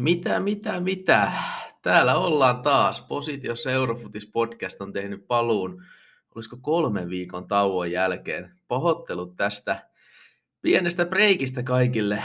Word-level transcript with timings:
Mitä, 0.00 0.40
mitä, 0.40 0.80
mitä? 0.80 1.32
Täällä 1.82 2.14
ollaan 2.14 2.62
taas. 2.62 3.00
Positiossa 3.00 3.70
Eurofutis 3.70 4.26
podcast 4.26 4.80
on 4.80 4.92
tehnyt 4.92 5.26
paluun, 5.26 5.84
olisiko 6.34 6.56
kolmen 6.60 7.10
viikon 7.10 7.48
tauon 7.48 7.90
jälkeen. 7.90 8.50
Pahoittelut 8.68 9.36
tästä 9.36 9.88
pienestä 10.62 11.06
breikistä 11.06 11.62
kaikille, 11.62 12.22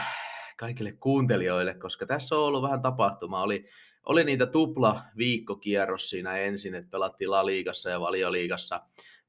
kaikille 0.57 0.91
kuuntelijoille, 0.91 1.73
koska 1.73 2.05
tässä 2.05 2.35
on 2.35 2.43
ollut 2.43 2.63
vähän 2.63 2.81
tapahtumaa. 2.81 3.43
Oli, 3.43 3.65
oli 4.05 4.23
niitä 4.23 4.45
tupla 4.45 5.01
viikkokierros 5.17 6.09
siinä 6.09 6.37
ensin, 6.37 6.75
että 6.75 6.91
pelattiin 6.91 7.31
La 7.31 7.45
Liigassa 7.45 7.89
ja 7.89 7.99
Valioliigassa 7.99 8.81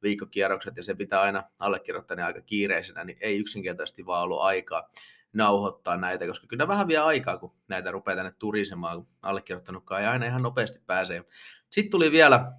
viikkokierrokset, 0.02 0.76
ja 0.76 0.82
se 0.82 0.94
pitää 0.94 1.20
aina 1.20 1.44
allekirjoittaa 1.58 2.26
aika 2.26 2.40
kiireisenä, 2.40 3.04
niin 3.04 3.18
ei 3.20 3.38
yksinkertaisesti 3.38 4.06
vaan 4.06 4.22
ollut 4.22 4.40
aikaa 4.40 4.90
nauhoittaa 5.36 5.96
näitä, 5.96 6.26
koska 6.26 6.46
kyllä 6.46 6.68
vähän 6.68 6.88
vie 6.88 6.98
aikaa, 6.98 7.38
kun 7.38 7.52
näitä 7.68 7.90
rupeaa 7.90 8.16
tänne 8.16 8.32
turisemaan, 8.38 8.96
kun 8.96 9.08
allekirjoittanutkaan 9.22 10.00
ei 10.00 10.06
aina 10.06 10.26
ihan 10.26 10.42
nopeasti 10.42 10.80
pääsee. 10.86 11.24
Sitten 11.70 11.90
tuli 11.90 12.10
vielä 12.10 12.52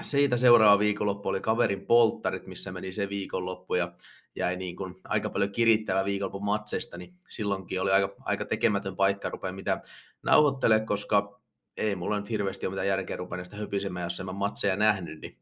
siitä 0.00 0.36
seuraava 0.36 0.78
viikonloppu 0.78 1.28
oli 1.28 1.40
kaverin 1.40 1.86
polttarit, 1.86 2.46
missä 2.46 2.72
meni 2.72 2.92
se 2.92 3.08
viikonloppu 3.08 3.74
ja 3.74 3.92
jäi 4.34 4.56
niin 4.56 4.76
kuin 4.76 4.94
aika 5.04 5.30
paljon 5.30 5.52
kirittävä 5.52 6.04
viikonloppu 6.04 6.40
matseista, 6.40 6.98
niin 6.98 7.14
silloinkin 7.28 7.80
oli 7.80 7.90
aika, 7.90 8.14
aika 8.24 8.44
tekemätön 8.44 8.96
paikka 8.96 9.28
rupea 9.28 9.52
mitä 9.52 9.80
nauhoittele, 10.22 10.80
koska 10.80 11.40
ei 11.76 11.96
mulla 11.96 12.18
nyt 12.18 12.30
hirveästi 12.30 12.66
ole 12.66 12.72
mitään 12.72 12.88
järkeä 12.88 13.16
rupea 13.16 13.36
näistä 13.36 13.56
höpisemään, 13.56 14.04
jos 14.04 14.20
en 14.20 14.26
mä 14.26 14.32
matseja 14.32 14.76
nähnyt, 14.76 15.20
niin 15.20 15.38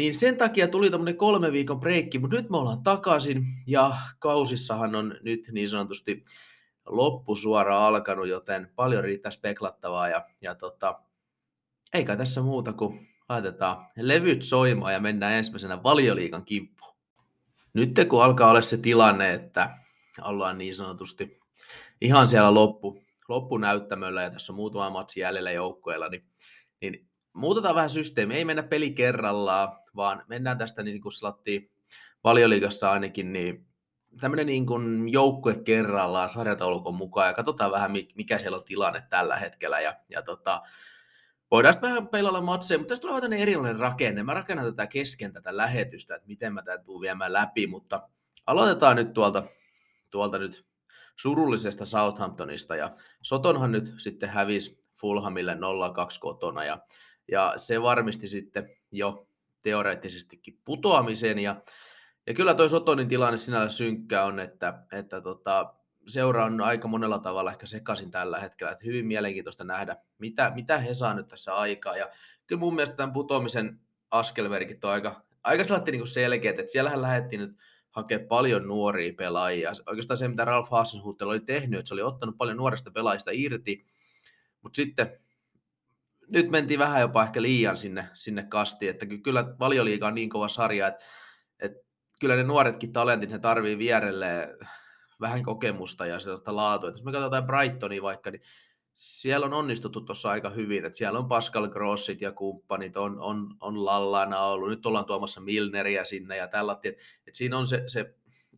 niin 0.00 0.14
sen 0.14 0.36
takia 0.36 0.68
tuli 0.68 0.90
tämmöinen 0.90 1.16
kolme 1.16 1.52
viikon 1.52 1.80
breikki, 1.80 2.18
mutta 2.18 2.36
nyt 2.36 2.50
me 2.50 2.56
ollaan 2.56 2.82
takaisin 2.82 3.44
ja 3.66 3.92
kausissahan 4.18 4.94
on 4.94 5.14
nyt 5.22 5.40
niin 5.52 5.68
sanotusti 5.68 6.24
loppusuora 6.86 7.86
alkanut, 7.86 8.28
joten 8.28 8.72
paljon 8.76 9.04
riittää 9.04 9.30
speklattavaa 9.30 10.08
ja, 10.08 10.26
ja 10.42 10.54
tota, 10.54 11.00
eikä 11.94 12.16
tässä 12.16 12.42
muuta 12.42 12.72
kuin 12.72 13.08
laitetaan 13.28 13.86
levyt 13.96 14.42
soimaan 14.42 14.92
ja 14.92 15.00
mennään 15.00 15.32
ensimmäisenä 15.32 15.82
valioliikan 15.82 16.44
kimppuun. 16.44 16.96
Nyt 17.72 17.90
kun 18.08 18.24
alkaa 18.24 18.50
olla 18.50 18.62
se 18.62 18.76
tilanne, 18.76 19.32
että 19.32 19.76
ollaan 20.22 20.58
niin 20.58 20.74
sanotusti 20.74 21.40
ihan 22.00 22.28
siellä 22.28 22.54
loppu, 22.54 23.04
loppunäyttämöllä 23.28 24.22
ja 24.22 24.30
tässä 24.30 24.52
on 24.52 24.56
muutama 24.56 24.90
matsi 24.90 25.20
jäljellä 25.20 25.50
joukkueella, 25.50 26.08
niin, 26.08 26.24
niin 26.80 27.08
muutetaan 27.32 27.74
vähän 27.74 27.90
systeemi, 27.90 28.34
ei 28.34 28.44
mennä 28.44 28.62
peli 28.62 28.90
kerrallaan, 28.90 29.79
vaan 29.96 30.24
mennään 30.28 30.58
tästä 30.58 30.82
niin 30.82 31.00
kuin 31.00 31.12
slattiin 31.12 31.70
valioliigassa 32.24 32.90
ainakin, 32.90 33.32
niin 33.32 33.66
tämmöinen 34.20 34.46
niin 34.46 34.66
kuin 34.66 35.08
joukkue 35.08 35.54
kerrallaan 35.64 36.28
sarjataulukon 36.28 36.94
mukaan 36.94 37.28
ja 37.28 37.34
katsotaan 37.34 37.70
vähän, 37.70 37.92
mikä 38.14 38.38
siellä 38.38 38.58
on 38.58 38.64
tilanne 38.64 39.02
tällä 39.08 39.36
hetkellä. 39.36 39.80
Ja, 39.80 39.94
ja 40.08 40.22
tota, 40.22 40.62
voidaan 41.50 41.74
sitten 41.74 41.90
vähän 41.90 42.08
peilalla 42.08 42.40
matseja, 42.40 42.78
mutta 42.78 42.88
tässä 42.88 43.02
tulee 43.02 43.16
vähän 43.16 43.32
erilainen 43.32 43.78
rakenne. 43.78 44.22
Mä 44.22 44.34
rakennan 44.34 44.66
tätä 44.66 44.86
kesken 44.86 45.32
tätä 45.32 45.56
lähetystä, 45.56 46.14
että 46.14 46.28
miten 46.28 46.54
mä 46.54 46.62
tämän 46.62 46.84
tuun 46.84 47.00
viemään 47.00 47.32
läpi, 47.32 47.66
mutta 47.66 48.08
aloitetaan 48.46 48.96
nyt 48.96 49.12
tuolta, 49.12 49.42
tuolta 50.10 50.38
nyt 50.38 50.66
surullisesta 51.16 51.84
Southamptonista. 51.84 52.76
Ja 52.76 52.96
Sotonhan 53.22 53.72
nyt 53.72 53.94
sitten 53.98 54.28
hävisi 54.28 54.84
Fulhamille 54.94 55.54
0-2 55.54 55.56
kotona 56.20 56.64
ja 56.64 56.78
ja 57.30 57.54
se 57.56 57.82
varmisti 57.82 58.28
sitten 58.28 58.70
jo 58.92 59.29
teoreettisestikin 59.62 60.60
putoamisen, 60.64 61.38
ja, 61.38 61.62
ja 62.26 62.34
kyllä 62.34 62.54
toi 62.54 62.68
Sotonin 62.68 63.08
tilanne 63.08 63.38
sinällä 63.38 63.68
synkkä 63.68 64.24
on, 64.24 64.40
että, 64.40 64.82
että 64.92 65.20
tota, 65.20 65.74
seura 66.06 66.44
on 66.44 66.60
aika 66.60 66.88
monella 66.88 67.18
tavalla 67.18 67.50
ehkä 67.50 67.66
sekaisin 67.66 68.10
tällä 68.10 68.40
hetkellä, 68.40 68.72
että 68.72 68.86
hyvin 68.86 69.06
mielenkiintoista 69.06 69.64
nähdä, 69.64 69.96
mitä, 70.18 70.52
mitä 70.54 70.78
he 70.78 70.94
saa 70.94 71.14
nyt 71.14 71.28
tässä 71.28 71.54
aikaa, 71.54 71.96
ja 71.96 72.08
kyllä 72.46 72.60
mun 72.60 72.74
mielestä 72.74 72.96
tämän 72.96 73.12
putoamisen 73.12 73.80
askelmerkit 74.10 74.84
on 74.84 74.90
aika, 74.90 75.22
aika 75.42 75.62
niin 75.90 76.06
selkeät, 76.06 76.58
että 76.58 76.72
siellähän 76.72 77.02
lähdettiin 77.02 77.40
nyt 77.40 77.56
hakemaan 77.90 78.28
paljon 78.28 78.68
nuoria 78.68 79.12
pelaajia. 79.16 79.72
Oikeastaan 79.86 80.18
se, 80.18 80.28
mitä 80.28 80.44
Ralf 80.44 80.68
Hasenhutel 80.70 81.28
oli 81.28 81.40
tehnyt, 81.40 81.80
että 81.80 81.88
se 81.88 81.94
oli 81.94 82.02
ottanut 82.02 82.38
paljon 82.38 82.56
nuorista 82.56 82.90
pelaajista 82.90 83.30
irti, 83.34 83.86
mutta 84.62 84.76
sitten 84.76 85.18
nyt 86.30 86.50
mentiin 86.50 86.80
vähän 86.80 87.00
jopa 87.00 87.22
ehkä 87.22 87.42
liian 87.42 87.76
sinne, 87.76 88.08
sinne 88.12 88.42
kastiin, 88.42 88.90
että 88.90 89.06
kyllä 89.06 89.54
valioliiga 89.58 90.06
on 90.06 90.14
niin 90.14 90.30
kova 90.30 90.48
sarja, 90.48 90.88
että, 90.88 91.04
että 91.58 91.78
kyllä 92.20 92.36
ne 92.36 92.42
nuoretkin 92.42 92.92
talentit, 92.92 93.30
ne 93.30 93.38
tarvii 93.38 93.78
vierelle 93.78 94.56
vähän 95.20 95.42
kokemusta 95.42 96.06
ja 96.06 96.20
sellaista 96.20 96.56
laatua. 96.56 96.88
Että 96.88 96.98
jos 96.98 97.04
me 97.04 97.12
katsotaan 97.12 97.46
Brightonia 97.46 98.02
vaikka, 98.02 98.30
niin 98.30 98.42
siellä 98.94 99.46
on 99.46 99.52
onnistuttu 99.52 100.00
tuossa 100.00 100.30
aika 100.30 100.50
hyvin, 100.50 100.84
että 100.84 100.98
siellä 100.98 101.18
on 101.18 101.28
Pascal 101.28 101.68
Grossit 101.68 102.20
ja 102.20 102.32
kumppanit, 102.32 102.96
on, 102.96 103.20
on, 103.20 103.56
on 103.60 103.84
Lallana 103.84 104.40
ollut, 104.40 104.68
nyt 104.68 104.86
ollaan 104.86 105.04
tuomassa 105.04 105.40
Milneriä 105.40 106.04
sinne 106.04 106.36
ja 106.36 106.48
tällä, 106.48 106.72
että, 106.72 106.88
että 106.88 107.38
siinä 107.38 107.58
on 107.58 107.66
se, 107.66 107.82
se 107.86 108.14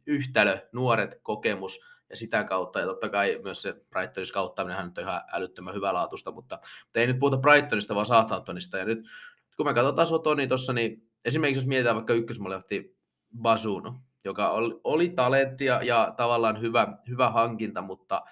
yhtälö, 0.07 0.59
nuoret, 0.73 1.11
kokemus, 1.23 1.81
sitä 2.15 2.45
kautta, 2.45 2.81
ja 2.81 2.87
totta 2.87 3.09
kai 3.09 3.41
myös 3.45 3.63
se 3.63 3.75
Brightonin 3.91 4.27
skauttaaminen 4.27 4.79
on 4.79 4.93
ihan 4.99 5.23
älyttömän 5.33 5.75
hyvälaatuista, 5.75 6.33
mutta, 6.33 6.59
mutta 6.85 7.01
ei 7.01 7.07
nyt 7.07 7.19
puhuta 7.19 7.37
Brightonista, 7.37 7.95
vaan 7.95 8.07
Southamptonista, 8.07 8.79
ja 8.79 8.85
nyt 8.85 9.09
kun 9.57 9.67
me 9.67 9.75
katsotaan 9.75 10.09
Sotonia 10.09 10.37
niin 10.37 10.49
tuossa, 10.49 10.73
niin 10.73 11.11
esimerkiksi 11.25 11.59
jos 11.59 11.67
mietitään 11.67 11.97
vaikka 11.97 12.15
ykkösmolehti 12.15 12.97
Basuno, 13.39 13.95
joka 14.25 14.51
oli, 14.51 14.81
oli 14.85 15.09
talentti 15.09 15.65
ja, 15.65 15.83
ja 15.83 16.15
tavallaan 16.17 16.61
hyvä, 16.61 16.99
hyvä 17.09 17.31
hankinta, 17.31 17.83
mutta, 17.83 18.23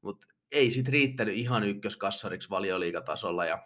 mutta 0.00 0.26
ei 0.52 0.70
sit 0.70 0.88
riittänyt 0.88 1.36
ihan 1.36 1.64
ykköskassariksi 1.64 2.50
valioliigatasolla, 2.50 3.44
ja 3.44 3.58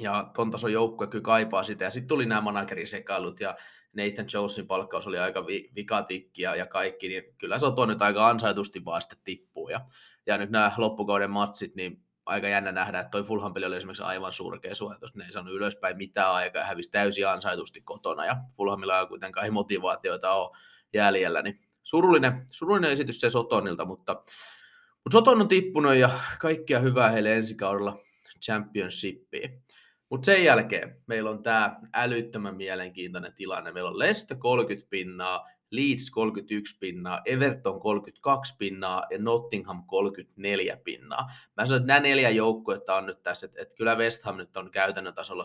ja 0.00 0.30
ton 0.36 0.50
tason 0.50 0.72
joukkue 0.72 1.06
kyllä 1.06 1.22
kaipaa 1.22 1.62
sitä. 1.62 1.84
Ja 1.84 1.90
sitten 1.90 2.08
tuli 2.08 2.26
nämä 2.26 2.40
managerisekailut 2.40 3.40
ja 3.40 3.56
Nathan 3.92 4.26
Jonesin 4.34 4.66
palkkaus 4.66 5.06
oli 5.06 5.18
aika 5.18 5.46
vi- 5.46 5.70
ja, 6.38 6.54
kaikki, 6.66 7.08
niin 7.08 7.22
kyllä 7.38 7.58
se 7.58 7.66
on 7.66 7.88
nyt 7.88 8.02
aika 8.02 8.28
ansaitusti 8.28 8.84
vaan 8.84 9.02
sitten 9.02 9.18
tippuu. 9.24 9.68
Ja, 9.68 9.80
ja 10.26 10.38
nyt 10.38 10.50
nämä 10.50 10.72
loppukauden 10.76 11.30
matsit, 11.30 11.74
niin 11.74 12.02
aika 12.26 12.48
jännä 12.48 12.72
nähdä, 12.72 13.00
että 13.00 13.10
toi 13.10 13.22
Fulham 13.22 13.54
peli 13.54 13.64
oli 13.64 13.76
esimerkiksi 13.76 14.02
aivan 14.02 14.32
surkea 14.32 14.74
suoritus, 14.74 15.14
ne 15.14 15.24
ei 15.24 15.32
saanut 15.32 15.54
ylöspäin 15.54 15.96
mitään 15.96 16.32
aikaa 16.32 16.62
ja 16.62 16.66
hävisi 16.66 16.90
täysin 16.90 17.28
ansaitusti 17.28 17.80
kotona, 17.80 18.26
ja 18.26 18.36
Fulhamilla 18.56 19.00
ei 19.00 19.06
kuitenkaan 19.06 19.44
ei 19.44 19.50
motivaatioita 19.50 20.32
ole 20.32 20.56
jäljellä, 20.92 21.42
niin 21.42 21.60
surullinen, 21.82 22.46
surullinen 22.50 22.90
esitys 22.90 23.20
se 23.20 23.30
Sotonilta, 23.30 23.84
mutta, 23.84 24.14
mutta 24.14 25.12
Soton 25.12 25.40
on 25.40 25.48
tippunut 25.48 25.94
ja 25.94 26.10
kaikkia 26.38 26.80
hyvää 26.80 27.10
heille 27.10 27.36
ensi 27.36 27.54
kaudella 27.54 27.98
Championshipiin. 28.44 29.62
Mutta 30.10 30.26
sen 30.26 30.44
jälkeen 30.44 31.02
meillä 31.06 31.30
on 31.30 31.42
tämä 31.42 31.80
älyttömän 31.94 32.56
mielenkiintoinen 32.56 33.34
tilanne. 33.34 33.72
Meillä 33.72 33.90
on 33.90 33.98
Leicester 33.98 34.36
30 34.36 34.90
pinnaa, 34.90 35.48
Leeds 35.70 36.10
31 36.10 36.78
pinnaa, 36.78 37.20
Everton 37.24 37.80
32 37.80 38.56
pinnaa 38.58 39.04
ja 39.10 39.18
Nottingham 39.18 39.84
34 39.86 40.76
pinnaa. 40.76 41.30
Mä 41.56 41.66
sanon, 41.66 41.80
että 41.80 41.86
nämä 41.86 42.00
neljä 42.00 42.30
joukkuetta 42.30 42.94
on 42.94 43.06
nyt 43.06 43.22
tässä, 43.22 43.46
että, 43.46 43.62
että 43.62 43.74
kyllä 43.74 43.94
West 43.94 44.22
Ham 44.22 44.36
nyt 44.36 44.56
on 44.56 44.70
käytännön 44.70 45.14
tasolla 45.14 45.44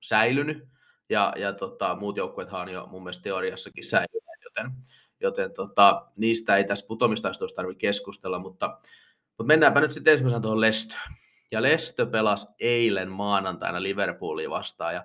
säilynyt, 0.00 0.68
ja, 1.08 1.32
ja 1.36 1.52
tota, 1.52 1.96
muut 1.96 2.16
joukkueethan 2.16 2.60
on 2.60 2.68
jo 2.68 2.86
mun 2.86 3.02
mielestä 3.02 3.22
teoriassakin 3.22 3.84
säilyneet, 3.84 4.42
joten, 4.44 4.72
joten 5.20 5.52
tota, 5.52 6.06
niistä 6.16 6.56
ei 6.56 6.64
tässä 6.64 6.86
putomistaistossa 6.88 7.56
tarvitse 7.56 7.80
keskustella, 7.80 8.38
mutta, 8.38 8.78
mutta 9.28 9.44
mennäänpä 9.44 9.80
nyt 9.80 9.92
sitten 9.92 10.10
ensimmäisenä 10.10 10.42
tuohon 10.42 10.60
Leicestöön. 10.60 11.21
Ja 11.52 11.62
Lestö 11.62 12.06
pelasi 12.06 12.46
eilen 12.60 13.10
maanantaina 13.10 13.82
Liverpoolia 13.82 14.50
vastaan 14.50 14.94
ja 14.94 15.04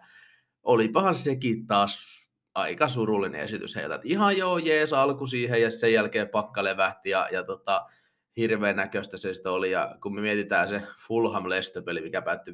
olipahan 0.64 1.16
sekin 1.16 1.68
taas 1.68 2.28
aika 2.56 2.88
surullinen 2.88 3.42
esitys 3.42 3.76
heiltä. 3.76 3.96
Että 3.96 4.08
ihan 4.08 4.38
joo, 4.38 4.58
jees 4.58 4.94
alku 4.94 5.28
siihen 5.28 5.62
ja 5.62 5.72
sen 5.72 5.94
jälkeen 5.94 6.30
pakka 6.30 6.64
levähti 6.64 7.10
ja, 7.10 7.30
ja 7.32 7.44
tota, 7.44 7.86
hirveän 8.38 8.76
näköistä 8.76 9.18
se 9.18 9.34
sitten 9.34 9.52
oli. 9.52 9.72
Ja 9.72 9.96
kun 10.02 10.16
me 10.16 10.22
mietitään 10.22 10.70
se 10.70 10.82
Fulham 11.08 11.50
Lestö-peli, 11.50 12.02
mikä 12.02 12.22
päättyi 12.22 12.54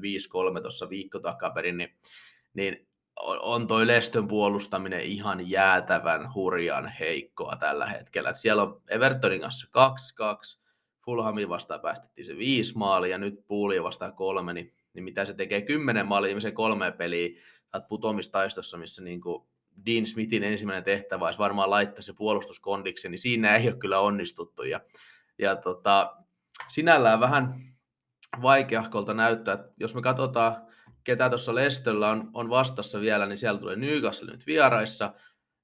5-3 0.57 0.61
tuossa 0.61 0.89
viikko 0.89 1.19
takaperin, 1.19 1.77
niin, 1.77 1.95
niin 2.53 2.87
on 3.21 3.67
toi 3.67 3.87
Lestön 3.87 4.27
puolustaminen 4.27 5.01
ihan 5.01 5.49
jäätävän 5.49 6.33
hurjan 6.33 6.87
heikkoa 6.87 7.55
tällä 7.59 7.85
hetkellä. 7.85 8.29
Et 8.29 8.35
siellä 8.35 8.63
on 8.63 8.81
Evertonin 8.89 9.41
kanssa 9.41 9.67
2-2, 10.59 10.62
Fulhamin 11.05 11.49
vastaan 11.49 11.79
päästettiin 11.79 12.25
se 12.25 12.37
viisi 12.37 12.77
maalia 12.77 13.11
ja 13.11 13.17
nyt 13.17 13.47
Puulia 13.47 13.83
vastaan 13.83 14.13
kolme, 14.13 14.53
niin, 14.53 14.73
niin 14.93 15.03
mitä 15.03 15.25
se 15.25 15.33
tekee? 15.33 15.61
Kymmenen 15.61 16.07
maalia 16.07 16.39
se 16.39 16.51
kolme 16.51 16.91
peliä, 16.91 17.41
saat 17.71 17.87
putomistaistossa, 17.87 18.77
missä 18.77 19.03
niin 19.03 19.21
kuin 19.21 19.43
Dean 19.85 20.05
Smithin 20.05 20.43
ensimmäinen 20.43 20.83
tehtävä 20.83 21.25
olisi 21.25 21.39
varmaan 21.39 21.69
laittaa 21.69 22.01
se 22.01 22.13
puolustuskondiksi, 22.13 23.09
niin 23.09 23.19
siinä 23.19 23.55
ei 23.55 23.67
ole 23.67 23.77
kyllä 23.77 23.99
onnistuttu. 23.99 24.63
Ja, 24.63 24.81
ja 25.37 25.55
tota, 25.55 26.15
sinällään 26.67 27.19
vähän 27.19 27.73
vaikeahkolta 28.41 29.13
näyttää, 29.13 29.53
että 29.53 29.71
jos 29.79 29.95
me 29.95 30.01
katsotaan, 30.01 30.67
ketä 31.03 31.29
tuossa 31.29 31.55
Lestöllä 31.55 32.09
on, 32.09 32.29
on 32.33 32.49
vastassa 32.49 33.01
vielä, 33.01 33.25
niin 33.25 33.37
siellä 33.37 33.59
tulee 33.59 33.75
Newcastle 33.75 34.31
nyt 34.31 34.47
vieraissa, 34.47 35.13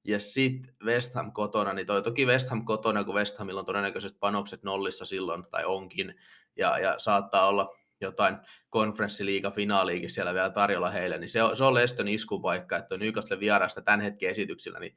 ja 0.03 0.19
sitten 0.19 0.75
West 0.83 1.15
Ham 1.15 1.31
kotona, 1.31 1.73
niin 1.73 1.87
toi 1.87 2.01
toki 2.01 2.25
West 2.25 2.49
Ham 2.49 2.65
kotona, 2.65 3.03
kun 3.03 3.15
West 3.15 3.37
Hamilla 3.37 3.59
on 3.59 3.65
todennäköisesti 3.65 4.19
panokset 4.19 4.63
nollissa 4.63 5.05
silloin, 5.05 5.45
tai 5.51 5.65
onkin, 5.65 6.15
ja, 6.55 6.79
ja 6.79 6.95
saattaa 6.97 7.47
olla 7.47 7.75
jotain 8.01 8.37
konferenssiliiga-finaaliikin 8.69 10.09
siellä 10.09 10.33
vielä 10.33 10.49
tarjolla 10.49 10.89
heille, 10.89 11.17
niin 11.17 11.29
se 11.29 11.43
on, 11.43 11.57
se 11.57 11.63
on 11.63 11.73
Leston 11.73 12.07
iskupaikka, 12.07 12.77
että 12.77 12.97
Newcastle 12.97 13.39
vierasta 13.39 13.81
tämän 13.81 14.01
hetken 14.01 14.29
esityksillä 14.29 14.79
niin 14.79 14.95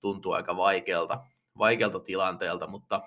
tuntuu 0.00 0.32
aika 0.32 0.56
vaikealta, 0.56 1.24
vaikealta 1.58 2.00
tilanteelta, 2.00 2.66
mutta, 2.66 3.02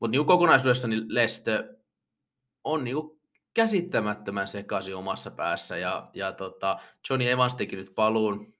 mutta 0.00 0.10
niin 0.10 0.26
kokonaisuudessa 0.26 0.88
niin 0.88 1.04
Lestö 1.08 1.76
on 2.64 2.84
niin 2.84 2.96
käsittämättömän 3.54 4.48
sekaisin 4.48 4.96
omassa 4.96 5.30
päässä 5.30 5.78
ja, 5.78 6.10
ja 6.14 6.32
tota, 6.32 6.78
Johnny 7.10 7.30
Evans 7.30 7.54
teki 7.54 7.76
nyt 7.76 7.94
paluun, 7.94 8.51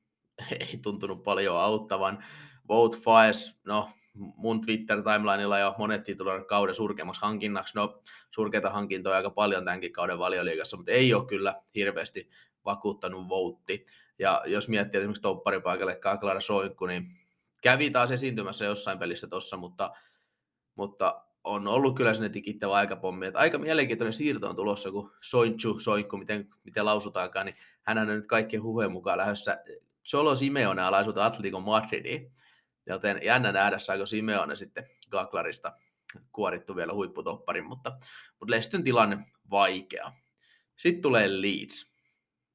ei 0.60 0.78
tuntunut 0.82 1.22
paljon 1.22 1.56
auttavan. 1.56 2.24
Vote 2.68 2.96
Fies, 2.96 3.60
no 3.64 3.90
mun 4.14 4.60
Twitter-timelinella 4.60 5.58
jo 5.58 5.74
monet 5.78 6.04
tituloivat 6.04 6.46
kauden 6.46 6.74
surkeammaksi 6.74 7.20
hankinnaksi. 7.20 7.76
No, 7.76 8.02
surkeita 8.30 8.70
hankintoja 8.70 9.16
aika 9.16 9.30
paljon 9.30 9.64
tämänkin 9.64 9.92
kauden 9.92 10.18
valioliigassa, 10.18 10.76
mutta 10.76 10.92
ei 10.92 11.14
ole 11.14 11.26
kyllä 11.26 11.62
hirveästi 11.74 12.30
vakuuttanut 12.64 13.28
voutti. 13.28 13.86
Ja 14.18 14.42
jos 14.46 14.68
miettii 14.68 14.98
esimerkiksi 14.98 15.22
topparipaikalle 15.22 15.94
Kaklara 15.94 16.40
Soinkku, 16.40 16.86
niin 16.86 17.16
kävi 17.62 17.90
taas 17.90 18.10
esiintymässä 18.10 18.64
jossain 18.64 18.98
pelissä 18.98 19.26
tuossa, 19.26 19.56
mutta, 19.56 19.90
mutta 20.74 21.24
on 21.44 21.68
ollut 21.68 21.96
kyllä 21.96 22.14
sinne 22.14 22.28
tikittävä 22.28 22.72
aikapommi. 22.72 23.26
Että 23.26 23.38
aika 23.38 23.58
mielenkiintoinen 23.58 24.12
siirto 24.12 24.48
on 24.48 24.56
tulossa, 24.56 24.90
kun 24.90 25.12
Soinchu, 25.20 25.78
Soinkku, 25.78 26.16
miten, 26.16 26.48
miten 26.64 26.84
lausutaankaan, 26.84 27.46
niin 27.46 27.56
hän 27.82 27.98
on 27.98 28.06
nyt 28.06 28.26
kaikkien 28.26 28.62
huhujen 28.62 28.92
mukaan 28.92 29.18
lähdössä 29.18 29.62
Cholo 30.04 30.34
Simeone 30.34 30.82
alaisuutta 30.82 31.26
Atletico 31.26 31.60
Madridiin. 31.60 32.32
Joten 32.86 33.20
jännä 33.22 33.52
nähdä, 33.52 33.78
saako 33.78 34.06
Simeone 34.06 34.56
sitten 34.56 34.86
Gaklarista 35.10 35.72
kuorittu 36.32 36.76
vielä 36.76 36.92
huipputopparin, 36.92 37.66
mutta, 37.66 37.90
mutta 38.40 38.50
Leston 38.50 38.84
tilanne 38.84 39.18
vaikea. 39.50 40.12
Sitten 40.76 41.02
tulee 41.02 41.42
Leeds. 41.42 41.92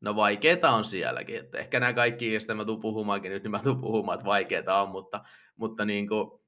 No 0.02 0.16
vaikeeta 0.16 0.70
on 0.70 0.86
sielläkin, 0.86 1.36
että 1.36 1.58
ehkä 1.58 1.80
nämä 1.80 1.94
kaikki, 1.94 2.34
joista 2.34 2.56
mä 2.56 2.66
tuun 2.66 2.82
puhumaankin 2.82 3.32
nyt, 3.32 3.44
niin 3.44 3.52
mä 3.52 3.60
tuun 3.60 3.82
puhumaan, 3.82 4.16
että 4.16 4.26
vaikeeta 4.26 4.82
on, 4.82 4.90
mutta, 4.90 5.24
mutta 5.56 5.86
niin 5.86 6.08
kuin 6.08 6.42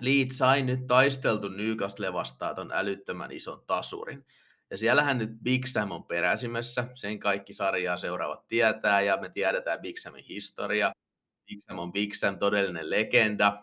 Leeds 0.00 0.38
sai 0.38 0.62
nyt 0.62 0.86
taisteltu 0.86 1.48
Newcastle 1.48 2.12
vastaan 2.12 2.56
ton 2.56 2.72
älyttömän 2.72 3.32
ison 3.32 3.62
tasurin. 3.66 4.26
Ja 4.72 4.78
siellähän 4.78 5.18
nyt 5.18 5.30
Big 5.42 5.66
Sam 5.66 5.90
on 5.90 6.04
peräsimessä, 6.04 6.84
sen 6.94 7.18
kaikki 7.18 7.52
sarjaa 7.52 7.96
seuraavat 7.96 8.48
tietää, 8.48 9.00
ja 9.00 9.16
me 9.16 9.28
tiedetään 9.28 9.80
Big 9.80 9.98
Samin 9.98 10.24
historia. 10.24 10.92
Big 11.46 11.60
Sam 11.60 11.78
on 11.78 11.92
Big 11.92 12.14
Sam, 12.14 12.38
todellinen 12.38 12.90
legenda. 12.90 13.62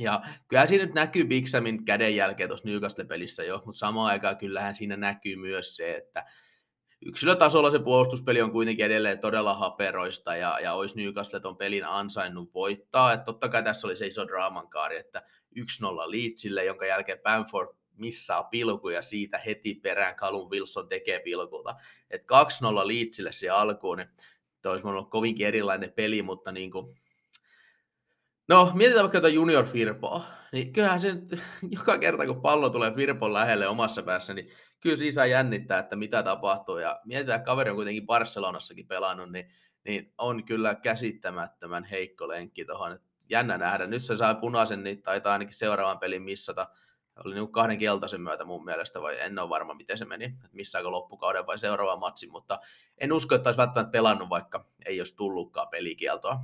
Ja 0.00 0.22
kyllä 0.48 0.66
siinä 0.66 0.84
nyt 0.84 0.94
näkyy 0.94 1.24
Big 1.24 1.46
Samin 1.46 1.84
kädenjälkeen 1.84 2.48
tuossa 2.48 2.68
Newcastle-pelissä 2.68 3.44
jo, 3.44 3.62
mutta 3.66 3.78
samaan 3.78 4.10
aikaan 4.10 4.36
kyllähän 4.36 4.74
siinä 4.74 4.96
näkyy 4.96 5.36
myös 5.36 5.76
se, 5.76 5.96
että 5.96 6.24
yksilötasolla 7.06 7.70
se 7.70 7.78
puolustuspeli 7.78 8.42
on 8.42 8.52
kuitenkin 8.52 8.86
edelleen 8.86 9.18
todella 9.18 9.54
haperoista 9.54 10.36
ja, 10.36 10.60
ja 10.60 10.72
olisi 10.72 10.96
Newcastle 10.96 11.40
ton 11.40 11.56
pelin 11.56 11.84
ansainnut 11.84 12.54
voittaa. 12.54 13.12
Et 13.12 13.24
totta 13.24 13.48
kai 13.48 13.62
tässä 13.62 13.86
oli 13.86 13.96
se 13.96 14.06
iso 14.06 14.26
draaman 14.26 14.68
kaari, 14.68 14.98
että 14.98 15.22
1-0 15.58 15.60
Leedsille, 16.06 16.64
jonka 16.64 16.86
jälkeen 16.86 17.18
Bamford 17.22 17.68
missaa 17.96 18.44
pilkuja 18.44 19.02
siitä 19.02 19.38
heti 19.38 19.74
perään 19.74 20.16
Callum 20.16 20.50
Wilson 20.50 20.88
tekee 20.88 21.20
pilkulta. 21.20 21.74
Et 22.10 22.22
2-0 22.22 22.26
Leedsille 22.88 23.32
se 23.32 23.50
alkuun, 23.50 23.98
niin 23.98 24.08
olisi 24.66 24.86
olla 24.86 25.04
kovinkin 25.04 25.46
erilainen 25.46 25.92
peli, 25.92 26.22
mutta 26.22 26.52
niin 26.52 26.70
kuin, 26.70 26.96
No, 28.48 28.72
mietitään 28.74 29.10
vaikka 29.10 29.28
junior 29.28 29.64
Firpoa, 29.64 30.24
niin 30.52 30.72
kyllähän 30.72 31.00
se 31.00 31.14
joka 31.76 31.98
kerta, 31.98 32.26
kun 32.26 32.40
pallo 32.40 32.70
tulee 32.70 32.92
Firpon 32.92 33.32
lähelle 33.32 33.68
omassa 33.68 34.02
päässä, 34.02 34.34
niin 34.34 34.50
kyllä 34.80 34.96
siinä 34.96 35.26
jännittää, 35.26 35.78
että 35.78 35.96
mitä 35.96 36.22
tapahtuu. 36.22 36.78
Ja 36.78 37.00
mietitään, 37.04 37.36
että 37.36 37.46
kaveri 37.46 37.70
on 37.70 37.76
kuitenkin 37.76 38.06
Barcelonassakin 38.06 38.86
pelannut, 38.86 39.32
niin, 39.32 39.50
niin 39.84 40.12
on 40.18 40.44
kyllä 40.44 40.74
käsittämättömän 40.74 41.84
heikko 41.84 42.28
lenkki 42.28 42.64
tuohon. 42.64 42.98
Jännä 43.30 43.58
nähdä. 43.58 43.86
Nyt 43.86 44.02
se 44.02 44.16
sai 44.16 44.34
punaisen, 44.34 44.84
niin 44.84 45.02
taitaa 45.02 45.32
ainakin 45.32 45.54
seuraavan 45.54 45.98
pelin 45.98 46.22
missata. 46.22 46.68
Oli 47.24 47.34
niin 47.34 47.52
kahden 47.52 47.78
keltaisen 47.78 48.20
myötä 48.20 48.44
mun 48.44 48.64
mielestä, 48.64 49.02
vai 49.02 49.20
en 49.20 49.38
ole 49.38 49.48
varma, 49.48 49.74
miten 49.74 49.98
se 49.98 50.04
meni, 50.04 50.24
että 50.24 50.48
missaako 50.52 50.90
loppukauden 50.90 51.46
vai 51.46 51.58
seuraava 51.58 51.96
matsi, 51.96 52.26
mutta 52.26 52.60
en 52.98 53.12
usko, 53.12 53.34
että 53.34 53.48
olisi 53.48 53.58
välttämättä 53.58 53.92
pelannut, 53.92 54.28
vaikka 54.28 54.66
ei 54.86 55.00
olisi 55.00 55.16
tullutkaan 55.16 55.68
pelikieltoa. 55.68 56.40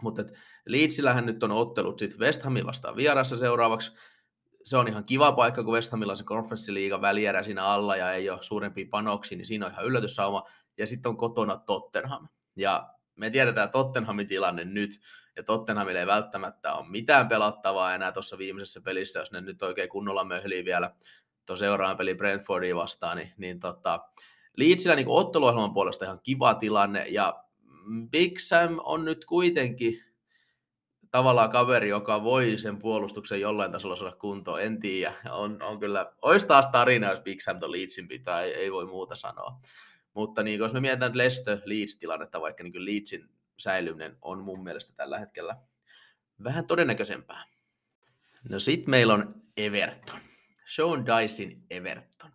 Mutta 0.00 0.22
Leedsillähän 0.66 1.26
nyt 1.26 1.42
on 1.42 1.50
ottelut 1.50 1.98
sitten 1.98 2.20
West 2.20 2.42
Hamin 2.42 2.66
vastaan 2.66 2.96
vierassa 2.96 3.36
seuraavaksi. 3.36 3.92
Se 4.64 4.76
on 4.76 4.88
ihan 4.88 5.04
kiva 5.04 5.32
paikka, 5.32 5.64
kun 5.64 5.74
West 5.74 5.92
Hamilla 5.92 6.12
on 6.12 6.16
se 6.16 6.24
konferenssiliiga 6.24 7.00
välierä 7.00 7.42
siinä 7.42 7.64
alla 7.64 7.96
ja 7.96 8.12
ei 8.12 8.30
ole 8.30 8.42
suurempia 8.42 8.86
panoksia, 8.90 9.38
niin 9.38 9.46
siinä 9.46 9.66
on 9.66 9.72
ihan 9.72 9.84
yllätyssauma. 9.84 10.48
Ja 10.78 10.86
sitten 10.86 11.10
on 11.10 11.16
kotona 11.16 11.56
Tottenham. 11.56 12.28
Ja 12.56 12.94
me 13.16 13.30
tiedetään 13.30 13.70
Tottenhamin 13.70 14.28
tilanne 14.28 14.64
nyt, 14.64 15.00
ja 15.36 15.42
Tottenhamille 15.42 16.00
ei 16.00 16.06
välttämättä 16.06 16.74
ole 16.74 16.88
mitään 16.88 17.28
pelattavaa 17.28 17.94
enää 17.94 18.12
tuossa 18.12 18.38
viimeisessä 18.38 18.80
pelissä, 18.80 19.20
jos 19.20 19.32
ne 19.32 19.40
nyt 19.40 19.62
oikein 19.62 19.88
kunnolla 19.88 20.24
möhlii 20.24 20.64
vielä 20.64 20.90
tuon 21.46 21.58
seuraavan 21.58 21.96
peli 21.96 22.14
Brentfordia 22.14 22.76
vastaan, 22.76 23.16
niin, 23.16 23.32
niin 23.36 23.60
tota, 23.60 24.00
Leedsillä 24.56 24.96
niin 24.96 25.06
otteluohjelman 25.08 25.74
puolesta 25.74 26.04
ihan 26.04 26.20
kiva 26.22 26.54
tilanne, 26.54 27.06
ja 27.08 27.44
Big 28.10 28.38
Sam 28.38 28.78
on 28.82 29.04
nyt 29.04 29.24
kuitenkin 29.24 30.04
tavallaan 31.10 31.50
kaveri, 31.50 31.88
joka 31.88 32.24
voi 32.24 32.58
sen 32.58 32.78
puolustuksen 32.78 33.40
jollain 33.40 33.72
tasolla 33.72 33.96
saada 33.96 34.16
kuntoon, 34.16 34.62
en 34.62 34.80
tiedä. 34.80 35.14
On, 35.30 35.62
on 35.62 35.80
kyllä, 35.80 36.12
olisi 36.22 36.46
taas 36.46 36.68
tarina, 36.68 37.10
jos 37.10 37.20
Big 37.20 37.40
Sam 37.40 37.60
ton 37.60 37.72
Leedsin 37.72 38.08
pitää, 38.08 38.42
ei, 38.42 38.54
ei 38.54 38.72
voi 38.72 38.86
muuta 38.86 39.16
sanoa. 39.16 39.60
Mutta 40.14 40.42
niin, 40.42 40.58
jos 40.58 40.72
me 40.72 40.80
mietitään 40.80 41.18
Leicester 41.18 41.58
Leeds-tilannetta, 41.64 42.40
vaikka 42.40 42.62
niin 42.62 42.84
Leedsin 42.84 43.28
säilyminen 43.58 44.16
on 44.22 44.44
mun 44.44 44.64
mielestä 44.64 44.92
tällä 44.96 45.18
hetkellä 45.18 45.56
vähän 46.44 46.66
todennäköisempää. 46.66 47.44
No 48.48 48.58
sit 48.58 48.86
meillä 48.86 49.14
on 49.14 49.42
Everton. 49.56 50.20
Sean 50.66 51.06
Dyson 51.06 51.62
Everton. 51.70 52.32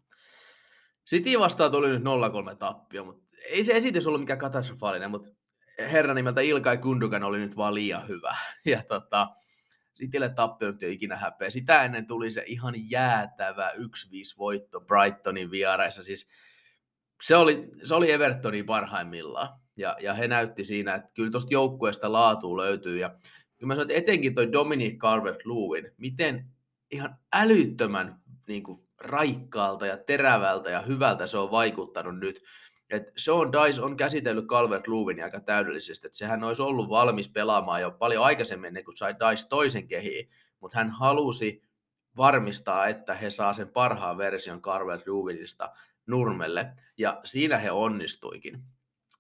City 1.10 1.40
vastaan 1.40 1.72
tuli 1.72 1.90
nyt 1.90 2.04
0-3 2.54 2.56
tappio, 2.56 3.06
mutta 3.06 3.38
ei 3.50 3.64
se 3.64 3.72
esitys 3.72 4.08
ollut 4.08 4.22
mikään 4.22 4.40
katastrofaalinen, 4.40 5.12
mutta 5.12 5.30
herra 5.78 6.14
nimeltä 6.14 6.42
Ilkai 6.42 6.78
Kundukan 6.78 7.24
oli 7.24 7.40
nyt 7.40 7.58
vaan 7.58 7.74
liian 7.74 8.08
hyvä. 8.08 8.36
Ja 8.66 8.84
tota, 8.84 9.28
Citylle 9.96 10.30
tappio 10.30 10.72
nyt 10.72 10.84
ei 10.84 10.94
ikinä 10.94 11.16
häpeä. 11.16 11.50
Sitä 11.50 11.84
ennen 11.84 12.08
tuli 12.08 12.32
se 12.32 12.44
ihan 12.46 12.74
jäätävä 12.90 13.72
1-5 13.72 13.80
voitto 14.38 14.82
Brightonin 14.82 15.52
vieraissa. 15.52 16.04
Siis 16.04 16.30
se 17.24 17.36
oli, 17.36 17.70
se 17.84 17.96
oli 17.96 18.12
Evertonin 18.12 18.66
parhaimmillaan. 18.66 19.60
Ja, 19.80 19.98
ja 20.02 20.14
he 20.14 20.28
näytti 20.28 20.66
siinä, 20.66 20.96
että 20.96 21.12
kyllä 21.14 21.32
tuosta 21.32 21.54
joukkueesta 21.54 22.12
laatu 22.12 22.58
löytyy. 22.58 22.98
Ja 22.98 23.10
kyllä 23.58 23.68
mä 23.68 23.74
sanoin, 23.74 23.92
että 23.92 24.00
etenkin 24.00 24.36
toi 24.36 24.52
Dominic 24.52 24.98
Calvert-Lewin, 24.98 25.94
miten 25.98 26.46
ihan 26.92 27.16
älyttömän 27.34 28.20
niin 28.48 28.64
kuin, 28.64 28.90
raikkaalta 28.98 29.86
ja 29.86 29.98
terävältä 29.98 30.70
ja 30.70 30.82
hyvältä 30.82 31.28
se 31.28 31.38
on 31.38 31.52
vaikuttanut 31.52 32.20
nyt 32.20 32.44
että 32.90 33.12
Sean 33.18 33.52
Dice 33.52 33.82
on 33.82 33.98
käsitellyt 33.98 34.46
Calvert 34.46 34.88
Lewin 34.88 35.24
aika 35.24 35.40
täydellisesti, 35.40 36.08
että 36.08 36.18
sehän 36.18 36.44
olisi 36.44 36.62
ollut 36.62 36.90
valmis 36.90 37.30
pelaamaan 37.30 37.82
jo 37.82 37.92
paljon 37.92 38.26
aikaisemmin 38.26 38.68
ennen 38.68 38.86
kuin 38.86 38.98
sai 38.98 39.16
Dice 39.16 39.48
toisen 39.48 39.88
kehiin, 39.88 40.30
mutta 40.60 40.78
hän 40.78 40.90
halusi 40.90 41.64
varmistaa, 42.18 42.88
että 42.88 43.14
he 43.14 43.30
saa 43.30 43.54
sen 43.54 43.70
parhaan 43.70 44.18
version 44.18 44.62
Calvert 44.62 45.08
Lewinista 45.08 45.72
nurmelle, 46.08 46.74
ja 46.98 47.22
siinä 47.24 47.58
he 47.58 47.72
onnistuikin. 47.72 48.64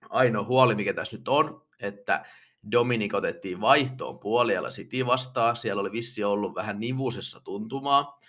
Ainoa 0.09 0.43
huoli, 0.43 0.75
mikä 0.75 0.93
tässä 0.93 1.17
nyt 1.17 1.27
on, 1.27 1.67
että 1.79 2.25
Dominik 2.71 3.13
otettiin 3.13 3.61
vaihtoon 3.61 4.19
puolialla 4.19 4.69
City 4.69 5.05
vastaan, 5.05 5.55
siellä 5.55 5.81
oli 5.81 5.91
vissi 5.91 6.23
ollut 6.23 6.55
vähän 6.55 6.79
nivusessa 6.79 7.39
tuntumaa, 7.39 8.19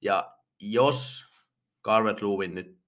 ja 0.00 0.36
jos 0.58 1.24
Calvert 1.84 2.22
Lewin 2.22 2.54
nyt 2.54 2.80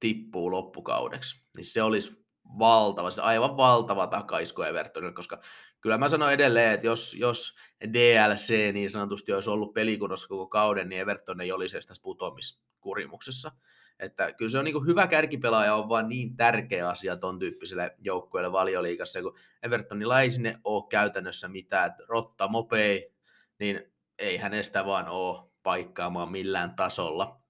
tippuu 0.00 0.50
loppukaudeksi, 0.50 1.42
niin 1.56 1.64
se 1.64 1.82
olisi 1.82 2.26
valtava, 2.58 3.10
se 3.10 3.22
aivan 3.22 3.56
valtava 3.56 4.06
takaisko 4.06 4.64
Evertonille, 4.64 5.14
koska 5.14 5.40
kyllä 5.80 5.98
mä 5.98 6.08
sanon 6.08 6.32
edelleen, 6.32 6.72
että 6.72 6.86
jos, 6.86 7.14
jos 7.14 7.56
DLC 7.92 8.72
niin 8.72 8.90
sanotusti 8.90 9.32
olisi 9.32 9.50
ollut 9.50 9.74
pelikunnossa 9.74 10.28
koko 10.28 10.46
kauden, 10.46 10.88
niin 10.88 11.00
Everton 11.00 11.40
ei 11.40 11.52
olisi 11.52 11.76
edes 11.76 11.86
tässä 11.86 12.02
putoamiskurimuksessa. 12.02 13.52
Että 14.00 14.32
kyllä 14.32 14.50
se 14.50 14.58
on 14.58 14.64
niin 14.64 14.86
hyvä 14.86 15.06
kärkipelaaja, 15.06 15.74
on 15.74 15.88
vaan 15.88 16.08
niin 16.08 16.36
tärkeä 16.36 16.88
asia 16.88 17.16
ton 17.16 17.38
tyyppiselle 17.38 17.96
joukkueelle 17.98 18.52
valioliikassa, 18.52 19.22
kun 19.22 19.38
Evertonilla 19.62 20.20
ei 20.20 20.30
sinne 20.30 20.60
ole 20.64 20.88
käytännössä 20.90 21.48
mitään, 21.48 21.90
että 21.90 22.02
Rotta, 22.08 22.48
Mopei, 22.48 23.14
niin 23.58 23.92
ei 24.18 24.36
hänestä 24.36 24.86
vaan 24.86 25.08
ole 25.08 25.50
paikkaamaan 25.62 26.30
millään 26.32 26.76
tasolla. 26.76 27.40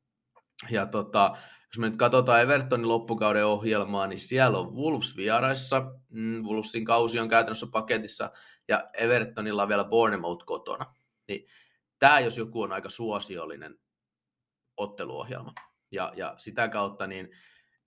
Ja 0.71 0.87
tota, 0.87 1.37
jos 1.66 1.78
me 1.78 1.88
nyt 1.88 1.99
katsotaan 1.99 2.40
Evertonin 2.40 2.88
loppukauden 2.88 3.47
ohjelmaa, 3.47 4.07
niin 4.07 4.21
siellä 4.21 4.59
on 4.59 4.75
Wolves 4.76 5.16
vieraissa. 5.16 5.92
Mm, 6.09 6.42
Wolvesin 6.42 6.85
kausi 6.85 7.21
on 7.21 7.28
käytännössä 7.28 7.66
paketissa 7.73 8.30
ja 8.69 8.90
Evertonilla 8.95 9.62
on 9.62 9.69
vielä 9.69 9.85
Bournemouth 9.85 10.45
kotona. 10.45 10.95
Niin 11.28 11.47
tämä 11.99 12.21
jos 12.21 12.38
joku 12.38 12.62
on 12.62 12.73
aika 12.73 12.90
suosiollinen 12.90 13.78
otteluohjelma. 14.76 15.52
Ja, 15.90 16.12
ja 16.16 16.35
sitä 16.38 16.68
kautta 16.68 17.06
niin 17.06 17.30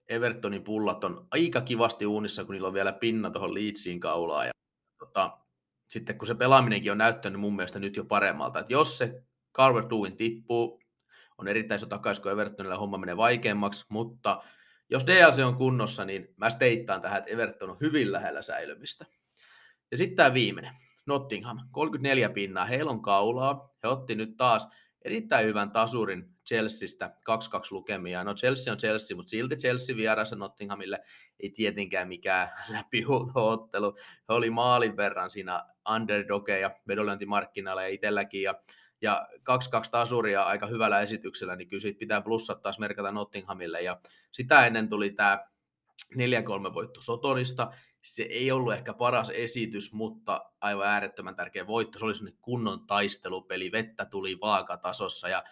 Evertonin 0.09 0.63
pullat 0.63 1.03
on 1.03 1.27
aika 1.31 1.61
kivasti 1.61 2.05
uunissa, 2.05 2.45
kun 2.45 2.53
niillä 2.53 2.67
on 2.67 2.73
vielä 2.73 2.93
pinna 2.93 3.31
tuohon 3.31 3.53
Leedsiin 3.53 3.99
kaulaan. 3.99 4.47
Ja, 4.47 4.51
tota, 4.99 5.37
sitten 5.87 6.17
kun 6.17 6.27
se 6.27 6.35
pelaaminenkin 6.35 6.91
on 6.91 6.97
näyttänyt 6.97 7.39
mun 7.39 7.55
mielestä 7.55 7.79
nyt 7.79 7.95
jo 7.95 8.05
paremmalta, 8.05 8.59
että 8.59 8.73
jos 8.73 8.97
se 8.97 9.23
Carver 9.57 9.83
Lewin 9.83 10.17
tippuu, 10.17 10.83
on 11.37 11.47
erittäin 11.47 11.75
iso 11.75 11.85
takaisin, 11.85 12.21
kun 12.21 12.31
Evertonilla 12.31 12.77
homma 12.77 12.97
menee 12.97 13.17
vaikeammaksi, 13.17 13.85
mutta 13.89 14.43
jos 14.89 15.05
DLC 15.07 15.39
on 15.39 15.55
kunnossa, 15.55 16.05
niin 16.05 16.33
mä 16.37 16.49
steittaan 16.49 17.01
tähän, 17.01 17.17
että 17.17 17.31
Everton 17.31 17.69
on 17.69 17.77
hyvin 17.81 18.11
lähellä 18.11 18.41
säilymistä. 18.41 19.05
Ja 19.91 19.97
sitten 19.97 20.15
tämä 20.15 20.33
viimeinen, 20.33 20.73
Nottingham, 21.05 21.59
34 21.71 22.29
pinnaa, 22.29 22.65
heillä 22.65 22.91
on 22.91 23.01
kaulaa, 23.01 23.69
he 23.83 23.87
otti 23.87 24.15
nyt 24.15 24.37
taas 24.37 24.67
erittäin 25.05 25.45
hyvän 25.45 25.71
tasurin 25.71 26.32
Chelseastä 26.47 27.11
2-2 27.29 27.71
lukemia. 27.71 28.23
No 28.23 28.35
Chelsea 28.35 28.73
on 28.73 28.79
Chelsea, 28.79 29.17
mutta 29.17 29.29
silti 29.29 29.55
Chelsea 29.55 29.95
vieressä 29.95 30.35
Nottinghamille 30.35 30.99
ei 31.39 31.49
tietenkään 31.49 32.07
mikään 32.07 32.49
läpihuolto-ottelu. 32.73 33.97
He 34.29 34.33
oli 34.33 34.49
maalin 34.49 34.97
verran 34.97 35.31
siinä 35.31 35.65
underdogeja 35.95 36.71
vedonlyöntimarkkinoilla 36.87 37.81
ja 37.81 37.87
itselläkin. 37.87 38.41
Ja, 38.41 38.55
ja 39.01 39.27
2-2 39.35 39.89
tasuria 39.91 40.43
aika 40.43 40.67
hyvällä 40.67 41.01
esityksellä, 41.01 41.55
niin 41.55 41.67
kyllä 41.67 41.81
siitä 41.81 41.99
pitää 41.99 42.21
plussat 42.21 42.61
taas 42.61 42.79
merkata 42.79 43.11
Nottinghamille. 43.11 43.81
Ja 43.81 43.99
sitä 44.31 44.65
ennen 44.65 44.89
tuli 44.89 45.11
tämä 45.11 45.45
4-3 46.13 46.73
voitto 46.73 47.01
Sotonista. 47.01 47.71
Se 48.01 48.23
ei 48.23 48.51
ollut 48.51 48.73
ehkä 48.73 48.93
paras 48.93 49.29
esitys, 49.29 49.93
mutta 49.93 50.51
aivan 50.61 50.87
äärettömän 50.87 51.35
tärkeä 51.35 51.67
voitto. 51.67 51.99
Se 51.99 52.05
oli 52.05 52.15
sellainen 52.15 52.39
kunnon 52.41 52.87
taistelupeli, 52.87 53.71
vettä 53.71 54.05
tuli 54.05 54.37
vaakatasossa 54.41 55.29
ja 55.29 55.43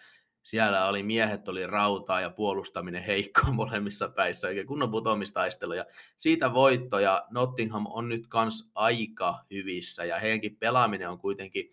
siellä 0.42 0.86
oli 0.86 1.02
miehet 1.02 1.48
oli 1.48 1.66
rautaa 1.66 2.20
ja 2.20 2.30
puolustaminen 2.30 3.02
heikko 3.02 3.42
molemmissa 3.52 4.08
päissä, 4.08 4.48
oikein 4.48 4.66
kunnon 4.66 4.90
putoamistaistelu. 4.90 5.72
Ja 5.72 5.84
siitä 6.16 6.54
voitto 6.54 6.98
ja 6.98 7.26
Nottingham 7.30 7.86
on 7.90 8.08
nyt 8.08 8.26
kans 8.28 8.70
aika 8.74 9.44
hyvissä 9.50 10.04
ja 10.04 10.18
heidänkin 10.18 10.56
pelaaminen 10.56 11.10
on 11.10 11.18
kuitenkin, 11.18 11.72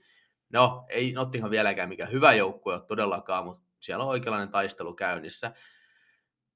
no 0.53 0.85
ei 0.89 1.11
Nottingham 1.11 1.51
vieläkään 1.51 1.89
mikä 1.89 2.05
hyvä 2.05 2.33
joukkue 2.33 2.73
ole 2.73 2.85
todellakaan, 2.87 3.45
mutta 3.45 3.69
siellä 3.79 4.03
on 4.03 4.09
oikeanlainen 4.09 4.49
taistelu 4.49 4.93
käynnissä. 4.93 5.51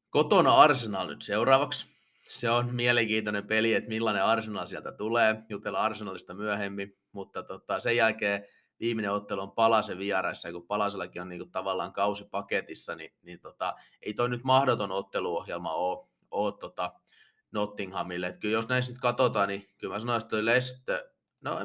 Kotona 0.10 0.56
Arsenal 0.56 1.08
nyt 1.08 1.22
seuraavaksi. 1.22 1.94
Se 2.24 2.50
on 2.50 2.76
mielenkiintoinen 2.76 3.48
peli, 3.48 3.74
että 3.74 3.90
millainen 3.90 4.24
Arsenal 4.24 4.66
sieltä 4.66 4.92
tulee. 4.92 5.44
Jutellaan 5.50 5.86
Arsenalista 5.86 6.34
myöhemmin, 6.34 6.98
mutta 7.12 7.44
tota, 7.44 7.80
sen 7.80 7.96
jälkeen 7.96 8.46
viimeinen 8.84 9.12
ottelu 9.12 9.42
on 9.42 9.52
Palasen 9.52 9.98
vieraissa, 9.98 10.52
kun 10.52 10.68
Palasellakin 10.68 11.22
on 11.22 11.30
niinku 11.30 11.46
tavallaan 11.46 11.94
kausi 11.94 12.26
paketissa, 12.32 12.96
niin, 12.96 13.14
niin 13.22 13.40
tota, 13.40 13.76
ei 14.02 14.14
toi 14.14 14.30
nyt 14.30 14.44
mahdoton 14.44 14.92
otteluohjelma 14.92 15.74
ole, 15.74 16.08
ole 16.32 16.54
tota 16.60 16.94
Nottinghamille. 17.52 18.28
Et 18.28 18.38
kyllä 18.38 18.54
jos 18.54 18.68
näissä 18.68 18.92
nyt 18.92 19.02
katsotaan, 19.02 19.48
niin 19.48 19.70
kyllä 19.78 19.94
mä 19.94 20.00
sanoisin, 20.00 20.26
että 20.26 20.30
toi 20.30 20.46
Leste, 20.46 21.06
no 21.42 21.60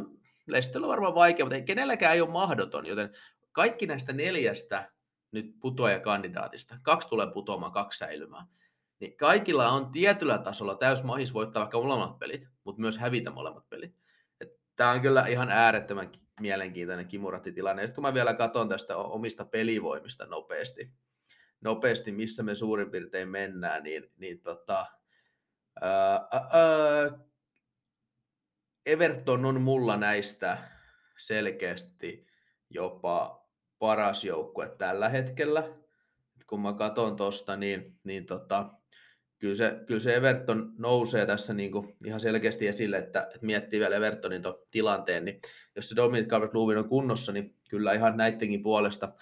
Lestellä 0.46 0.84
on 0.84 0.90
varmaan 0.90 1.14
vaikea, 1.14 1.44
mutta 1.44 1.56
ei, 1.56 1.62
kenelläkään 1.62 2.14
ei 2.14 2.20
ole 2.20 2.30
mahdoton, 2.30 2.86
joten 2.86 3.16
kaikki 3.52 3.86
näistä 3.86 4.12
neljästä 4.12 4.90
nyt 5.30 5.54
putoajakandidaatista, 5.60 6.78
kaksi 6.82 7.08
tulee 7.08 7.26
putoamaan, 7.32 7.72
kaksi 7.72 7.98
säilymään, 7.98 8.46
niin 9.00 9.16
kaikilla 9.16 9.68
on 9.68 9.92
tietyllä 9.92 10.38
tasolla 10.38 10.74
täys 10.74 11.02
mahis 11.02 11.34
voittaa 11.34 11.60
vaikka 11.60 11.82
molemmat 11.82 12.18
pelit, 12.18 12.48
mutta 12.64 12.80
myös 12.80 12.98
hävitä 12.98 13.30
molemmat 13.30 13.68
pelit. 13.68 13.94
Tämä 14.76 14.90
on 14.90 15.00
kyllä 15.00 15.26
ihan 15.26 15.50
äärettömän 15.50 16.12
mielenkiintoinen 16.40 17.08
kimuratti-tilanne. 17.08 17.86
Sitten 17.86 17.94
kun 17.94 18.02
mä 18.02 18.14
vielä 18.14 18.34
katson 18.34 18.68
tästä 18.68 18.96
omista 18.96 19.44
pelivoimista 19.44 20.26
nopeasti, 20.26 20.92
nopeasti 21.60 22.12
missä 22.12 22.42
me 22.42 22.54
suurin 22.54 22.90
piirtein 22.90 23.28
mennään, 23.28 23.82
niin, 23.82 24.10
niin 24.16 24.40
tota, 24.40 24.86
ää, 25.80 26.28
ää, 26.32 27.18
Everton 28.86 29.44
on 29.44 29.60
mulla 29.60 29.96
näistä 29.96 30.58
selkeästi 31.18 32.26
jopa 32.70 33.46
paras 33.78 34.24
joukkue 34.24 34.68
tällä 34.78 35.08
hetkellä. 35.08 35.64
Kun 36.46 36.60
mä 36.60 36.72
katson 36.72 37.16
tuosta, 37.16 37.56
niin, 37.56 37.98
niin 38.04 38.26
tota, 38.26 38.77
kyllä 39.38 39.54
se, 39.54 39.80
kyllä 39.86 40.00
se 40.00 40.14
Everton 40.14 40.72
nousee 40.78 41.26
tässä 41.26 41.54
niin 41.54 41.72
kuin 41.72 41.96
ihan 42.04 42.20
selkeästi 42.20 42.66
esille, 42.66 42.98
että, 42.98 43.22
että 43.22 43.46
miettii 43.46 43.80
vielä 43.80 43.96
Evertonin 43.96 44.42
tilanteen, 44.70 45.24
niin 45.24 45.40
jos 45.76 45.88
se 45.88 45.96
Dominic 45.96 46.28
Calvert-Lewin 46.28 46.78
on 46.78 46.88
kunnossa, 46.88 47.32
niin 47.32 47.54
kyllä 47.70 47.92
ihan 47.92 48.16
näidenkin 48.16 48.62
puolesta 48.62 49.12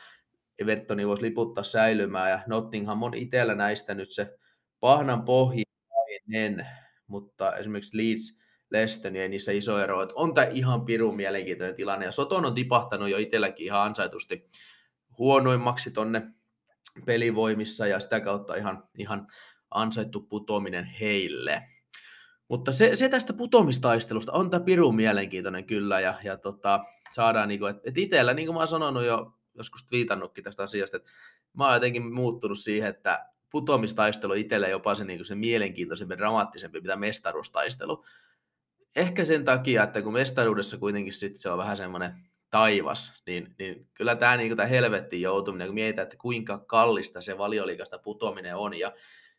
Evertoni 0.59 1.07
voisi 1.07 1.23
liputtaa 1.23 1.65
säilymään, 1.65 2.31
ja 2.31 2.41
Nottingham 2.47 3.03
on 3.03 3.15
itsellä 3.15 3.55
näistä 3.55 3.95
nyt 3.95 4.11
se 4.11 4.39
pahnan 4.81 5.23
pohjainen, 5.23 6.67
mutta 7.07 7.57
esimerkiksi 7.57 7.97
Leeds, 7.97 8.39
Leston 8.71 9.13
niin 9.13 9.23
ei 9.23 9.29
niissä 9.29 9.53
iso 9.53 9.79
ero, 9.83 10.03
että 10.03 10.15
on 10.15 10.35
tämä 10.35 10.47
ihan 10.47 10.85
pirun 10.85 11.17
mielenkiintoinen 11.17 11.77
tilanne, 11.77 12.07
ja 12.07 12.13
Soton 12.13 12.45
on 12.45 12.55
tipahtanut 12.55 13.09
jo 13.09 13.19
itselläkin 13.19 13.67
ihan 13.67 13.83
ansaitusti 13.83 14.51
huonoimmaksi 15.19 15.91
tonne 15.91 16.23
pelivoimissa, 17.07 17.87
ja 17.87 18.01
sitä 18.01 18.21
kautta 18.21 18.55
ihan, 18.55 18.89
ihan 18.99 19.27
ansaittu 19.71 20.21
putoaminen 20.21 20.85
heille. 20.85 21.63
Mutta 22.49 22.73
se, 22.73 22.97
se 22.97 23.09
tästä 23.09 23.33
putomistaistelusta 23.33 24.33
on 24.33 24.51
tämä 24.51 24.65
pirun 24.65 24.97
mielenkiintoinen 24.97 25.65
kyllä, 25.65 26.01
ja, 26.01 26.15
ja 26.25 26.37
tota, 26.37 26.85
saadaan, 27.11 27.49
niin 27.49 27.69
että 27.71 27.83
et 27.85 27.99
itsellä, 27.99 28.35
niin 28.35 28.47
kuin 28.47 28.55
mä 28.55 28.61
oon 28.61 28.69
sanonut 28.69 29.05
jo, 29.05 29.33
joskus 29.55 29.91
viitannutkin 29.91 30.45
tästä 30.45 30.63
asiasta, 30.63 30.97
että 30.97 31.11
mä 31.57 31.65
oon 31.65 31.75
jotenkin 31.75 32.15
muuttunut 32.15 32.59
siihen, 32.59 32.89
että 32.91 33.27
putoamistaistelu 33.51 34.33
itselle 34.33 34.71
jopa 34.71 34.95
se, 34.95 35.05
niin 35.05 35.19
kuin 35.19 35.27
se 35.27 35.35
mielenkiintoisempi, 35.35 36.19
dramaattisempi, 36.19 36.81
mitä 36.81 36.97
mestaruustaistelu. 36.97 38.05
Ehkä 38.97 39.25
sen 39.25 39.45
takia, 39.45 39.83
että 39.83 40.03
kun 40.03 40.13
mestaruudessa 40.13 40.79
kuitenkin 40.79 41.13
sit 41.13 41.37
se 41.37 41.51
on 41.51 41.59
vähän 41.59 41.77
semmoinen 41.77 42.13
taivas, 42.51 43.23
niin, 43.27 43.55
niin 43.59 43.89
kyllä 43.95 44.17
tämä, 44.17 44.37
niin 44.37 44.69
helvettiin 44.71 45.23
joutuminen, 45.23 45.69
kun 45.69 45.75
mietitään, 45.75 46.07
että 46.07 46.17
kuinka 46.17 46.59
kallista 46.59 47.21
se 47.21 47.39
valioliikasta 47.39 47.99
putoaminen 47.99 48.57
on, 48.57 48.79
ja 48.79 48.93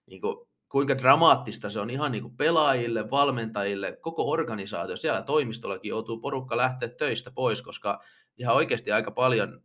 niin 0.07 0.21
kuin, 0.21 0.47
kuinka 0.69 0.97
dramaattista 0.97 1.69
se 1.69 1.79
on 1.79 1.89
ihan 1.89 2.11
niin 2.11 2.21
kuin 2.21 2.37
pelaajille, 2.37 3.09
valmentajille, 3.11 3.97
koko 4.01 4.29
organisaatio. 4.29 4.97
Siellä 4.97 5.21
toimistollakin 5.21 5.89
joutuu 5.89 6.19
porukka 6.19 6.57
lähteä 6.57 6.89
töistä 6.89 7.31
pois, 7.31 7.61
koska 7.61 8.03
ihan 8.37 8.55
oikeasti 8.55 8.91
aika 8.91 9.11
paljon 9.11 9.61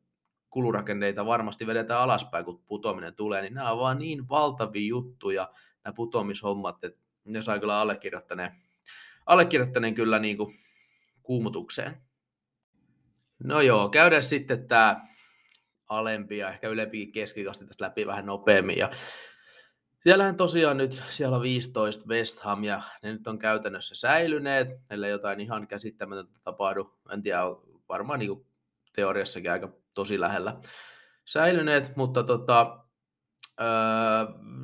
kulurakenneita 0.51 1.27
varmasti 1.27 1.67
vedetään 1.67 2.01
alaspäin, 2.01 2.45
kun 2.45 2.63
putoaminen 2.67 3.15
tulee, 3.15 3.43
niin 3.43 3.55
nämä 3.55 3.73
on 3.73 3.79
vaan 3.79 3.99
niin 3.99 4.29
valtavia 4.29 4.89
juttuja, 4.89 5.51
nämä 5.85 5.95
putoamishommat, 5.95 6.85
että 6.85 7.01
ne 7.25 7.43
saa 7.43 7.59
kyllä 7.59 7.81
allekirjoittaneen, 7.81 8.51
allekirjoittaneen 9.27 9.95
kyllä 9.95 10.19
niin 10.19 10.37
kuin 10.37 10.59
kuumutukseen. 11.23 12.03
No 13.45 13.61
joo, 13.61 13.89
käydään 13.89 14.23
sitten 14.23 14.69
tämä 14.69 15.07
alempi 15.89 16.39
ja 16.39 16.49
ehkä 16.49 16.69
ylempikin 16.69 17.13
keskikasti 17.13 17.67
tästä 17.67 17.85
läpi 17.85 18.07
vähän 18.07 18.27
nopeammin. 18.27 18.79
Ja 18.79 18.91
Siellähän 20.03 20.37
tosiaan 20.37 20.77
nyt, 20.77 21.03
siellä 21.09 21.37
on 21.37 21.43
15 21.43 22.05
West 22.09 22.41
Ham 22.41 22.65
ja 22.65 22.83
ne 23.03 23.13
nyt 23.13 23.27
on 23.27 23.39
käytännössä 23.39 23.95
säilyneet, 23.95 24.69
ellei 24.91 25.11
jotain 25.11 25.41
ihan 25.41 25.69
käsittämätöntä 25.69 26.41
tapahdu. 26.45 26.99
En 27.13 27.23
tiedä, 27.23 27.41
varmaan 27.89 28.19
niin 28.19 28.47
teoriassakin 28.93 29.51
aika 29.51 29.73
tosi 29.95 30.21
lähellä 30.21 30.61
säilyneet, 31.25 31.97
mutta 31.97 32.23
tota, 32.23 32.85
öö, 33.61 33.67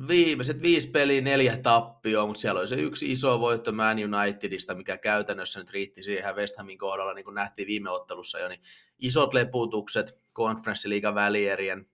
viimeiset 0.07 0.61
viisi 0.61 0.89
peliä, 0.91 1.21
neljä 1.21 1.57
tappioa, 1.57 2.27
mutta 2.27 2.41
siellä 2.41 2.59
oli 2.59 2.67
se 2.67 2.75
yksi 2.75 3.11
iso 3.11 3.39
voitto 3.39 3.71
Man 3.71 3.97
Unitedista, 3.97 4.75
mikä 4.75 4.97
käytännössä 4.97 5.59
nyt 5.59 5.71
riitti 5.71 6.03
siihen 6.03 6.35
West 6.35 6.57
Hamin 6.57 6.77
kohdalla, 6.77 7.13
niin 7.13 7.25
kuin 7.25 7.35
nähtiin 7.35 7.67
viime 7.67 7.89
ottelussa 7.89 8.39
jo, 8.39 8.47
niin 8.49 8.61
isot 8.97 9.33
leputukset 9.33 10.19
konferenssiliigan 10.33 11.15
välierien 11.15 11.89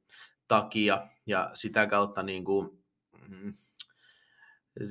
takia 0.47 1.07
ja 1.25 1.49
sitä 1.53 1.87
kautta 1.87 2.23
niin 2.23 2.45
kuin. 2.45 2.84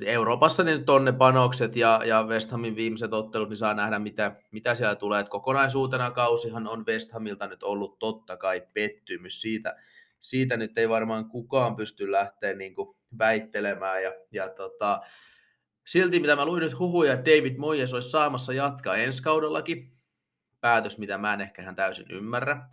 Euroopassa 0.05 0.63
niin 0.63 0.77
nyt 0.77 0.89
on 0.89 1.05
ne 1.05 1.11
panokset 1.11 1.75
ja, 1.75 2.01
ja 2.05 2.23
West 2.23 2.51
Hamin 2.51 2.75
viimeiset 2.75 3.13
ottelut, 3.13 3.49
niin 3.49 3.57
saa 3.57 3.73
nähdä, 3.73 3.99
mitä, 3.99 4.35
mitä 4.51 4.75
siellä 4.75 4.95
tulee. 4.95 5.21
Et 5.21 5.29
kokonaisuutena 5.29 6.11
kausihan 6.11 6.67
on 6.67 6.85
West 6.85 7.11
Hamilta 7.11 7.47
nyt 7.47 7.63
ollut 7.63 7.99
totta 7.99 8.37
kai 8.37 8.67
pettymys. 8.73 9.41
Siitä, 9.41 9.75
siitä 10.19 10.57
nyt 10.57 10.77
ei 10.77 10.89
varmaan 10.89 11.29
kukaan 11.29 11.75
pysty 11.75 12.11
lähteä 12.11 12.53
niin 12.53 12.75
kuin 12.75 12.97
väittelemään. 13.17 14.03
Ja, 14.03 14.11
ja 14.31 14.49
tota, 14.49 15.01
silti, 15.87 16.19
mitä 16.19 16.35
mä 16.35 16.45
luin 16.45 16.63
nyt 16.63 16.79
huhuja, 16.79 17.13
että 17.13 17.31
David 17.31 17.57
Moyes 17.57 17.93
olisi 17.93 18.09
saamassa 18.09 18.53
jatkaa 18.53 18.95
ensi 18.95 19.23
kaudellakin. 19.23 19.91
Päätös, 20.61 20.97
mitä 20.97 21.17
mä 21.17 21.33
en 21.33 21.41
ehkä 21.41 21.61
ihan 21.61 21.75
täysin 21.75 22.11
ymmärrä. 22.11 22.69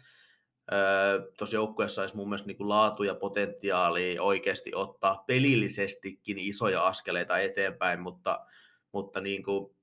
Tuossa 1.39 1.57
joukkueessa 1.57 2.01
olisi 2.01 2.17
mun 2.17 2.29
mielestä 2.29 2.47
niin 2.47 2.69
laatu 2.69 3.03
ja 3.03 3.15
potentiaali 3.15 4.19
oikeasti 4.19 4.75
ottaa 4.75 5.25
pelillisestikin 5.27 6.39
isoja 6.39 6.87
askeleita 6.87 7.39
eteenpäin, 7.39 8.01
mutta, 8.01 8.47
mutta 8.93 9.21
niin 9.21 9.43
kuin 9.43 9.77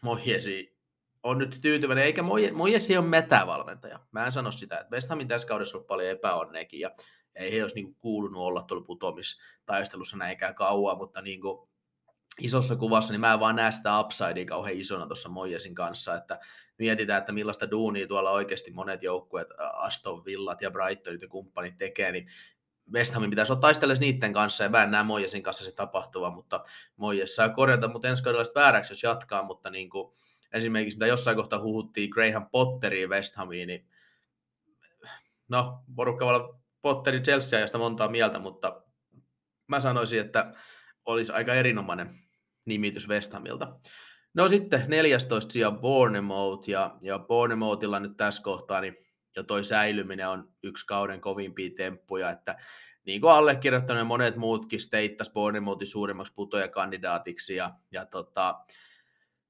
Mojesi 0.00 0.76
on 1.22 1.38
nyt 1.38 1.58
tyytyväinen, 1.62 2.04
eikä 2.04 2.22
Mojesi 2.52 2.96
ole 2.96 3.06
metävalmentaja. 3.06 4.00
Mä 4.12 4.26
en 4.26 4.32
sano 4.32 4.52
sitä, 4.52 4.78
että 4.78 4.94
West 4.94 5.08
Hamin 5.08 5.28
tässä 5.28 5.48
kaudessa 5.48 5.78
on 5.78 5.84
paljon 5.84 6.08
epäonneekin 6.08 6.80
ja, 6.80 6.90
ei 7.34 7.52
he 7.52 7.62
olisi 7.62 7.74
niin 7.74 7.86
kuin 7.86 7.96
kuulunut 8.00 8.42
olla 8.42 8.62
tuolla 8.62 8.84
putomistaistelussa 8.84 10.16
näinkään 10.16 10.54
kauan, 10.54 10.96
mutta 10.96 11.22
niin 11.22 11.40
kuin 11.40 11.68
isossa 12.40 12.76
kuvassa, 12.76 13.12
niin 13.12 13.20
mä 13.20 13.32
en 13.32 13.40
vaan 13.40 13.56
näe 13.56 13.72
sitä 13.72 14.00
upsidea 14.00 14.44
kauhean 14.46 14.76
isona 14.76 15.06
tuossa 15.06 15.28
Mojesin 15.28 15.74
kanssa, 15.74 16.14
että 16.14 16.40
mietitään, 16.82 17.18
että 17.18 17.32
millaista 17.32 17.70
duunia 17.70 18.06
tuolla 18.06 18.30
oikeasti 18.30 18.70
monet 18.70 19.02
joukkueet, 19.02 19.48
Aston 19.72 20.24
Villat 20.24 20.62
ja 20.62 20.70
Brightonit 20.70 21.22
ja 21.22 21.28
kumppanit 21.28 21.78
tekee, 21.78 22.12
niin 22.12 22.26
West 22.92 23.14
Hamin 23.14 23.30
pitäisi 23.30 23.52
olla 23.52 23.60
taistella 23.60 23.94
niiden 23.94 24.32
kanssa, 24.32 24.64
ja 24.64 24.86
näe 24.86 25.02
Mojesin 25.02 25.42
kanssa 25.42 25.64
se 25.64 25.72
tapahtuva, 25.72 26.30
mutta 26.30 26.64
Mojes 26.96 27.36
saa 27.36 27.48
korjata, 27.48 27.88
mutta 27.88 28.08
ensi 28.08 28.22
kaudella 28.22 28.52
vääräksi, 28.54 28.92
jos 28.92 29.02
jatkaa, 29.02 29.42
mutta 29.42 29.70
niin 29.70 29.90
kuin, 29.90 30.14
esimerkiksi 30.52 30.96
mitä 30.96 31.06
jossain 31.06 31.36
kohtaa 31.36 31.62
huhuttiin 31.62 32.10
Graham 32.10 32.46
Potteriin 32.50 33.10
West 33.10 33.36
Hamiin, 33.36 33.66
niin 33.66 33.86
no, 35.48 35.84
porukka 35.96 36.26
voi 36.26 36.34
olla 36.34 36.60
Potteri 36.82 37.20
Chelsea 37.20 37.60
josta 37.60 37.78
montaa 37.78 38.08
mieltä, 38.08 38.38
mutta 38.38 38.82
mä 39.66 39.80
sanoisin, 39.80 40.20
että 40.20 40.54
olisi 41.04 41.32
aika 41.32 41.54
erinomainen 41.54 42.18
nimitys 42.64 43.08
West 43.08 43.32
Hamilta. 43.32 43.76
No 44.34 44.48
sitten 44.48 44.84
14 44.88 45.52
sija 45.52 45.70
Bournemouth, 45.70 46.68
ja, 46.68 46.96
ja 47.00 47.18
Bournemouthilla 47.18 48.00
nyt 48.00 48.16
tässä 48.16 48.42
kohtaa, 48.42 48.80
niin 48.80 48.96
jo 49.36 49.42
toi 49.42 49.64
säilyminen 49.64 50.28
on 50.28 50.52
yksi 50.62 50.86
kauden 50.86 51.20
kovimpia 51.20 51.70
temppuja, 51.76 52.30
että 52.30 52.56
niin 53.06 53.20
kuin 53.20 53.32
allekirjoittanut 53.32 54.06
monet 54.06 54.36
muutkin 54.36 54.80
steittas 54.80 55.30
Bournemouthin 55.30 55.86
suurimmaksi 55.86 56.32
putojakandidaatiksi, 56.34 57.56
ja, 57.56 57.74
ja 57.90 58.06
tota, 58.06 58.54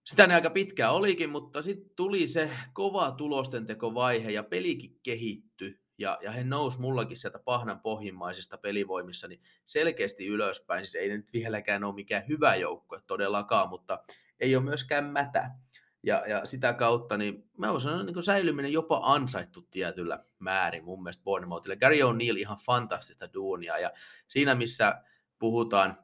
sitä 0.07 0.27
ne 0.27 0.35
aika 0.35 0.51
pitkään 0.51 0.95
olikin, 0.95 1.31
mutta 1.31 1.63
sitten 1.63 1.91
tuli 1.97 2.27
se 2.27 2.51
kova 2.73 3.11
tulostentekovaihe 3.11 4.31
ja 4.31 4.43
pelikin 4.43 5.01
kehittyi 5.03 5.83
ja, 5.99 6.19
ja 6.23 6.33
he 6.33 6.45
nousi 6.45 6.81
mullakin 6.81 7.17
sieltä 7.17 7.39
pahnan 7.39 7.81
pohjimmaisista 7.81 8.59
pelivoimissa 8.59 9.29
niin 9.29 9.41
selkeästi 9.67 10.27
ylöspäin. 10.27 10.87
Siis 10.87 10.95
ei 10.95 11.09
nyt 11.09 11.33
vieläkään 11.33 11.85
ole 11.85 11.95
mikään 11.95 12.29
hyvä 12.29 12.55
joukko 12.55 13.01
todellakaan, 13.07 13.69
mutta 13.69 13.99
ei 14.41 14.57
ole 14.57 14.65
myöskään 14.65 15.05
mätä. 15.05 15.51
Ja, 16.03 16.25
ja 16.29 16.47
sitä 16.47 16.73
kautta, 16.73 17.17
niin 17.17 17.51
mä 17.59 17.71
voin 17.71 17.81
sanoa, 17.81 18.03
niin 18.03 18.23
säilyminen 18.23 18.73
jopa 18.73 19.01
ansaittu 19.03 19.63
tietyllä 19.71 20.25
määrin 20.39 20.85
mun 20.85 21.03
mielestä 21.03 21.25
Bournemouthille. 21.25 21.77
Gary 21.77 21.97
O'Neill 21.97 22.39
ihan 22.39 22.59
fantastista 22.67 23.33
duunia, 23.35 23.79
ja 23.79 23.93
siinä 24.29 24.55
missä 24.55 25.03
puhutaan 25.39 25.99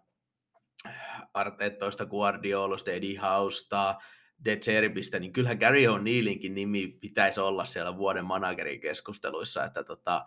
Arteettoista, 1.35 2.07
Guardiolosta, 2.07 2.91
Eddie 2.91 3.19
Hausta, 3.19 3.95
De 4.45 4.57
Zerbistä, 4.57 5.19
niin 5.19 5.33
kyllähän 5.33 5.59
Gary 5.59 5.87
O'Neillinkin 5.87 6.53
nimi 6.53 6.99
pitäisi 7.01 7.41
olla 7.41 7.65
siellä 7.65 7.97
vuoden 7.97 8.25
managerin 8.25 8.81
keskusteluissa, 8.81 9.65
että 9.65 9.85
tota, 9.85 10.25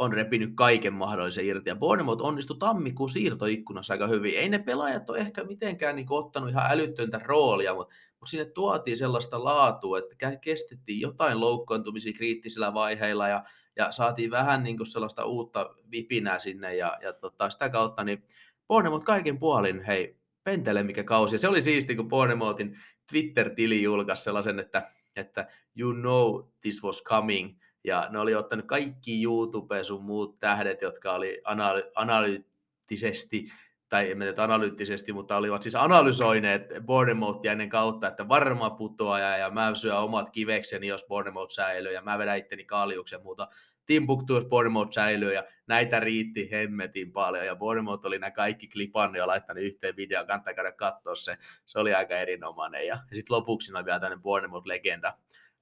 on 0.00 0.12
repinyt 0.12 0.50
kaiken 0.54 0.92
mahdollisen 0.92 1.46
irti. 1.46 1.70
Ja 1.70 1.76
Bournemouth 1.76 2.24
onnistui 2.24 2.56
tammikuun 2.58 3.10
siirtoikkunassa 3.10 3.94
aika 3.94 4.06
hyvin. 4.06 4.34
Ei 4.34 4.48
ne 4.48 4.58
pelaajat 4.58 5.10
ole 5.10 5.18
ehkä 5.18 5.44
mitenkään 5.44 5.96
niin 5.96 6.06
ottanut 6.10 6.50
ihan 6.50 6.70
älyttöntä 6.70 7.20
roolia, 7.24 7.74
mutta, 7.74 7.94
mutta 8.20 8.30
sinne 8.30 8.44
tuotiin 8.44 8.96
sellaista 8.96 9.44
laatua, 9.44 9.98
että 9.98 10.36
kestettiin 10.36 11.00
jotain 11.00 11.40
loukkaantumisia 11.40 12.12
kriittisillä 12.12 12.74
vaiheilla 12.74 13.28
ja, 13.28 13.44
ja 13.76 13.92
saatiin 13.92 14.30
vähän 14.30 14.62
niin 14.62 14.76
kuin 14.76 14.86
sellaista 14.86 15.24
uutta 15.24 15.74
vipinää 15.90 16.38
sinne 16.38 16.76
ja, 16.76 16.98
ja 17.02 17.12
tota, 17.12 17.50
sitä 17.50 17.68
kautta 17.68 18.04
niin 18.04 18.22
Bournemouth 18.68 19.04
kaiken 19.04 19.38
puolin, 19.38 19.82
hei, 19.82 20.16
pentele 20.44 20.82
mikä 20.82 21.04
kausi. 21.04 21.34
Ja 21.34 21.38
se 21.38 21.48
oli 21.48 21.62
siisti, 21.62 21.96
kun 21.96 22.08
Bournemouthin 22.08 22.76
Twitter-tili 23.10 23.82
julkaisi 23.82 24.22
sellaisen, 24.22 24.58
että, 24.58 24.90
että 25.16 25.48
you 25.78 25.92
know 25.92 26.44
this 26.60 26.82
was 26.82 27.02
coming, 27.02 27.59
ja 27.84 28.08
ne 28.10 28.18
oli 28.18 28.34
ottanut 28.34 28.66
kaikki 28.66 29.22
YouTube 29.22 29.84
sun 29.84 30.04
muut 30.04 30.38
tähdet, 30.40 30.82
jotka 30.82 31.12
oli 31.12 31.42
analy- 31.44 31.90
analyyttisesti, 31.94 33.46
tai 33.88 34.10
en 34.10 34.18
tiedä 34.18 34.42
analyyttisesti, 34.42 35.12
mutta 35.12 35.36
olivat 35.36 35.62
siis 35.62 35.74
analysoineet 35.74 36.72
Bournemouthia 36.86 37.52
ennen 37.52 37.68
kautta, 37.68 38.08
että 38.08 38.28
varma 38.28 38.70
putoaja 38.70 39.36
ja 39.36 39.50
mä 39.50 39.74
syön 39.74 39.98
omat 39.98 40.30
kivekseni, 40.30 40.86
jos 40.86 41.04
Bournemouth 41.08 41.52
säilyy, 41.52 41.92
ja 41.92 42.02
mä 42.02 42.18
vedän 42.18 42.38
itteni 42.38 42.64
kaljuksi 42.64 43.14
ja 43.14 43.18
muuta. 43.18 43.48
Timbuktu, 43.86 44.34
jos 44.34 44.44
Bournemouth 44.44 44.92
säilyy, 44.92 45.34
ja 45.34 45.44
näitä 45.66 46.00
riitti 46.00 46.50
hemmetin 46.50 47.12
paljon, 47.12 47.46
ja 47.46 47.56
Bournemouth 47.56 48.06
oli 48.06 48.18
nämä 48.18 48.30
kaikki 48.30 48.68
klipannut 48.68 49.16
ja 49.16 49.26
laittanut 49.26 49.62
yhteen 49.62 49.96
videoon, 49.96 50.26
kannattaa 50.26 50.54
käydä 50.54 50.72
katsoa 50.72 51.14
se, 51.14 51.36
se 51.66 51.78
oli 51.78 51.94
aika 51.94 52.14
erinomainen, 52.14 52.86
ja, 52.86 52.94
ja 53.10 53.16
sitten 53.16 53.36
lopuksi 53.36 53.72
on 53.76 53.84
vielä 53.84 54.00
tämmöinen 54.00 54.22
Bournemouth-legenda, 54.22 55.12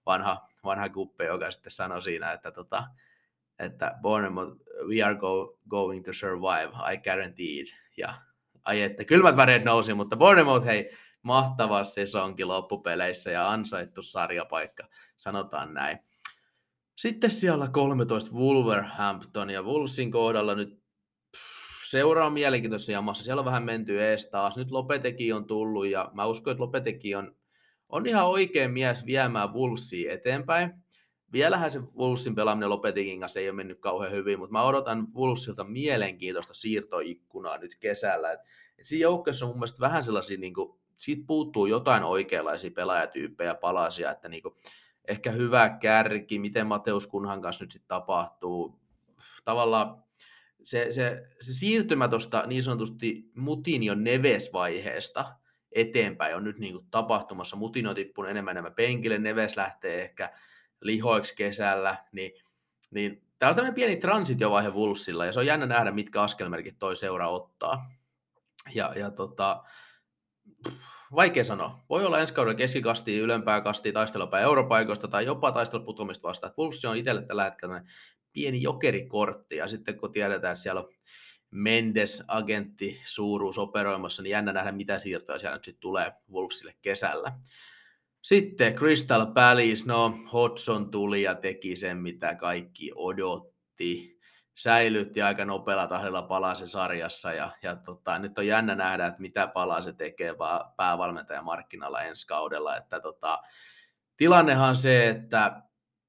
vanha, 0.08 0.48
vanha 0.64 0.88
kuppe, 0.88 1.24
joka 1.24 1.50
sitten 1.50 1.72
sanoi 1.72 2.02
siinä, 2.02 2.32
että, 2.32 2.50
tota, 2.50 2.84
että 3.58 3.94
Bournemouth, 4.02 4.56
we 4.86 5.02
are 5.02 5.14
go, 5.14 5.58
going 5.68 6.04
to 6.04 6.12
survive, 6.12 6.92
I 6.92 6.98
guarantee 6.98 7.60
it, 7.60 7.76
ja 7.96 8.14
ai 8.64 8.82
että 8.82 9.04
kylmät 9.04 9.36
väreet 9.36 9.64
nousi, 9.64 9.94
mutta 9.94 10.16
Bournemouth, 10.16 10.66
hei, 10.66 10.90
mahtava 11.22 11.84
sesonki 11.84 12.44
loppupeleissä 12.44 13.30
ja 13.30 13.50
ansaittu 13.50 14.02
sarjapaikka, 14.02 14.88
sanotaan 15.16 15.74
näin. 15.74 15.98
Sitten 16.96 17.30
siellä 17.30 17.68
13 17.68 18.30
Wolverhampton 18.34 19.50
ja 19.50 19.62
Wolvesin 19.62 20.10
kohdalla 20.10 20.54
nyt 20.54 20.82
seura 21.84 22.26
on 22.26 22.32
mielenkiintoisessa 22.32 22.92
jamassa. 22.92 23.24
Siellä 23.24 23.40
on 23.40 23.46
vähän 23.46 23.62
menty 23.62 24.02
ees 24.02 24.30
taas. 24.30 24.56
Nyt 24.56 24.70
Lopeteki 24.70 25.32
on 25.32 25.46
tullut 25.46 25.86
ja 25.86 26.10
mä 26.14 26.26
uskon, 26.26 26.50
että 26.50 26.62
Lopeteki 26.62 27.14
on, 27.14 27.36
on 27.88 28.07
ihan 28.07 28.27
oikein 28.27 28.70
mies 28.70 29.07
viemään 29.07 29.55
Wolvesia 29.55 30.12
eteenpäin. 30.12 30.70
Vielähän 31.33 31.70
se 31.70 31.81
Wolvesin 31.81 32.35
pelaaminen 32.35 32.70
Lopetekin 32.70 33.20
kanssa 33.20 33.40
ei 33.40 33.48
ole 33.48 33.57
mennyt 33.57 33.81
kauhean 33.81 34.12
hyvin, 34.12 34.38
mutta 34.38 34.53
mä 34.53 34.62
odotan 34.62 35.07
Wolvesilta 35.14 35.64
mielenkiintoista 35.64 36.55
siirtoikkunaa 36.55 37.59
nyt 37.59 37.77
kesällä. 37.81 38.33
Et, 38.33 38.40
et 38.79 38.87
siinä 38.87 39.03
joukkueessa 39.03 39.44
on 39.44 39.51
mun 39.51 39.59
mielestä 39.59 39.81
vähän 39.81 40.05
sellaisia, 40.05 40.38
niin 40.38 40.55
kuin, 40.55 40.79
siitä 40.96 41.24
puuttuu 41.27 41.66
jotain 41.66 42.05
oikeanlaisia 42.05 42.70
pelaajatyyppejä, 42.70 43.55
palasia, 43.55 44.11
että 44.11 44.29
niin 44.29 44.42
kuin, 44.42 44.55
ehkä 45.09 45.33
hyvä 45.33 45.70
kärki, 45.81 46.38
miten 46.38 46.66
Mateus 46.66 47.07
Kunhan 47.07 47.42
kanssa 47.42 47.64
nyt 47.64 47.70
sitten 47.70 47.88
tapahtuu. 47.88 48.81
Tavallaan 49.44 50.03
se, 50.62 50.87
se, 50.90 51.29
se 51.40 51.53
siirtymä 51.53 52.09
tuosta 52.09 52.44
niin 52.46 52.62
sanotusti 52.62 53.31
Mutinio 53.35 53.94
Neves-vaiheesta 53.94 55.24
eteenpäin 55.72 56.37
on 56.37 56.44
nyt 56.44 56.59
niin 56.59 56.72
kuin 56.72 56.87
tapahtumassa. 56.90 57.57
Mutin 57.57 57.87
on 57.87 57.94
tippunut 57.94 58.31
enemmän 58.31 58.52
enemmän 58.52 58.74
penkille, 58.74 59.18
Neves 59.18 59.57
lähtee 59.57 60.02
ehkä 60.02 60.31
lihoiksi 60.81 61.37
kesällä, 61.37 61.96
niin, 62.12 62.33
niin 62.90 63.22
tämä 63.38 63.50
on 63.50 63.57
tämmöinen 63.57 63.74
pieni 63.74 63.96
transitiovaihe 63.96 64.74
Vulssilla, 64.74 65.26
ja 65.26 65.33
se 65.33 65.40
on 65.40 65.46
jännä 65.46 65.66
nähdä, 65.66 65.90
mitkä 65.90 66.22
askelmerkit 66.22 66.78
toi 66.78 66.96
seura 66.96 67.28
ottaa. 67.28 67.90
Ja, 68.74 68.92
ja 68.96 69.11
tota, 69.11 69.64
vaikea 71.14 71.44
sanoa. 71.44 71.85
Voi 71.88 72.07
olla 72.07 72.18
ensi 72.18 72.35
kauden 72.35 72.57
keskikasti, 72.57 73.18
ylempää 73.18 73.61
kasti, 73.61 73.92
taistelupää 73.92 74.40
europaikoista 74.40 75.09
tai 75.09 75.26
jopa 75.26 75.52
taisteluputumista 75.52 76.28
vastaan. 76.28 76.52
Pulssi 76.57 76.87
on 76.87 76.96
itselle 76.96 77.22
tällä 77.22 77.44
hetkellä 77.44 77.83
pieni 78.33 78.62
jokerikortti 78.62 79.57
ja 79.57 79.68
sitten 79.68 79.98
kun 79.98 80.12
tiedetään, 80.12 80.52
että 80.52 80.62
siellä 80.62 80.81
on 80.81 80.88
Mendes 81.50 82.24
agentti 82.28 83.00
suuruus 83.04 83.58
operoimassa, 83.58 84.22
niin 84.22 84.30
jännä 84.30 84.52
nähdä, 84.52 84.72
mitä 84.72 84.98
siirtoja 84.98 85.38
siellä 85.38 85.56
nyt 85.56 85.64
sitten 85.64 85.80
tulee 85.80 86.12
Wolvesille 86.32 86.74
kesällä. 86.82 87.32
Sitten 88.22 88.74
Crystal 88.74 89.26
Palace, 89.26 89.84
no 89.87 90.18
Hodgson 90.32 90.90
tuli 90.90 91.22
ja 91.22 91.34
teki 91.34 91.76
sen, 91.76 91.96
mitä 91.96 92.34
kaikki 92.34 92.92
odotti 92.94 94.18
säilytti 94.58 95.22
aika 95.22 95.44
nopealla 95.44 95.87
tahdilla 95.87 96.22
Palasen 96.22 96.68
sarjassa 96.68 97.32
ja, 97.32 97.50
ja 97.62 97.76
tota, 97.76 98.18
nyt 98.18 98.38
on 98.38 98.46
jännä 98.46 98.74
nähdä, 98.74 99.06
että 99.06 99.20
mitä 99.20 99.46
Palase 99.46 99.92
tekee 99.92 100.38
vaan 100.38 100.72
päävalmentajan 100.76 101.44
markkinalla 101.44 102.02
ensi 102.02 102.26
kaudella, 102.26 102.76
että 102.76 103.00
tota, 103.00 103.42
tilannehan 104.16 104.68
on 104.68 104.76
se, 104.76 105.08
että 105.08 105.62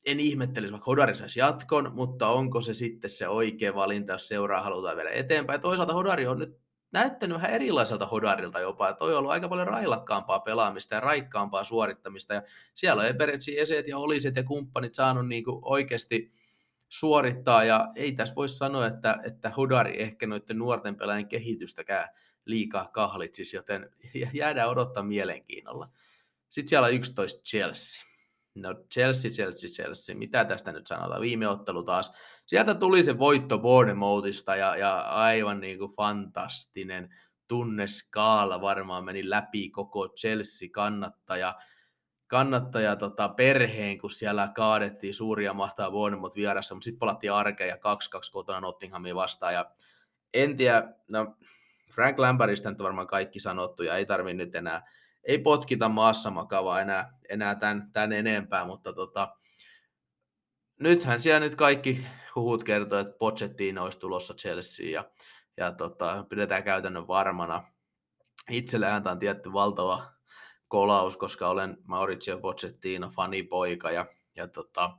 en 0.06 0.20
ihmettelisi, 0.20 0.72
vaikka 0.72 0.92
Hodari 0.92 1.16
saisi 1.16 1.40
jatkon, 1.40 1.92
mutta 1.94 2.28
onko 2.28 2.62
se 2.62 2.74
sitten 2.74 3.10
se 3.10 3.28
oikea 3.28 3.76
valinta, 3.76 4.14
jos 4.14 4.28
seuraa 4.28 4.64
halutaan 4.64 4.98
viedä 4.98 5.10
eteenpäin. 5.10 5.62
Toisaalta 5.62 5.94
Hodari 5.94 6.28
on 6.28 6.40
nyt 6.40 6.60
näyttänyt 6.92 7.36
vähän 7.36 7.52
erilaiselta 7.52 8.06
Hodarilta 8.06 8.60
jopa, 8.60 8.90
että 8.90 9.00
toi 9.00 9.14
on 9.14 9.20
ollut 9.20 9.32
aika 9.32 9.50
paljon 9.50 9.68
railakkaampaa 9.68 10.40
pelaamista 10.40 10.96
ja 10.96 11.02
raikkaampaa 11.02 11.64
suorittamista, 11.64 12.34
ja 12.34 12.44
siellä 12.76 13.02
on 13.02 13.08
Eberetsi, 13.08 13.60
Eset 13.60 13.88
ja 13.88 13.98
Oliset 13.98 14.36
ja 14.36 14.44
kumppanit 14.44 14.96
saanut 14.96 15.28
niin 15.28 15.44
kuin 15.44 15.60
oikeasti 15.62 16.32
suorittaa, 16.90 17.64
ja 17.64 17.88
ei 17.96 18.12
tässä 18.12 18.36
voi 18.36 18.50
sanoa, 18.50 18.88
että, 18.88 19.18
että 19.24 19.50
Hodari 19.50 20.02
ehkä 20.02 20.28
noiden 20.28 20.58
nuorten 20.58 20.96
pelaajien 20.96 21.28
kehitystäkään 21.28 22.10
liikaa 22.46 22.88
kahlitsisi, 22.94 23.56
joten 23.56 23.90
jäädään 24.34 24.70
odottaa 24.70 25.04
mielenkiinnolla. 25.04 25.90
Sitten 26.50 26.70
siellä 26.70 26.86
on 26.86 26.94
11 26.94 27.42
Chelsea. 27.42 28.09
No 28.56 28.76
Chelsea, 28.94 29.32
Chelsea, 29.32 29.70
Chelsea. 29.70 30.16
Mitä 30.16 30.46
tästä 30.46 30.72
nyt 30.72 30.88
sanotaan? 30.88 31.22
Viime 31.22 31.48
ottelu 31.48 31.84
taas. 31.84 32.14
Sieltä 32.46 32.76
tuli 32.76 33.04
se 33.04 33.20
voitto 33.20 33.60
Bournemouthista 33.60 34.56
ja, 34.56 34.76
ja 34.76 35.00
aivan 35.00 35.60
niin 35.60 35.80
kuin 35.80 35.92
fantastinen 35.92 37.16
tunneskaala 37.48 38.62
varmaan 38.62 39.06
meni 39.06 39.30
läpi 39.30 39.70
koko 39.70 40.08
Chelsea-kannattaja 40.08 41.56
kannattaja 42.30 42.96
tota, 42.96 43.30
perheen, 43.30 43.98
kun 44.00 44.12
siellä 44.12 44.52
kaadettiin 44.56 45.16
suuria 45.16 45.54
mahtaa 45.54 45.92
Bournemouth 45.92 46.36
vieressä, 46.36 46.76
mutta 46.76 46.84
sitten 46.84 47.00
palattiin 47.00 47.34
arkeen 47.34 47.70
ja 47.70 47.76
2-2 47.76 47.80
kotona 48.32 48.62
Nottinghamia 48.62 49.16
vastaan. 49.16 49.54
Ja 49.54 49.72
en 50.34 50.58
tiedä, 50.58 50.94
no 51.08 51.36
Frank 51.92 52.20
Lampardista 52.20 52.70
nyt 52.70 52.80
varmaan 52.80 53.08
kaikki 53.08 53.40
sanottu 53.40 53.84
ja 53.84 53.96
ei 53.96 54.06
tarvi 54.06 54.34
nyt 54.34 54.56
enää, 54.56 54.88
ei 55.24 55.38
potkita 55.38 55.90
maassa 55.90 56.32
makavaa 56.32 56.82
enää, 56.82 57.20
enää 57.30 57.56
tämän, 57.56 57.90
tämän 57.94 58.14
enempää, 58.14 58.66
mutta 58.66 58.94
tota, 58.94 59.36
nythän 60.80 61.22
siellä 61.22 61.40
nyt 61.40 61.56
kaikki 61.56 62.06
huhut 62.36 62.64
kertoo, 62.64 63.00
että 63.00 63.18
Pochettino 63.20 63.84
olisi 63.84 64.00
tulossa 64.00 64.34
Chelsea 64.34 64.90
ja, 64.92 65.12
ja 65.58 65.72
tota, 65.72 66.26
pidetään 66.30 66.64
käytännön 66.64 67.08
varmana. 67.08 67.64
Itselle 68.50 68.88
ääntä 68.88 69.12
on 69.12 69.20
tietty 69.20 69.54
valtava 69.54 70.12
kolaus, 70.68 71.18
koska 71.18 71.48
olen 71.48 71.78
Mauricio 71.84 72.40
Pochettino 72.40 73.10
fanipoika 73.10 73.92
ja, 73.92 74.06
ja, 74.36 74.48
tota, 74.48 74.92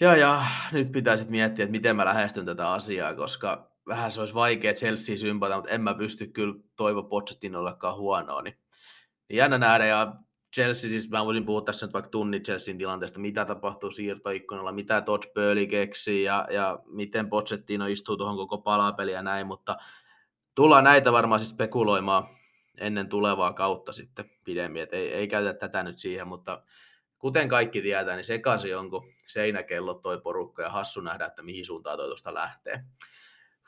ja, 0.00 0.16
ja 0.16 0.44
nyt 0.72 0.92
pitää 0.92 1.16
sitten 1.16 1.30
miettiä, 1.30 1.64
että 1.64 1.72
miten 1.72 1.96
mä 1.96 2.04
lähestyn 2.04 2.46
tätä 2.46 2.72
asiaa, 2.72 3.14
koska 3.14 3.72
vähän 3.86 4.10
se 4.10 4.20
olisi 4.20 4.34
vaikea 4.34 4.74
Chelsea 4.74 5.18
sympata, 5.18 5.56
mutta 5.56 5.70
en 5.70 5.82
mä 5.82 5.94
pysty 5.94 6.26
kyllä 6.26 6.54
toivo 6.76 7.02
Pochettinollekaan 7.02 7.96
huonoa, 7.96 8.42
niin 8.42 8.61
jännä 9.36 9.58
nähdä, 9.58 9.86
ja 9.86 10.12
Chelsea, 10.54 10.90
siis 10.90 11.10
mä 11.10 11.24
voisin 11.24 11.46
puhua 11.46 11.62
tässä 11.62 11.86
nyt 11.86 11.92
vaikka 11.92 12.10
tunnin 12.10 12.42
Chelsean 12.42 12.78
tilanteesta, 12.78 13.18
mitä 13.18 13.44
tapahtuu 13.44 13.90
siirtoikkunalla, 13.90 14.72
mitä 14.72 15.00
Todd 15.00 15.22
Burley 15.34 15.66
keksii 15.66 16.22
ja, 16.22 16.46
ja 16.50 16.78
miten 16.86 17.28
Pochettino 17.28 17.86
istuu 17.86 18.16
tuohon 18.16 18.36
koko 18.36 18.58
palapeliä 18.58 19.14
ja 19.14 19.22
näin, 19.22 19.46
mutta 19.46 19.76
tullaan 20.54 20.84
näitä 20.84 21.12
varmaan 21.12 21.38
siis 21.38 21.50
spekuloimaan 21.50 22.28
ennen 22.78 23.08
tulevaa 23.08 23.52
kautta 23.52 23.92
sitten 23.92 24.30
pidemmin, 24.44 24.82
että 24.82 24.96
ei, 24.96 25.12
ei 25.12 25.28
käytä 25.28 25.54
tätä 25.54 25.82
nyt 25.82 25.98
siihen, 25.98 26.28
mutta 26.28 26.62
kuten 27.18 27.48
kaikki 27.48 27.82
tietää, 27.82 28.16
niin 28.16 28.24
sekaisin 28.24 28.76
onko 28.76 29.06
seinäkellot 29.26 30.02
toi 30.02 30.20
porukka 30.20 30.62
ja 30.62 30.70
hassu 30.70 31.00
nähdä, 31.00 31.26
että 31.26 31.42
mihin 31.42 31.66
suuntaan 31.66 31.98
toi 31.98 32.06
tuosta 32.06 32.34
lähtee. 32.34 32.84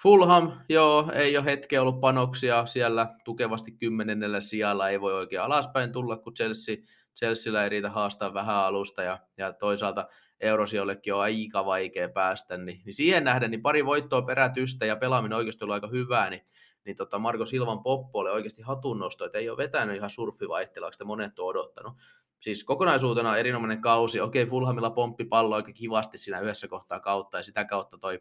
Fulham, 0.04 0.52
joo, 0.68 1.10
ei 1.12 1.36
ole 1.36 1.44
hetkeä 1.44 1.82
ollut 1.82 2.00
panoksia 2.00 2.66
siellä 2.66 3.14
tukevasti 3.24 3.72
kymmenennellä 3.72 4.40
sijalla, 4.40 4.88
ei 4.88 5.00
voi 5.00 5.14
oikein 5.14 5.42
alaspäin 5.42 5.92
tulla, 5.92 6.16
kun 6.16 6.34
Chelsea, 6.34 6.76
Chelsealla 7.16 7.62
ei 7.62 7.68
riitä 7.68 7.90
haastaa 7.90 8.34
vähän 8.34 8.56
alusta 8.56 9.02
ja, 9.02 9.18
ja 9.36 9.52
toisaalta 9.52 10.08
Eurosiollekin 10.40 11.14
on 11.14 11.20
aika 11.20 11.64
vaikea 11.64 12.08
päästä, 12.08 12.56
niin, 12.56 12.82
niin 12.84 12.94
siihen 12.94 13.24
nähden 13.24 13.50
niin 13.50 13.62
pari 13.62 13.86
voittoa 13.86 14.22
perätystä 14.22 14.86
ja 14.86 14.96
pelaaminen 14.96 15.38
oikeasti 15.38 15.64
ollut 15.64 15.74
aika 15.74 15.88
hyvää, 15.88 16.30
niin, 16.30 16.42
niin 16.84 16.96
tota 16.96 17.18
Marko 17.18 17.46
Silvan 17.46 17.82
poppo 17.82 18.18
oli 18.18 18.30
oikeasti 18.30 18.62
hatunnosto, 18.62 19.24
että 19.24 19.38
ei 19.38 19.50
ole 19.50 19.56
vetänyt 19.56 19.96
ihan 19.96 20.10
surfivaihtelaksi, 20.10 20.96
että 20.96 21.04
monet 21.04 21.38
on 21.38 21.46
odottanut. 21.46 21.94
Siis 22.40 22.64
kokonaisuutena 22.64 23.36
erinomainen 23.36 23.80
kausi. 23.80 24.20
Okei, 24.20 24.46
Fulhamilla 24.46 24.90
pomppi 24.90 25.24
pallo 25.24 25.56
aika 25.56 25.72
kivasti 25.72 26.18
siinä 26.18 26.40
yhdessä 26.40 26.68
kohtaa 26.68 27.00
kautta 27.00 27.36
ja 27.36 27.42
sitä 27.42 27.64
kautta 27.64 27.98
toi, 27.98 28.20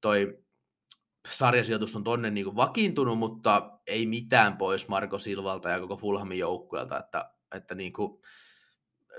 toi 0.00 0.45
sarjasijoitus 1.30 1.96
on 1.96 2.04
tonne 2.04 2.30
niin 2.30 2.44
kuin 2.44 2.56
vakiintunut, 2.56 3.18
mutta 3.18 3.78
ei 3.86 4.06
mitään 4.06 4.56
pois 4.56 4.88
Marko 4.88 5.18
Silvalta 5.18 5.70
ja 5.70 5.80
koko 5.80 5.96
Fulhamin 5.96 6.38
joukkueelta, 6.38 6.98
että, 6.98 7.30
että 7.54 7.74
niin 7.74 7.92
kuin, 7.92 8.20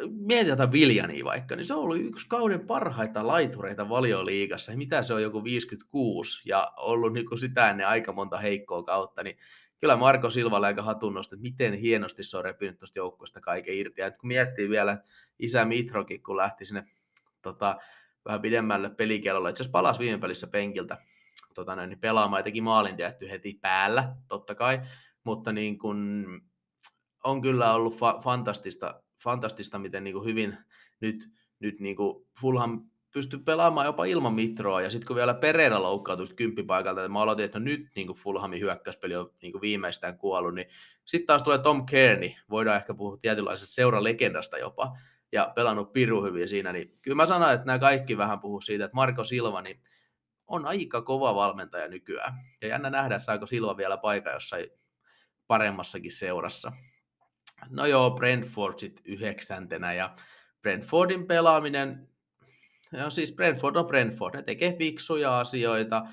mietitään 0.10 0.72
Viljania 0.72 1.26
vaikka, 1.26 1.56
niin 1.56 1.66
se 1.66 1.74
on 1.74 1.80
ollut 1.80 2.00
yksi 2.00 2.28
kauden 2.30 2.68
parhaita 2.68 3.28
laitureita 3.28 3.90
valioliigassa. 3.90 4.72
Mitä 4.76 5.04
se 5.04 5.14
on 5.14 5.22
joku 5.22 5.44
56 5.44 6.50
ja 6.50 6.74
ollut 6.78 7.14
niin 7.14 7.26
kuin 7.26 7.40
sitä 7.40 7.70
ennen 7.70 7.88
aika 7.88 8.14
monta 8.14 8.38
heikkoa 8.38 8.84
kautta, 8.84 9.24
niin 9.24 9.38
kyllä 9.80 9.96
Marko 9.96 10.30
Silvalle 10.30 10.68
aika 10.68 10.82
hatunnosta, 10.82 11.36
että 11.36 11.42
miten 11.42 11.74
hienosti 11.74 12.24
se 12.24 12.38
on 12.38 12.44
repinyt 12.44 12.80
tuosta 12.80 13.00
joukkueesta 13.00 13.42
kaiken 13.42 13.76
irti. 13.76 14.02
Ja 14.02 14.08
nyt 14.08 14.18
kun 14.18 14.28
miettii 14.28 14.70
vielä 14.70 14.98
isä 15.40 15.66
Mitrokin, 15.66 16.24
kun 16.24 16.38
lähti 16.38 16.66
sinne 16.66 16.84
tota, 17.42 17.78
vähän 18.26 18.42
pidemmälle 18.42 18.90
pelikellolle, 18.90 19.50
itse 19.50 19.64
asiassa 19.64 19.72
palasi 19.72 20.00
viime 20.00 20.18
pelissä 20.18 20.48
penkiltä, 20.48 20.98
tota 21.56 21.76
näin, 21.76 21.90
niin 21.90 22.00
pelaamaan 22.00 22.40
ja 22.40 22.44
teki 22.44 22.62
maalin 22.62 22.96
tietty 22.96 23.30
heti 23.30 23.60
päällä, 23.62 24.16
totta 24.28 24.56
kai, 24.56 24.82
mutta 25.24 25.54
niin 25.54 25.78
kun, 25.78 26.28
on 27.24 27.42
kyllä 27.42 27.74
ollut 27.74 27.96
fa- 27.96 28.24
fantastista, 28.24 29.04
fantastista, 29.24 29.80
miten 29.80 30.04
niin 30.04 30.26
hyvin 30.26 30.58
nyt, 31.00 31.30
nyt 31.60 31.80
niin 31.80 31.98
Fulham 32.42 32.82
pystyy 33.14 33.40
pelaamaan 33.40 33.86
jopa 33.86 34.06
ilman 34.06 34.34
Mitroa, 34.34 34.82
ja 34.82 34.90
sitten 34.90 35.08
kun 35.08 35.16
vielä 35.16 35.34
Pereira 35.34 35.82
loukkautui 35.82 36.28
kymppipaikalta, 36.36 37.02
että 37.02 37.10
mä 37.10 37.22
aloitin, 37.22 37.46
että 37.46 37.60
no 37.60 37.66
nyt 37.66 37.88
niin 37.96 38.08
kuin 38.08 38.18
Fulhamin 38.18 38.60
hyökkäyspeli 38.60 39.16
on 39.16 39.32
niin 39.42 39.52
kuin 39.52 39.62
viimeistään 39.62 40.18
kuollut, 40.18 40.56
niin 40.56 40.68
sitten 41.06 41.28
taas 41.28 41.44
tulee 41.44 41.58
Tom 41.58 41.86
Kearney, 41.86 42.30
voidaan 42.50 42.78
ehkä 42.78 42.94
puhua 42.94 43.18
tietynlaisesta 43.18 43.76
seuralegendasta 43.76 44.58
jopa, 44.58 44.98
ja 45.32 45.52
pelannut 45.56 45.94
piru 45.94 46.24
hyvin 46.24 46.50
siinä, 46.50 46.74
niin 46.74 46.94
kyllä 47.02 47.16
mä 47.16 47.26
sanon, 47.26 47.54
että 47.54 47.66
nämä 47.66 47.80
kaikki 47.80 48.18
vähän 48.18 48.40
puhuu 48.40 48.62
siitä, 48.62 48.86
että 48.86 48.96
Marko 48.96 49.24
Silva, 49.24 49.62
niin 49.62 49.80
on 50.48 50.66
aika 50.66 51.02
kova 51.02 51.36
valmentaja 51.36 51.88
nykyään. 51.88 52.34
Ja 52.62 52.68
jännä 52.68 52.90
nähdä, 52.90 53.20
saako 53.20 53.46
Silva 53.46 53.78
vielä 53.78 53.98
paikka 53.98 54.30
jossain 54.30 54.66
paremmassakin 55.48 56.12
seurassa. 56.12 56.72
No 57.70 57.86
joo, 57.86 58.12
Brentford 58.12 58.78
sitten 58.78 59.04
yhdeksäntenä 59.06 59.94
ja 59.94 60.16
Brentfordin 60.62 61.28
pelaaminen, 61.28 62.10
no 62.92 63.10
siis 63.10 63.34
Brentford 63.34 63.76
on 63.76 63.86
Brentford, 63.86 64.36
ne 64.36 64.44
tekee 64.44 64.74
fiksuja 64.74 65.40
asioita, 65.40 66.06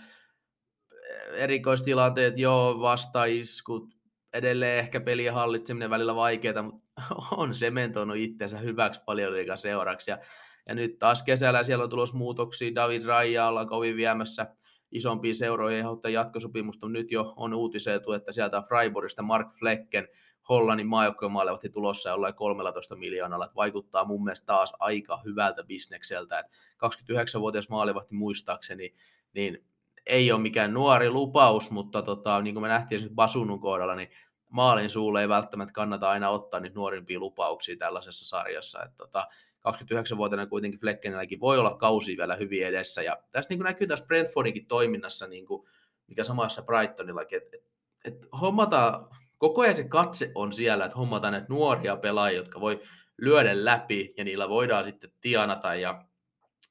erikoistilanteet, 1.32 2.38
joo, 2.38 2.80
vastaiskut, 2.80 3.94
edelleen 4.32 4.78
ehkä 4.78 5.00
pelien 5.00 5.34
hallitseminen 5.34 5.90
välillä 5.90 6.14
vaikeaa, 6.14 6.62
mutta 6.62 6.84
on 7.36 7.54
sementoinut 7.54 8.16
itsensä 8.16 8.58
hyväksi 8.58 9.00
paljon 9.06 9.32
liikaa 9.32 9.56
seuraksi. 9.56 10.10
Ja 10.10 10.18
ja 10.66 10.74
nyt 10.74 10.98
taas 10.98 11.22
kesällä 11.22 11.62
siellä 11.62 11.84
on 11.84 11.90
tulos 11.90 12.14
muutoksia. 12.14 12.74
David 12.74 13.04
Raija 13.04 13.48
ollaan 13.48 13.68
kovin 13.68 13.96
viemässä 13.96 14.46
isompia 14.92 15.34
seuroja 15.34 15.78
ehdottaa 15.78 16.10
jatkosopimusta. 16.10 16.88
Nyt 16.88 17.12
jo 17.12 17.34
on 17.36 17.54
uutiseetu, 17.54 18.12
että 18.12 18.32
sieltä 18.32 18.62
Freiburgista 18.68 19.22
Mark 19.22 19.48
Flecken 19.58 20.08
Hollannin 20.48 20.86
maajoukkojen 20.86 21.32
maalevahti 21.32 21.68
tulossa 21.68 22.10
jollain 22.10 22.34
13 22.34 22.96
miljoonalla. 22.96 23.44
Että 23.44 23.56
vaikuttaa 23.56 24.04
mun 24.04 24.24
mielestä 24.24 24.46
taas 24.46 24.72
aika 24.78 25.20
hyvältä 25.24 25.64
bisnekseltä. 25.64 26.38
Että 26.38 26.52
29-vuotias 26.86 27.68
maalivahti 27.68 28.14
muistaakseni, 28.14 28.94
niin 29.32 29.64
ei 30.06 30.32
ole 30.32 30.40
mikään 30.40 30.74
nuori 30.74 31.10
lupaus, 31.10 31.70
mutta 31.70 32.02
tota, 32.02 32.40
niin 32.40 32.54
kuin 32.54 32.62
me 32.62 32.68
nähtiin 32.68 33.10
Basunun 33.14 33.60
kohdalla, 33.60 33.94
niin 33.94 34.10
maalin 34.50 34.90
suulle 34.90 35.20
ei 35.20 35.28
välttämättä 35.28 35.72
kannata 35.72 36.10
aina 36.10 36.30
ottaa 36.30 36.60
niitä 36.60 36.74
nuorimpia 36.74 37.18
lupauksia 37.18 37.76
tällaisessa 37.76 38.28
sarjassa. 38.28 38.82
Että 38.82 38.96
tota, 38.96 39.28
29-vuotiaana 39.68 40.46
kuitenkin 40.46 40.80
Fleckenilläkin 40.80 41.40
voi 41.40 41.58
olla 41.58 41.74
kausi 41.74 42.16
vielä 42.16 42.36
hyvin 42.36 42.66
edessä. 42.66 43.02
Ja 43.02 43.18
tässä 43.30 43.48
niin 43.48 43.58
kuin 43.58 43.64
näkyy 43.64 43.86
tässä 43.86 44.06
Brentfordinkin 44.06 44.66
toiminnassa, 44.66 45.26
niin 45.26 45.46
kuin, 45.46 45.68
mikä 46.06 46.24
samassa 46.24 46.62
Brightonillakin, 46.62 47.36
että 47.36 47.56
et, 47.56 47.64
et 48.04 48.28
hommataan, 48.40 49.08
koko 49.38 49.62
ajan 49.62 49.74
se 49.74 49.88
katse 49.88 50.32
on 50.34 50.52
siellä, 50.52 50.84
että 50.84 50.98
hommataan 50.98 51.32
näitä 51.32 51.46
nuoria 51.48 51.96
pelaajia, 51.96 52.36
jotka 52.36 52.60
voi 52.60 52.82
lyödä 53.18 53.64
läpi 53.64 54.14
ja 54.16 54.24
niillä 54.24 54.48
voidaan 54.48 54.84
sitten 54.84 55.12
tienata 55.20 55.74
ja 55.74 56.04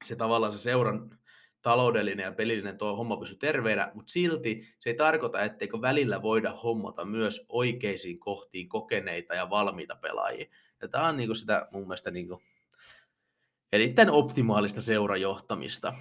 se 0.04 0.16
tavallaan 0.16 0.52
se 0.52 0.58
seuran 0.58 1.20
taloudellinen 1.62 2.24
ja 2.24 2.32
pelillinen 2.32 2.78
tuo 2.78 2.96
homma 2.96 3.18
pysyy 3.18 3.36
terveenä, 3.36 3.92
mutta 3.94 4.12
silti 4.12 4.68
se 4.80 4.90
ei 4.90 4.96
tarkoita, 4.96 5.42
etteikö 5.42 5.82
välillä 5.82 6.22
voida 6.22 6.52
hommata 6.52 7.06
myös 7.06 7.46
oikeisiin 7.50 8.20
kohtiin 8.20 8.70
kokeneita 8.70 9.36
ja 9.36 9.50
valmiita 9.50 9.96
pelaajia. 9.96 10.46
Ja 10.82 10.88
tämä 10.88 11.08
on 11.08 11.18
niinku 11.18 11.36
sitä 11.36 11.68
mun 11.72 11.82
mielestä 11.82 12.12
niinku 12.12 12.42
erittäin 13.74 14.10
optimaalista 14.10 14.82
seurajohtamista. 14.82 15.94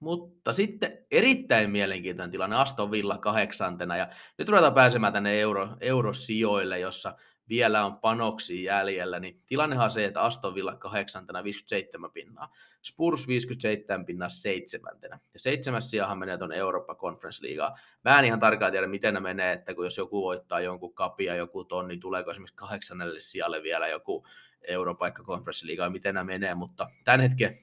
Mutta 0.00 0.52
sitten 0.52 0.98
erittäin 1.10 1.70
mielenkiintoinen 1.70 2.30
tilanne 2.30 2.56
Aston 2.56 2.90
Villa 2.90 3.18
kahdeksantena 3.18 3.96
ja 3.96 4.08
nyt 4.38 4.48
ruvetaan 4.48 4.74
pääsemään 4.74 5.12
tänne 5.12 5.40
euro, 5.40 5.68
eurosijoille, 5.80 6.78
jossa 6.78 7.14
vielä 7.48 7.84
on 7.84 7.96
panoksia 7.96 8.76
jäljellä, 8.76 9.20
niin 9.20 9.42
tilannehan 9.46 9.84
on 9.84 9.90
se, 9.90 10.04
että 10.04 10.22
Aston 10.22 10.54
Villa 10.54 10.76
kahdeksantena 10.76 11.44
57 11.44 12.10
pinnaa, 12.10 12.52
Spurs 12.82 13.28
57 13.28 14.06
pinnaa 14.06 14.28
seitsemäntenä. 14.28 15.18
Ja 15.34 15.40
seitsemäs 15.40 15.90
sijahan 15.90 16.18
menee 16.18 16.38
tuon 16.38 16.52
Eurooppa 16.52 16.94
Conference 16.94 17.46
Leaguea. 17.46 17.76
Mä 18.04 18.18
en 18.18 18.24
ihan 18.24 18.40
tarkkaan 18.40 18.72
tiedä, 18.72 18.86
miten 18.86 19.14
ne 19.14 19.20
menee, 19.20 19.52
että 19.52 19.74
kun 19.74 19.86
jos 19.86 19.98
joku 19.98 20.22
voittaa 20.22 20.60
jonkun 20.60 20.94
kapia 20.94 21.36
joku 21.36 21.64
tonni, 21.64 21.94
niin 21.94 22.00
tuleeko 22.00 22.30
esimerkiksi 22.30 22.56
kahdeksannelle 22.56 23.20
sijalle 23.20 23.62
vielä 23.62 23.88
joku 23.88 24.26
Europaikka 24.68 25.22
Conference 25.22 25.66
miten 25.88 26.14
nämä 26.14 26.24
menee, 26.24 26.54
mutta 26.54 26.90
tämän 27.04 27.20
hetken 27.20 27.58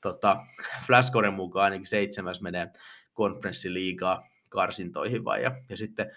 tota, 0.00 0.46
Flashcoren 0.86 1.34
mukaan 1.34 1.64
ainakin 1.64 1.86
seitsemäs 1.86 2.40
menee 2.40 2.68
konferenssiliigaa 3.12 4.28
karsintoihin 4.48 5.24
vai, 5.24 5.42
ja, 5.42 5.62
ja 5.68 5.76
sitten 5.76 6.12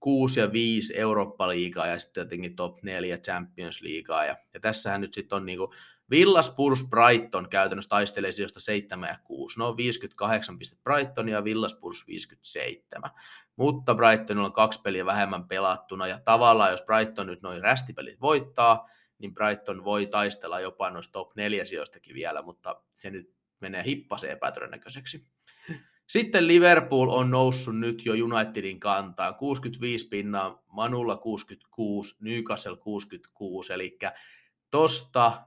6 0.00 0.40
ja 0.40 0.52
5 0.52 0.98
Eurooppa-liigaa 0.98 1.86
ja 1.86 1.98
sitten 1.98 2.20
jotenkin 2.20 2.56
top 2.56 2.82
4 2.82 3.16
Champions-liigaa. 3.16 4.24
Ja, 4.24 4.36
ja 4.54 4.60
tässähän 4.60 5.00
nyt 5.00 5.12
sitten 5.12 5.36
on 5.36 5.46
niinku 5.46 5.74
Villa 6.10 6.42
Spurs 6.42 6.84
Brighton 6.90 7.48
käytännössä 7.48 7.88
taistelee 7.88 8.32
sijoista 8.32 8.60
7 8.60 9.08
ja 9.08 9.18
6. 9.24 9.58
No 9.58 9.76
58 9.76 10.58
pistettä 10.58 10.82
Brighton 10.82 11.28
ja 11.28 11.44
Villa 11.44 11.68
Spurs 11.68 12.06
57. 12.06 13.10
Mutta 13.56 13.94
Brightonilla 13.94 14.46
on 14.46 14.52
kaksi 14.52 14.80
peliä 14.82 15.06
vähemmän 15.06 15.48
pelattuna 15.48 16.06
ja 16.06 16.20
tavallaan 16.24 16.70
jos 16.70 16.82
Brighton 16.82 17.26
nyt 17.26 17.42
noin 17.42 17.62
rästipelit 17.62 18.20
voittaa, 18.20 18.88
niin 19.18 19.34
Brighton 19.34 19.84
voi 19.84 20.06
taistella 20.06 20.60
jopa 20.60 20.90
noista 20.90 21.12
top 21.12 21.34
4 21.36 21.64
sijoistakin 21.64 22.14
vielä, 22.14 22.42
mutta 22.42 22.82
se 22.94 23.10
nyt 23.10 23.34
menee 23.60 23.84
hippaseen 23.84 24.32
epätodennäköiseksi. 24.32 25.26
Sitten 26.06 26.46
Liverpool 26.46 27.08
on 27.08 27.30
noussut 27.30 27.78
nyt 27.78 28.06
jo 28.06 28.12
Unitedin 28.12 28.80
kantaan. 28.80 29.34
65 29.34 30.08
pinnaa, 30.08 30.62
Manulla 30.66 31.16
66, 31.16 32.16
Newcastle 32.20 32.76
66, 32.76 33.72
eli 33.72 33.98
tosta 34.70 35.46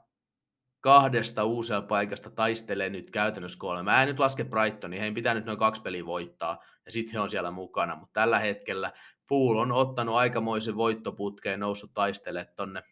kahdesta 0.82 1.44
uusella 1.44 1.82
paikasta 1.82 2.30
taistelee 2.30 2.90
nyt 2.90 3.12
käytännössä 3.12 3.60
kolme. 3.60 3.84
Mä 3.84 4.02
en 4.02 4.08
nyt 4.08 4.20
laske 4.20 4.44
Brightonia, 4.44 5.00
heidän 5.00 5.16
pitää 5.16 5.34
nyt 5.34 5.46
noin 5.46 5.58
kaksi 5.58 5.82
peliä 5.82 6.06
voittaa, 6.06 6.64
ja 6.86 6.92
sitten 6.92 7.14
he 7.14 7.20
on 7.20 7.30
siellä 7.30 7.52
mukana, 7.52 7.96
mutta 7.96 8.14
tällä 8.14 8.40
hetkellä 8.40 8.94
Pool 9.28 9.58
on 9.58 9.72
ottanut 9.72 10.16
aikamoisen 10.16 10.76
voittoputkeen, 10.76 11.60
noussut 11.60 11.94
taistelemaan 11.94 12.54
tonne, 12.56 12.84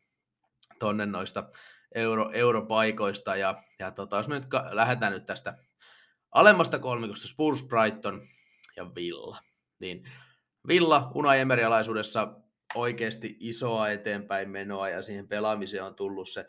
tonne 0.79 1.05
noista 1.05 1.49
euro, 1.95 2.31
europaikoista, 2.33 3.35
ja, 3.35 3.63
ja 3.79 3.91
tota, 3.91 4.17
jos 4.17 4.27
me 4.27 4.35
nyt 4.35 4.45
ka- 4.45 4.69
lähdetään 4.71 5.13
nyt 5.13 5.25
tästä 5.25 5.57
alemmasta 6.31 6.79
kolmikosta 6.79 7.27
Spurs, 7.27 7.63
Brighton 7.63 8.27
ja 8.75 8.95
Villa, 8.95 9.37
niin 9.79 10.09
Villa 10.67 11.11
Unai 11.15 11.39
Emerialaisuudessa 11.39 12.33
oikeasti 12.75 13.37
isoa 13.39 13.89
eteenpäin 13.89 14.49
menoa 14.49 14.89
ja 14.89 15.01
siihen 15.01 15.27
pelaamiseen 15.27 15.83
on 15.83 15.95
tullut 15.95 16.29
se 16.29 16.47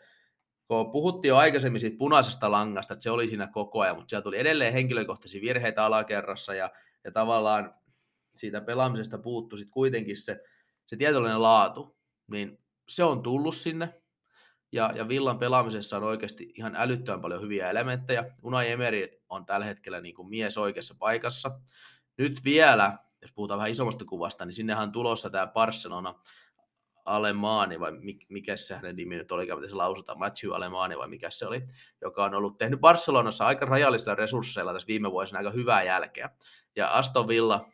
kun 0.69 0.91
puhuttiin 0.91 1.29
jo 1.29 1.37
aikaisemmin 1.37 1.81
siitä 1.81 1.97
punaisesta 1.97 2.51
langasta, 2.51 2.93
että 2.93 3.03
se 3.03 3.11
oli 3.11 3.27
siinä 3.27 3.47
koko 3.47 3.79
ajan, 3.79 3.95
mutta 3.95 4.09
siellä 4.09 4.23
tuli 4.23 4.39
edelleen 4.39 4.73
henkilökohtaisia 4.73 5.41
virheitä 5.41 5.85
alakerrassa 5.85 6.53
ja, 6.53 6.71
ja 7.03 7.11
tavallaan 7.11 7.73
siitä 8.35 8.61
pelaamisesta 8.61 9.17
puuttu 9.17 9.57
sitten 9.57 9.71
kuitenkin 9.71 10.17
se, 10.17 10.39
se 10.85 10.97
tietynlainen 10.97 11.41
laatu, 11.41 11.97
niin 12.31 12.59
se 12.89 13.03
on 13.03 13.23
tullut 13.23 13.55
sinne. 13.55 14.01
Ja, 14.71 14.91
ja 14.95 15.07
Villan 15.07 15.39
pelaamisessa 15.39 15.97
on 15.97 16.03
oikeasti 16.03 16.51
ihan 16.55 16.75
älyttömän 16.75 17.21
paljon 17.21 17.41
hyviä 17.41 17.69
elementtejä. 17.69 18.25
Unai 18.43 18.71
Emery 18.71 19.07
on 19.29 19.45
tällä 19.45 19.65
hetkellä 19.65 20.01
niin 20.01 20.15
kuin 20.15 20.29
mies 20.29 20.57
oikeassa 20.57 20.95
paikassa. 20.99 21.51
Nyt 22.17 22.43
vielä, 22.43 22.97
jos 23.21 23.31
puhutaan 23.31 23.57
vähän 23.57 23.71
isommasta 23.71 24.05
kuvasta, 24.05 24.45
niin 24.45 24.53
sinnehän 24.53 24.83
on 24.83 24.91
tulossa 24.91 25.29
tämä 25.29 25.47
Barcelona, 25.47 26.15
Alemaani, 27.05 27.79
vai 27.79 27.91
mikä 28.29 28.57
se 28.57 28.75
hänen 28.75 28.95
nimi 28.95 29.15
nyt 29.15 29.31
oli, 29.31 29.55
miten 29.55 29.69
se 29.69 29.75
lausutaan, 29.75 30.19
Matthew 30.19 30.55
Alemaani 30.55 30.97
vai 30.97 31.07
mikä 31.07 31.29
se 31.29 31.47
oli, 31.47 31.61
joka 32.01 32.25
on 32.25 32.33
ollut 32.33 32.57
tehnyt 32.57 32.79
Barcelonassa 32.79 33.45
aika 33.45 33.65
rajallisilla 33.65 34.15
resursseilla 34.15 34.73
tässä 34.73 34.87
viime 34.87 35.11
vuosina 35.11 35.37
aika 35.37 35.49
hyvää 35.49 35.83
jälkeä. 35.83 36.29
Ja 36.75 36.87
Aston 36.87 37.27
Villa 37.27 37.69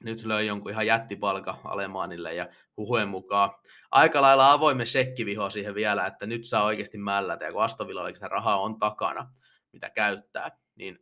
nyt 0.00 0.24
löi 0.24 0.46
jonkun 0.46 0.70
ihan 0.70 0.86
jättipalka 0.86 1.60
Alemaanille 1.64 2.34
ja 2.34 2.48
huhujen 2.76 3.08
mukaan 3.08 3.50
aika 3.90 4.22
lailla 4.22 4.52
avoimen 4.52 4.86
sekkiviho 4.86 5.50
siihen 5.50 5.74
vielä, 5.74 6.06
että 6.06 6.26
nyt 6.26 6.44
saa 6.44 6.64
oikeasti 6.64 6.98
mällätä, 6.98 7.44
ja 7.44 7.52
kun 7.52 7.62
Aston 7.62 7.88
Villa 7.88 8.02
oikeastaan 8.02 8.30
rahaa 8.30 8.60
on 8.60 8.78
takana, 8.78 9.30
mitä 9.72 9.90
käyttää, 9.90 10.58
niin 10.74 10.98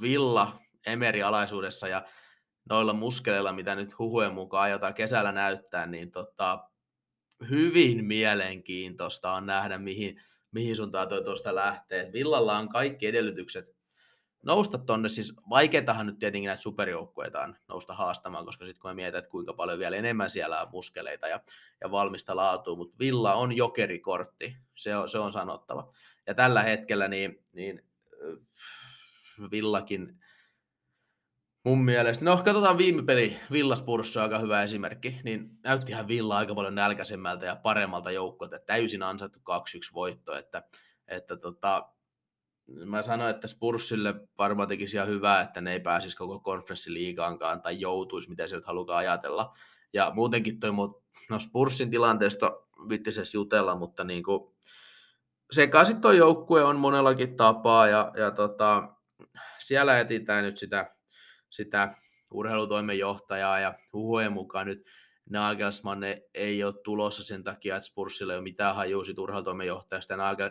Villa 0.00 0.58
Emeri 0.86 1.22
alaisuudessa 1.22 1.88
ja 1.88 2.06
noilla 2.70 2.92
muskeleilla, 2.92 3.52
mitä 3.52 3.74
nyt 3.74 3.98
huhujen 3.98 4.34
mukaan 4.34 4.62
aiotaan 4.62 4.94
kesällä 4.94 5.32
näyttää, 5.32 5.86
niin 5.86 6.10
tota, 6.10 6.68
hyvin 7.50 8.04
mielenkiintoista 8.04 9.32
on 9.32 9.46
nähdä, 9.46 9.78
mihin, 9.78 10.22
mihin 10.52 10.76
suuntaan 10.76 11.08
toi 11.08 11.24
tuosta 11.24 11.54
lähtee. 11.54 12.12
Villalla 12.12 12.58
on 12.58 12.68
kaikki 12.68 13.06
edellytykset 13.06 13.75
nousta 14.46 14.78
tonne, 14.78 15.08
siis 15.08 15.34
vaikeatahan 15.50 16.06
nyt 16.06 16.18
tietenkin 16.18 16.48
näitä 16.48 16.62
superjoukkueita 16.62 17.40
on 17.40 17.56
nousta 17.68 17.94
haastamaan, 17.94 18.44
koska 18.44 18.64
sitten 18.64 18.80
kun 18.80 18.90
me 18.90 18.94
mietitään, 18.94 19.18
että 19.18 19.30
kuinka 19.30 19.52
paljon 19.52 19.78
vielä 19.78 19.96
enemmän 19.96 20.30
siellä 20.30 20.62
on 20.62 20.68
muskeleita 20.72 21.28
ja, 21.28 21.40
ja 21.80 21.90
valmista 21.90 22.36
laatua, 22.36 22.76
mutta 22.76 22.96
Villa 22.98 23.34
on 23.34 23.56
jokerikortti, 23.56 24.56
se 24.74 24.96
on, 24.96 25.08
se 25.08 25.18
on 25.18 25.32
sanottava. 25.32 25.92
Ja 26.26 26.34
tällä 26.34 26.62
hetkellä 26.62 27.08
niin, 27.08 27.42
niin 27.52 27.82
Villakin 29.50 30.20
mun 31.64 31.84
mielestä. 31.84 32.24
No, 32.24 32.36
katsotaan 32.36 32.78
viime 32.78 33.02
peli, 33.02 33.36
Villaspurssa 33.52 34.22
aika 34.22 34.38
hyvä 34.38 34.62
esimerkki, 34.62 35.20
niin 35.24 35.50
näyttihän 35.62 36.08
Villa 36.08 36.36
aika 36.36 36.54
paljon 36.54 36.74
nälkäisemmältä 36.74 37.46
ja 37.46 37.56
paremmalta 37.56 38.10
joukkoilta, 38.10 38.58
täysin 38.58 39.02
ansaittu 39.02 39.38
2-1 39.38 39.42
voitto, 39.94 40.36
että, 40.36 40.62
että 41.08 41.36
tota, 41.36 41.88
mä 42.66 43.02
sanoin, 43.02 43.30
että 43.30 43.46
Spursille 43.46 44.14
varmaan 44.38 44.68
tekisi 44.68 44.96
ihan 44.96 45.08
hyvää, 45.08 45.40
että 45.40 45.60
ne 45.60 45.72
ei 45.72 45.80
pääsisi 45.80 46.16
koko 46.16 46.40
konferenssiliigaankaan 46.40 47.62
tai 47.62 47.80
joutuisi, 47.80 48.28
mitä 48.28 48.48
se 48.48 48.56
nyt 48.56 48.66
halutaan 48.66 48.98
ajatella. 48.98 49.56
Ja 49.92 50.12
muutenkin 50.14 50.60
toi, 50.60 50.70
no 51.30 51.38
Spursin 51.38 51.90
tilanteesta 51.90 52.60
vittisessä 52.88 53.36
jutella, 53.36 53.76
mutta 53.76 54.04
niin 54.04 54.22
kuin, 54.22 54.54
sekaisin 55.50 56.00
tuo 56.00 56.12
joukkue 56.12 56.64
on 56.64 56.76
monellakin 56.76 57.36
tapaa 57.36 57.86
ja, 57.86 58.12
ja 58.16 58.30
tota, 58.30 58.88
siellä 59.58 60.00
etsitään 60.00 60.44
nyt 60.44 60.58
sitä 60.58 60.96
sitä 61.50 61.94
urheilutoimenjohtajaa 62.30 63.60
ja 63.60 63.74
huhujen 63.92 64.32
mukaan 64.32 64.66
nyt 64.66 64.86
Nagelsmann 65.30 66.02
ei 66.34 66.64
ole 66.64 66.74
tulossa 66.84 67.24
sen 67.24 67.44
takia, 67.44 67.76
että 67.76 67.86
Spursilla 67.86 68.32
ei 68.32 68.36
ole 68.36 68.42
mitään 68.42 68.76
hajua 68.76 69.04
siitä 69.04 69.20
urheilutoimenjohtajasta. 69.20 70.16
Nagel, 70.16 70.50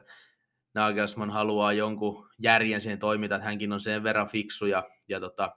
Nagelsmann 0.76 1.32
haluaa 1.32 1.74
jonkun 1.74 2.30
järjen 2.40 2.82
siihen 2.82 3.00
toimintaan, 3.00 3.40
että 3.40 3.50
hänkin 3.50 3.74
on 3.74 3.80
sen 3.80 4.04
verran 4.04 4.28
fiksu 4.28 4.66
ja, 4.66 4.90
ja 5.08 5.20
tota, 5.20 5.56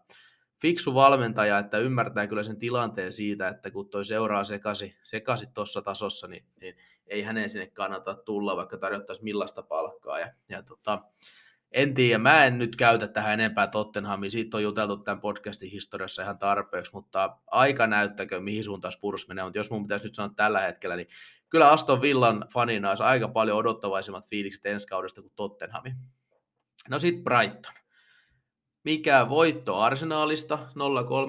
fiksu 0.61 0.95
valmentaja, 0.95 1.59
että 1.59 1.79
ymmärtää 1.79 2.27
kyllä 2.27 2.43
sen 2.43 2.59
tilanteen 2.59 3.13
siitä, 3.13 3.49
että 3.49 3.71
kun 3.71 3.89
toi 3.89 4.05
seuraa 4.05 4.45
sekasi, 4.45 4.97
sekasi 5.03 5.47
tuossa 5.55 5.83
tasossa, 5.83 6.27
niin, 6.27 6.45
niin, 6.61 6.77
ei 7.07 7.23
hänen 7.23 7.49
sinne 7.49 7.67
kannata 7.67 8.15
tulla, 8.15 8.57
vaikka 8.57 8.79
tarjottaisiin 8.79 9.25
millaista 9.25 9.63
palkkaa. 9.63 10.19
Ja, 10.19 10.33
ja 10.49 10.63
tota, 10.63 11.03
en 11.73 11.95
tiedä, 11.95 12.19
mä 12.19 12.45
en 12.45 12.59
nyt 12.59 12.77
käytä 12.77 13.09
tähän 13.09 13.33
enempää 13.33 13.67
Tottenhamia, 13.67 14.31
siitä 14.31 14.57
on 14.57 14.63
juteltu 14.63 14.97
tämän 14.97 15.21
podcastin 15.21 15.71
historiassa 15.71 16.23
ihan 16.23 16.39
tarpeeksi, 16.39 16.93
mutta 16.93 17.37
aika 17.47 17.87
näyttäkö, 17.87 18.41
mihin 18.41 18.65
suuntaan 18.65 18.93
Spurs 18.93 19.29
menee, 19.29 19.45
mutta 19.45 19.59
jos 19.59 19.71
mun 19.71 19.83
pitäisi 19.83 20.05
nyt 20.05 20.15
sanoa 20.15 20.35
tällä 20.37 20.61
hetkellä, 20.61 20.97
niin 20.97 21.09
kyllä 21.51 21.71
Aston 21.71 22.03
Villan 22.03 22.45
fanina 22.53 22.89
olisi 22.89 23.03
aika 23.03 23.29
paljon 23.29 23.59
odottavaisemmat 23.59 24.29
fiilikset 24.29 24.67
ensi 24.67 24.87
kaudesta 24.87 25.23
kuin 25.23 25.33
Tottenhami. 25.37 25.95
No 26.89 26.99
sitten 26.99 27.25
Brighton. 27.25 27.73
Mikä 28.85 29.29
voitto 29.29 29.77
Arsenaalista, 29.77 30.59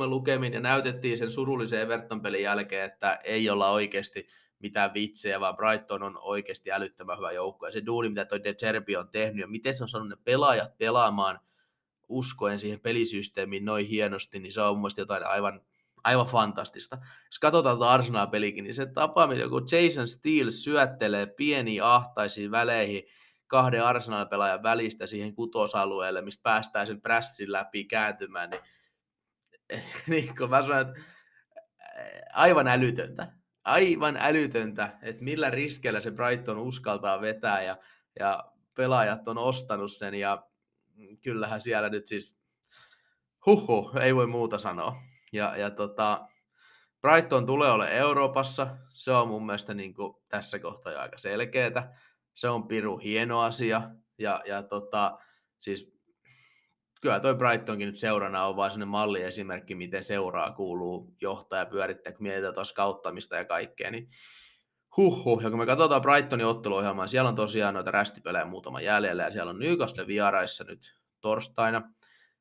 0-3 0.06 0.08
lukemin, 0.08 0.54
ja 0.54 0.60
näytettiin 0.60 1.18
sen 1.18 1.32
surullisen 1.32 1.82
Everton-pelin 1.82 2.44
jälkeen, 2.44 2.86
että 2.86 3.20
ei 3.24 3.50
olla 3.50 3.70
oikeasti 3.70 4.28
mitään 4.60 4.94
vitsejä, 4.94 5.40
vaan 5.40 5.56
Brighton 5.56 6.04
on 6.04 6.18
oikeasti 6.22 6.72
älyttömän 6.72 7.18
hyvä 7.18 7.32
joukko. 7.32 7.66
Ja 7.66 7.72
se 7.72 7.86
duuni, 7.86 8.10
mitä 8.10 8.26
toi 8.26 8.44
De 8.44 8.54
Zerbi 8.54 8.96
on 8.96 9.10
tehnyt, 9.10 9.42
ja 9.42 9.48
miten 9.48 9.74
se 9.74 9.84
on 9.84 9.90
saanut 9.90 10.10
ne 10.10 10.16
pelaajat 10.24 10.78
pelaamaan 10.78 11.40
uskoen 12.10 12.60
siihen 12.60 12.80
pelisysteemiin 12.80 13.66
noin 13.66 13.86
hienosti, 13.86 14.40
niin 14.40 14.54
se 14.54 14.62
on 14.62 14.78
mun 14.78 14.92
jotain 14.98 15.26
aivan, 15.26 15.62
aivan 16.04 16.26
fantastista. 16.26 16.98
Jos 17.26 17.40
katsotaan 17.40 17.78
tuota 17.78 17.94
Arsenal-pelikin, 17.94 18.64
niin 18.64 18.74
se 18.74 18.86
tapa, 18.86 19.28
miten 19.28 19.42
joku 19.42 19.62
Jason 19.72 20.08
Steele 20.08 20.52
syöttelee 20.52 21.26
pieniin 21.26 21.84
ahtaisiin 21.84 22.52
väleihin 22.52 23.04
kahden 23.48 23.84
Arsenal-pelaajan 23.84 24.64
välistä 24.64 25.08
siihen 25.08 25.36
kutosalueelle, 25.36 26.22
mistä 26.22 26.44
päästään 26.44 26.88
sen 26.88 27.02
prässin 27.02 27.52
läpi 27.52 27.86
kääntymään, 27.86 28.50
niin, 28.50 28.62
niin 30.08 30.36
kun 30.38 30.50
mä 30.50 30.62
sanon, 30.62 30.82
että 30.82 31.02
aivan 32.34 32.68
älytöntä 32.68 33.40
aivan 33.70 34.18
älytöntä, 34.20 34.98
että 35.02 35.24
millä 35.24 35.50
riskeillä 35.50 36.00
se 36.00 36.12
Brighton 36.12 36.58
uskaltaa 36.58 37.22
vetää 37.22 37.62
ja, 37.62 37.78
ja 38.20 38.52
pelaajat 38.76 39.28
on 39.28 39.38
ostanut 39.38 39.92
sen 39.92 40.14
ja 40.14 40.48
kyllähän 41.22 41.62
siellä 41.62 41.90
nyt 41.90 42.08
siis 42.08 42.36
huhu, 43.46 43.92
ei 44.02 44.16
voi 44.16 44.28
muuta 44.28 44.58
sanoa. 44.58 44.96
Ja, 45.34 45.58
ja 45.58 45.72
tota, 45.72 46.28
Brighton 47.02 47.46
tulee 47.46 47.72
ole 47.72 47.98
Euroopassa, 47.98 48.68
se 48.94 49.12
on 49.12 49.28
mun 49.28 49.46
mielestä 49.46 49.74
niin 49.74 49.94
kuin 49.94 50.16
tässä 50.30 50.60
kohtaa 50.60 51.02
aika 51.02 51.18
selkeää. 51.18 52.00
Se 52.34 52.50
on 52.50 52.68
piru 52.68 52.98
hieno 52.98 53.42
asia 53.42 53.82
ja, 54.18 54.42
ja 54.46 54.64
tota, 54.64 55.20
siis 55.60 56.00
kyllä 57.02 57.20
toi 57.20 57.36
Brightonkin 57.36 57.86
nyt 57.86 57.98
seurana 57.98 58.46
on 58.46 58.56
vaan 58.56 58.70
sellainen 58.70 58.88
malliesimerkki, 58.88 59.76
miten 59.76 60.04
seuraa 60.04 60.52
kuuluu 60.52 61.16
johtaa 61.22 61.60
ja 61.60 61.66
pyörittää, 61.66 62.14
kun 62.14 62.24
mietitään 62.24 62.54
tuossa 62.54 62.76
kauttamista 62.76 63.36
ja 63.36 63.46
kaikkea, 63.46 63.92
niin 63.92 64.10
Huhhuh, 64.98 65.44
ja 65.44 65.50
kun 65.50 65.60
me 65.60 65.66
katsotaan 65.66 66.02
Brightonin 66.02 66.46
otteluohjelmaa, 66.46 67.08
siellä 67.08 67.30
on 67.30 67.36
tosiaan 67.36 67.74
noita 67.74 67.92
rästipelejä 67.92 68.46
muutama 68.46 68.82
jäljellä, 68.82 69.24
ja 69.24 69.32
siellä 69.32 69.50
on 69.50 69.60
Newcastle 69.60 70.08
vieraissa 70.08 70.64
nyt 70.64 70.96
torstaina. 71.22 71.82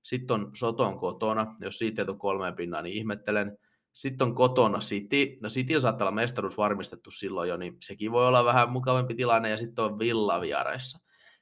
Sitten 0.09 0.35
on 0.35 0.51
Soton 0.55 0.99
kotona, 0.99 1.55
jos 1.61 1.79
siitä 1.79 2.03
ei 2.03 2.07
tule 2.07 2.17
kolmeen 2.17 2.55
pinnaan, 2.55 2.85
niin 2.85 2.97
ihmettelen. 2.97 3.59
Sitten 3.93 4.29
on 4.29 4.35
kotona 4.35 4.79
City. 4.79 5.37
No 5.43 5.49
City 5.49 5.81
saattaa 5.81 6.05
olla 6.05 6.15
mestaruus 6.15 6.57
varmistettu 6.57 7.11
silloin 7.11 7.49
jo, 7.49 7.57
niin 7.57 7.77
sekin 7.81 8.13
voi 8.13 8.27
olla 8.27 8.45
vähän 8.45 8.71
mukavampi 8.71 9.15
tilanne, 9.15 9.51
ja 9.51 9.59
sitten 9.59 9.85
on 9.85 9.99
Villa 9.99 10.41
vieraissa 10.41 10.99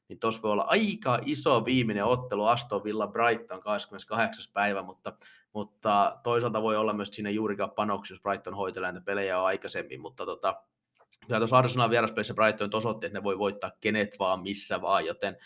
niin 0.09 0.19
tuossa 0.19 0.43
voi 0.43 0.53
olla 0.53 0.67
aika 0.69 1.19
iso 1.25 1.65
viimeinen 1.65 2.05
ottelu 2.05 2.47
Aston 2.47 2.85
Villa 2.85 3.07
Brighton 3.07 3.61
28. 3.61 4.45
päivä, 4.53 4.83
mutta, 4.83 5.13
mutta 5.53 6.21
toisaalta 6.23 6.63
voi 6.63 6.77
olla 6.77 6.93
myös 6.93 7.09
siinä 7.09 7.31
juurikaan 7.31 7.71
panoksi, 7.71 8.13
jos 8.13 8.23
Brighton 8.23 8.55
hoitelee 8.55 8.93
näitä 8.93 9.05
pelejä 9.05 9.35
jo 9.35 9.45
aikaisemmin, 9.45 10.01
mutta 10.01 10.27
tota, 10.27 10.63
ja 11.29 11.39
tuossa 11.39 11.59
Arsenal 11.59 11.91
vieraspelissä 11.91 12.35
Brighton 12.35 12.71
osoitti, 12.73 13.07
että 13.07 13.19
ne 13.19 13.25
voi 13.25 13.39
voittaa 13.39 13.71
kenet 13.81 14.11
vaan, 14.19 14.43
missä 14.43 14.81
vaan, 14.81 15.07
joten, 15.07 15.37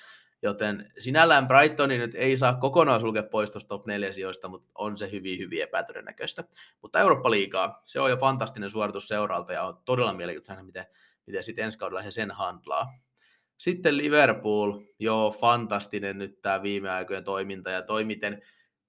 joten 0.42 0.92
sinällään 0.98 1.48
Brightoni 1.48 1.98
nyt 1.98 2.14
ei 2.14 2.36
saa 2.36 2.54
kokonaan 2.54 3.00
sulkea 3.00 3.22
pois 3.22 3.50
tuosta 3.50 3.68
top 3.68 3.86
4 3.86 4.12
sijoista, 4.12 4.48
mutta 4.48 4.70
on 4.74 4.98
se 4.98 5.10
hyvin, 5.12 5.38
hyvin 5.38 5.62
epätodennäköistä. 5.62 6.44
Mutta 6.82 7.00
Eurooppa-liigaa, 7.00 7.80
se 7.84 8.00
on 8.00 8.10
jo 8.10 8.16
fantastinen 8.16 8.70
suoritus 8.70 9.08
seuralta 9.08 9.52
ja 9.52 9.62
on 9.62 9.78
todella 9.84 10.12
mielenkiintoista 10.12 10.62
miten, 10.62 10.86
miten 11.26 11.44
sitten 11.44 11.64
ensi 11.64 11.78
kaudella 11.78 12.02
he 12.02 12.10
sen 12.10 12.30
handlaa. 12.30 12.92
Sitten 13.58 13.96
Liverpool, 13.96 14.80
joo, 14.98 15.30
fantastinen 15.30 16.18
nyt 16.18 16.42
tämä 16.42 16.62
viime 16.62 16.90
aikojen 16.90 17.24
toiminta 17.24 17.70
ja 17.70 17.82
toi, 17.82 18.04
miten 18.04 18.42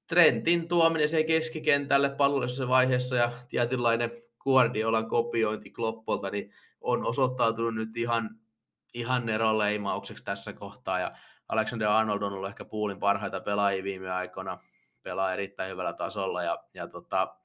Trentin 0.07 0.67
tuominen 0.67 1.07
se 1.07 1.23
keskikentälle 1.23 2.09
pallollisessa 2.09 2.67
vaiheessa 2.67 3.15
ja 3.15 3.31
tietynlainen 3.47 4.11
Guardiolan 4.39 5.09
kopiointi 5.09 5.69
Kloppolta, 5.69 6.29
niin 6.29 6.53
on 6.81 7.05
osoittautunut 7.05 7.75
nyt 7.75 7.97
ihan, 7.97 8.29
ihan 8.93 9.25
neroleimaukseksi 9.25 10.25
tässä 10.25 10.53
kohtaa, 10.53 10.99
ja 10.99 11.11
Alexander 11.51 11.87
Arnold 11.87 12.21
on 12.21 12.33
ollut 12.33 12.49
ehkä 12.49 12.65
puulin 12.65 12.99
parhaita 12.99 13.41
pelaajia 13.41 13.83
viime 13.83 14.11
aikoina, 14.11 14.59
pelaa 15.03 15.33
erittäin 15.33 15.71
hyvällä 15.71 15.93
tasolla, 15.93 16.43
ja, 16.43 16.63
ja 16.73 16.87
tota, 16.87 17.35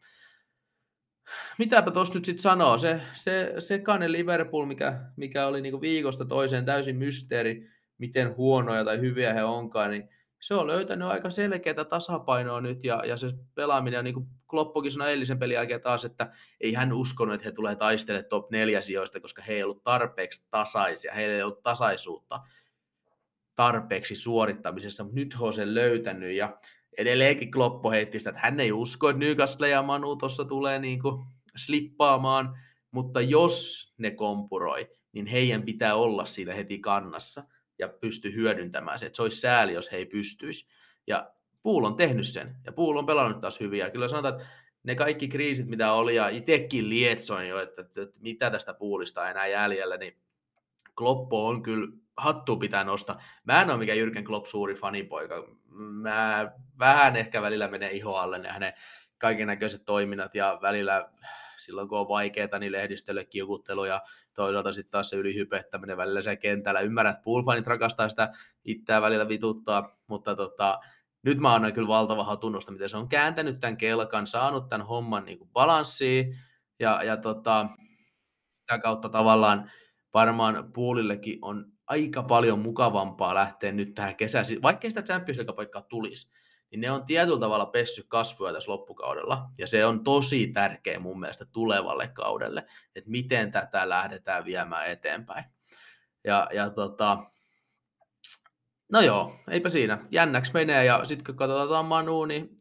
mitäpä 1.59 1.91
tuossa 1.91 2.15
nyt 2.15 2.25
sitten 2.25 2.43
sanoo, 2.43 2.79
se, 2.79 3.01
se 3.13 3.55
sekainen 3.59 4.13
Liverpool, 4.13 4.67
mikä, 4.67 5.01
mikä 5.17 5.47
oli 5.47 5.61
niinku 5.61 5.81
viikosta 5.81 6.25
toiseen 6.25 6.65
täysin 6.65 6.97
mysteeri, 6.97 7.71
miten 7.99 8.37
huonoja 8.37 8.85
tai 8.85 9.01
hyviä 9.01 9.35
he 9.35 9.45
onkaan, 9.45 9.91
niin 9.91 10.09
se 10.41 10.55
on 10.55 10.67
löytänyt 10.67 11.09
aika 11.09 11.31
selkeää 11.31 11.85
tasapainoa 11.85 12.61
nyt 12.61 12.85
ja, 12.85 13.03
ja 13.07 13.17
se 13.17 13.33
pelaaminen 13.55 14.05
niin 14.05 14.15
kuin 14.15 14.27
Kloppokin 14.51 14.93
sanoi 14.93 15.11
eilisen 15.11 15.39
pelin 15.39 15.55
jälkeen 15.55 15.81
taas, 15.81 16.05
että 16.05 16.33
ei 16.61 16.75
hän 16.75 16.93
uskonut, 16.93 17.35
että 17.35 17.45
he 17.45 17.53
tulee 17.53 17.77
taistelemaan 17.77 18.29
top 18.29 18.51
4 18.51 18.81
sijoista, 18.81 19.21
koska 19.21 19.43
he 19.43 19.53
ei 19.53 19.63
ollut 19.63 19.85
tarpeeksi 19.85 20.47
tasaisia, 20.51 21.15
heillä 21.15 21.37
ei 21.37 21.43
ollut 21.43 21.63
tasaisuutta 21.63 22.41
tarpeeksi 23.57 24.17
suorittamisessa, 24.17 25.05
mutta 25.05 25.21
nyt 25.21 25.37
on 25.41 25.53
sen 25.53 25.75
löytänyt 25.75 26.33
ja 26.33 26.57
edelleenkin 26.99 27.51
Kloppo 27.51 27.91
heitti 27.91 28.19
sitä, 28.21 28.31
että 28.31 28.43
hän 28.43 28.61
ei 28.61 28.73
usko, 28.73 29.09
että 29.09 29.21
Newcastle 29.21 29.69
ja 29.69 29.83
Manu 29.83 30.17
tuossa 30.17 30.45
tulee 30.45 30.79
niin 30.79 31.03
kuin 31.03 31.25
slippaamaan, 31.57 32.59
mutta 32.91 33.21
jos 33.21 33.87
ne 33.99 34.11
kompuroi, 34.11 34.89
niin 35.13 35.27
heidän 35.27 35.63
pitää 35.63 35.95
olla 35.95 36.25
siinä 36.25 36.55
heti 36.55 36.79
kannassa– 36.79 37.45
ja 37.79 37.89
pysty 37.89 38.35
hyödyntämään 38.35 38.99
se. 38.99 39.07
Että 39.07 39.17
se 39.17 39.23
olisi 39.23 39.41
sääli, 39.41 39.73
jos 39.73 39.93
he 39.93 39.97
ei 39.97 40.07
pystyisi. 40.07 40.69
Ja 41.07 41.31
Puul 41.63 41.85
on 41.85 41.97
tehnyt 41.97 42.29
sen, 42.29 42.57
ja 42.65 42.73
Puul 42.73 42.97
on 42.97 43.07
pelannut 43.07 43.41
taas 43.41 43.61
hyvin. 43.61 43.79
Ja 43.79 43.91
kyllä 43.91 44.09
sanotaan, 44.09 44.35
että 44.35 44.47
ne 44.83 44.95
kaikki 44.95 45.29
kriisit, 45.29 45.67
mitä 45.67 45.93
oli, 45.93 46.15
ja 46.15 46.29
itsekin 46.29 46.89
lietsoin 46.89 47.49
jo, 47.49 47.61
että, 47.61 47.83
että, 47.83 48.03
että 48.03 48.17
mitä 48.21 48.51
tästä 48.51 48.75
Puulista 48.75 49.31
enää 49.31 49.47
jäljellä, 49.47 49.97
niin 49.97 50.17
Kloppo 50.99 51.47
on 51.47 51.63
kyllä 51.63 51.89
hattu 52.17 52.57
pitää 52.57 52.85
nostaa. 52.85 53.23
Mä 53.45 53.63
en 53.63 53.71
ole 53.71 53.79
mikään 53.79 53.99
Jyrken 53.99 54.25
Klopp 54.25 54.47
suuri 54.47 54.75
fanipoika. 54.75 55.35
Mä 56.03 56.53
vähän 56.79 57.17
ehkä 57.17 57.43
välillä 57.43 57.69
menee 57.69 57.91
iho 57.91 58.17
alle 58.17 58.39
ne 58.39 58.49
hänen 58.49 58.73
kaiken 59.19 59.47
näköiset 59.47 59.85
toiminnat 59.85 60.35
ja 60.35 60.59
välillä 60.63 61.09
silloin 61.57 61.89
kun 61.89 61.99
on 61.99 62.09
vaikeaa, 62.09 62.59
niin 62.59 62.73
lehdistölle 62.73 63.25
kiukuttelu 63.25 63.85
ja 63.85 64.03
toisaalta 64.35 64.73
sitten 64.73 64.91
taas 64.91 65.09
se 65.09 65.17
ylihypettäminen 65.17 65.97
välillä 65.97 66.23
se 66.23 66.37
kentällä. 66.37 66.81
Ymmärrän, 66.81 67.13
että 67.13 67.23
poolfanit 67.25 67.67
rakastaa 67.67 68.09
sitä 68.09 68.33
itseään 68.65 69.03
välillä 69.03 69.29
vituttaa, 69.29 69.99
mutta 70.07 70.37
tota, 70.37 70.81
nyt 71.23 71.39
mä 71.39 71.55
annan 71.55 71.73
kyllä 71.73 71.89
valtavaa 71.89 72.37
tunnusta, 72.37 72.73
miten 72.73 72.89
se 72.89 72.97
on 72.97 73.09
kääntänyt 73.09 73.61
tämän 73.61 73.77
kelkan, 73.77 74.27
saanut 74.27 74.69
tämän 74.69 74.87
homman 74.87 75.25
niin 75.25 75.39
kuin 75.39 75.51
balanssiin 75.51 76.39
ja, 76.79 77.03
ja 77.03 77.17
tota, 77.17 77.67
sitä 78.53 78.79
kautta 78.79 79.09
tavallaan 79.09 79.71
varmaan 80.15 80.73
puulillekin 80.73 81.39
on 81.43 81.76
aika 81.87 82.23
paljon 82.23 82.59
mukavampaa 82.59 83.35
lähteä 83.35 83.73
nyt 83.73 83.95
tähän 83.95 84.17
kesään, 84.17 84.45
vaikkei 84.63 84.91
sitä 84.91 85.03
Champions 85.03 85.39
League-paikkaa 85.39 85.83
tulisi, 85.83 86.33
niin 86.71 86.81
ne 86.81 86.91
on 86.91 87.07
tietyllä 87.07 87.41
tavalla 87.41 87.67
pessy 87.67 88.05
kasvuja 88.09 88.53
tässä 88.53 88.73
loppukaudella. 88.73 89.43
Ja 89.59 89.67
se 89.67 89.87
on 89.87 90.05
tosi 90.05 90.47
tärkeä 90.47 90.99
mun 90.99 91.21
mielestä 91.21 91.45
tulevalle 91.45 92.09
kaudelle, 92.09 92.67
että 92.95 93.11
miten 93.11 93.53
tätä 93.53 93.89
lähdetään 93.89 94.45
viemään 94.45 94.87
eteenpäin. 94.91 95.45
Ja, 96.25 96.49
ja 96.53 96.71
tota, 96.71 97.19
no 98.93 99.01
joo, 99.01 99.37
eipä 99.51 99.69
siinä. 99.69 99.99
Jännäksi 100.11 100.53
menee 100.55 100.85
ja 100.85 101.07
sitten 101.07 101.27
kun 101.27 101.37
katsotaan 101.37 101.85
Manu, 101.85 102.25
niin, 102.25 102.57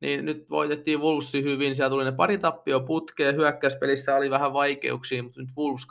niin 0.00 0.24
nyt 0.24 0.50
voitettiin 0.50 1.00
Wolvesi 1.00 1.42
hyvin. 1.42 1.74
Siellä 1.74 1.90
tuli 1.90 2.04
ne 2.04 2.12
pari 2.12 2.38
tappio 2.38 2.80
putkeen. 2.80 3.36
Hyökkäyspelissä 3.36 4.16
oli 4.16 4.30
vähän 4.30 4.52
vaikeuksia, 4.52 5.22
mutta 5.22 5.40
nyt 5.40 5.50
Wolves 5.58 5.86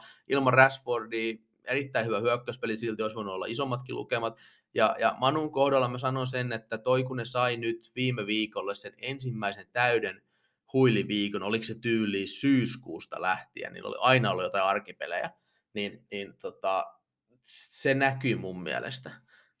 2-0 0.00 0.04
ilman 0.28 0.54
Rashfordia. 0.54 1.47
Erittäin 1.68 2.06
hyvä 2.06 2.20
hyökkäyspeli, 2.20 2.76
silti 2.76 3.02
olisi 3.02 3.16
voinut 3.16 3.34
olla 3.34 3.46
isommatkin 3.46 3.94
lukemat. 3.94 4.38
Ja, 4.74 4.96
ja 5.00 5.14
Manun 5.18 5.52
kohdalla 5.52 5.88
mä 5.88 5.98
sanon 5.98 6.26
sen, 6.26 6.52
että 6.52 6.78
toi 6.78 7.04
kun 7.04 7.16
ne 7.16 7.24
sai 7.24 7.56
nyt 7.56 7.92
viime 7.96 8.26
viikolle 8.26 8.74
sen 8.74 8.92
ensimmäisen 8.98 9.66
täyden 9.72 10.22
huiliviikon, 10.72 11.42
oliko 11.42 11.64
se 11.64 11.74
tyyli 11.74 12.26
syyskuusta 12.26 13.22
lähtien, 13.22 13.72
niin 13.72 13.86
oli 13.86 13.96
aina 14.00 14.30
ollut 14.30 14.44
jotain 14.44 14.64
arkipelejä, 14.64 15.30
niin, 15.74 16.06
niin 16.10 16.34
tota, 16.42 16.86
se 17.42 17.94
näkyy 17.94 18.36
mun 18.36 18.62
mielestä. 18.62 19.10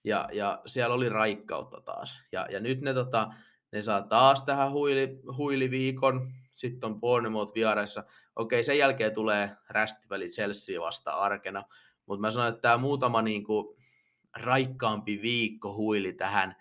Ja, 0.04 0.28
ja 0.32 0.62
siellä 0.66 0.94
oli 0.94 1.08
raikkautta 1.08 1.80
taas. 1.80 2.20
Ja, 2.32 2.46
ja 2.50 2.60
nyt 2.60 2.80
ne, 2.80 2.94
tota, 2.94 3.32
ne 3.72 3.82
saa 3.82 4.02
taas 4.02 4.42
tähän 4.42 4.72
huili, 4.72 5.20
huiliviikon, 5.36 6.32
sitten 6.54 6.90
on 6.90 7.00
Bournemouth 7.00 7.54
vieraissa. 7.54 8.04
Okei, 8.36 8.62
sen 8.62 8.78
jälkeen 8.78 9.14
tulee 9.14 9.56
rästiväli 9.68 10.28
Chelsea 10.28 10.80
vasta 10.80 11.10
arkena, 11.10 11.64
mutta 12.08 12.20
mä 12.20 12.30
sanon, 12.30 12.48
että 12.48 12.60
tämä 12.60 12.76
muutama 12.76 13.22
niin 13.22 13.44
kuin, 13.44 13.78
raikkaampi 14.36 15.22
viikko 15.22 15.74
huili 15.74 16.12
tähän 16.12 16.56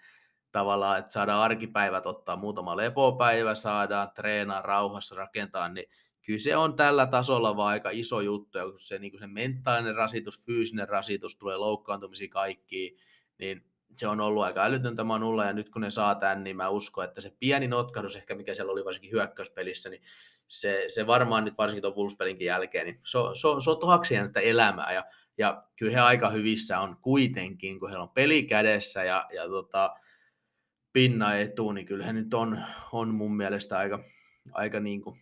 tavallaan, 0.52 1.00
että 1.00 1.14
saadaan 1.14 1.42
arkipäivät 1.42 2.06
ottaa 2.06 2.36
muutama 2.36 2.78
lepopäivä, 2.78 3.56
saadaan 3.56 4.12
treenaa 4.16 4.62
rauhassa, 4.62 5.16
rakentaa, 5.16 5.70
niin 5.70 5.90
kyllä 6.26 6.40
se 6.40 6.58
on 6.58 6.76
tällä 6.76 7.06
tasolla 7.06 7.58
vaan 7.58 7.70
aika 7.70 7.90
iso 7.90 8.22
juttu, 8.22 8.58
ja 8.58 8.64
kun 8.64 8.80
se, 8.80 9.00
niin 9.00 9.12
kuin 9.12 9.20
se 9.20 9.28
mentaalinen 9.28 9.96
rasitus, 9.96 10.46
fyysinen 10.46 10.90
rasitus, 10.90 11.36
tulee 11.36 11.58
loukkaantumisia 11.58 12.28
kaikkiin, 12.30 12.98
niin 13.38 13.66
se 13.94 14.08
on 14.08 14.22
ollut 14.22 14.44
aika 14.44 14.64
älytöntä 14.64 15.04
Manulla, 15.04 15.46
ja 15.46 15.54
nyt 15.54 15.70
kun 15.70 15.82
ne 15.82 15.92
saa 15.92 16.16
tämän, 16.16 16.44
niin 16.44 16.58
mä 16.58 16.70
uskon, 16.70 17.06
että 17.06 17.22
se 17.22 17.36
pieni 17.40 17.68
notkahdus, 17.68 18.16
ehkä 18.16 18.36
mikä 18.36 18.54
siellä 18.54 18.72
oli 18.72 18.86
varsinkin 18.86 19.12
hyökkäyspelissä, 19.12 19.90
niin 19.90 20.02
se, 20.48 20.86
se 20.88 21.08
varmaan 21.08 21.46
nyt 21.46 21.58
varsinkin 21.58 21.94
tuon 21.94 22.38
jälkeen, 22.40 22.86
niin 22.86 23.00
se, 23.04 23.18
se, 23.34 23.48
se 23.64 23.70
on 23.70 23.80
tohaksi 23.80 24.16
elämää, 24.44 24.94
ja 24.94 25.04
ja 25.38 25.64
kyllä 25.76 25.92
he 25.92 26.00
aika 26.00 26.30
hyvissä 26.30 26.80
on 26.80 26.98
kuitenkin, 27.02 27.80
kun 27.80 27.90
heillä 27.90 28.04
on 28.04 28.10
peli 28.10 28.44
kädessä 28.44 29.04
ja, 29.04 29.26
ja 29.34 29.48
tota, 29.48 29.96
pinna 30.94 31.36
etu, 31.36 31.72
niin 31.72 31.86
kyllä 31.86 32.06
he 32.06 32.14
nyt 32.14 32.34
on, 32.34 32.64
on 32.92 33.14
mun 33.14 33.38
mielestä 33.38 33.78
aika, 33.78 34.04
aika 34.52 34.80
niin 34.80 35.02
kuin 35.02 35.20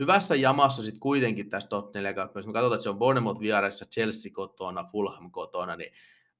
hyvässä 0.00 0.34
jamassa 0.34 0.82
sitten 0.82 1.00
kuitenkin 1.00 1.50
tässä 1.50 1.68
top 1.68 1.94
4 1.94 2.10
Jos 2.34 2.46
me 2.46 2.52
katsotaan, 2.52 2.72
että 2.72 2.82
se 2.82 2.90
on 2.90 2.98
Bournemouth 2.98 3.40
vieressä, 3.40 3.84
Chelsea 3.84 4.32
kotona, 4.34 4.84
Fulham 4.84 5.30
kotona, 5.30 5.76
niin 5.76 5.92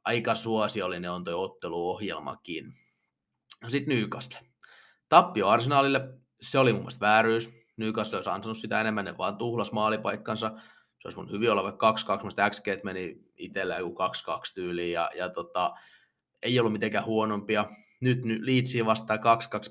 aika 0.04 0.34
suosiollinen 0.34 1.10
on 1.10 1.24
tuo 1.24 1.44
otteluohjelmakin. 1.44 2.74
No 3.62 3.68
sitten 3.68 3.96
Newcastle. 3.96 4.40
Tappio 5.08 5.48
Arsenalille, 5.48 6.00
se 6.40 6.58
oli 6.58 6.72
mun 6.72 6.82
mielestä 6.82 7.06
vääryys. 7.06 7.50
Newcastle 7.76 8.16
olisi 8.16 8.30
ansainnut 8.30 8.58
sitä 8.58 8.80
enemmän, 8.80 9.04
ne 9.04 9.18
vaan 9.18 9.36
tuhlas 9.36 9.72
maalipaikkansa 9.72 10.52
se 11.00 11.08
olisi 11.08 11.18
mun 11.18 11.30
hyvin 11.30 11.50
olla 11.50 11.62
vaikka 11.62 11.94
2-2, 12.20 12.24
mutta 12.24 12.50
XG 12.50 12.66
meni 12.84 13.16
itsellä 13.36 13.78
joku 13.78 14.02
2-2 14.02 14.54
tyyliin 14.54 14.92
ja, 14.92 15.10
ja 15.16 15.28
tota, 15.28 15.74
ei 16.42 16.58
ollut 16.58 16.72
mitenkään 16.72 17.04
huonompia. 17.04 17.70
Nyt, 18.00 18.24
nyt 18.24 18.42
Leedsiin 18.42 18.86
vastaan 18.86 19.18
2-2 19.18 19.22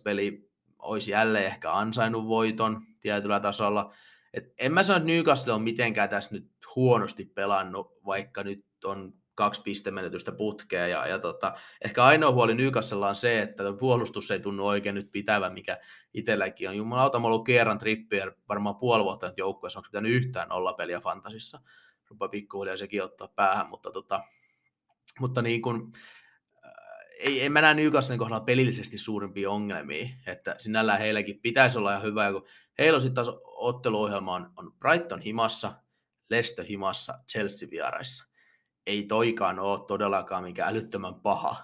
peli 0.03 0.49
olisi 0.79 1.11
jälleen 1.11 1.45
ehkä 1.45 1.73
ansainnut 1.73 2.27
voiton 2.27 2.81
tietyllä 2.99 3.39
tasolla. 3.39 3.93
Et 4.33 4.53
en 4.59 4.73
mä 4.73 4.83
sano, 4.83 4.97
että 4.97 5.07
Newcastle 5.07 5.53
on 5.53 5.61
mitenkään 5.61 6.09
tässä 6.09 6.35
nyt 6.35 6.51
huonosti 6.75 7.25
pelannut, 7.25 7.99
vaikka 8.05 8.43
nyt 8.43 8.65
on 8.83 9.13
kaksi 9.39 9.61
pistemenetystä 9.61 10.31
putkea. 10.31 10.87
Ja, 10.87 11.07
ja 11.07 11.19
tota, 11.19 11.53
ehkä 11.85 12.03
ainoa 12.03 12.31
huoli 12.31 12.55
Newcastlella 12.55 13.09
on 13.09 13.15
se, 13.15 13.41
että 13.41 13.63
puolustus 13.79 14.31
ei 14.31 14.39
tunnu 14.39 14.67
oikein 14.67 14.95
nyt 14.95 15.11
pitävän, 15.11 15.53
mikä 15.53 15.77
itselläkin 16.13 16.69
on. 16.69 16.77
Jumalauta, 16.77 17.19
mä 17.19 17.27
ollut 17.27 17.45
kerran 17.45 17.77
trippier 17.77 18.31
varmaan 18.49 18.75
puoli 18.75 19.03
vuotta 19.03 19.27
nyt 19.27 19.37
joukkueessa, 19.37 19.79
onko 19.79 19.87
pitänyt 19.87 20.11
yhtään 20.11 20.51
olla 20.51 20.73
peliä 20.73 20.99
fantasissa. 20.99 21.59
Rupa 22.09 22.27
pikkuhiljaa 22.27 22.77
sekin 22.77 23.03
ottaa 23.03 23.27
päähän, 23.27 23.69
mutta, 23.69 23.91
tota, 23.91 24.23
mutta 25.19 25.41
niin 25.41 25.61
kuin, 25.61 25.91
äh, 26.65 26.71
ei, 27.19 27.45
en 27.45 27.51
mä 27.51 27.61
näe 27.61 27.73
Newcastlen 27.73 28.19
kohdalla 28.19 28.43
pelillisesti 28.45 28.97
suurimpia 28.97 29.51
ongelmia, 29.51 30.07
että 30.27 30.55
sinällään 30.57 30.99
heilläkin 30.99 31.39
pitäisi 31.41 31.77
olla 31.77 31.91
ihan 31.91 32.03
hyvä, 32.03 32.31
kun 32.31 32.47
heillä 32.77 32.95
on 32.95 33.01
sitten 33.01 33.25
taas 33.25 33.37
otteluohjelma 33.43 34.33
on, 34.35 34.51
on 34.55 34.73
Brighton 34.79 35.21
himassa, 35.21 35.73
Leicester 36.29 36.65
himassa, 36.65 37.13
Chelsea 37.31 37.69
vieraissa 37.69 38.28
ei 38.89 39.03
toikaan 39.03 39.59
ole 39.59 39.79
todellakaan 39.87 40.43
mikä 40.43 40.65
älyttömän 40.65 41.15
paha. 41.15 41.55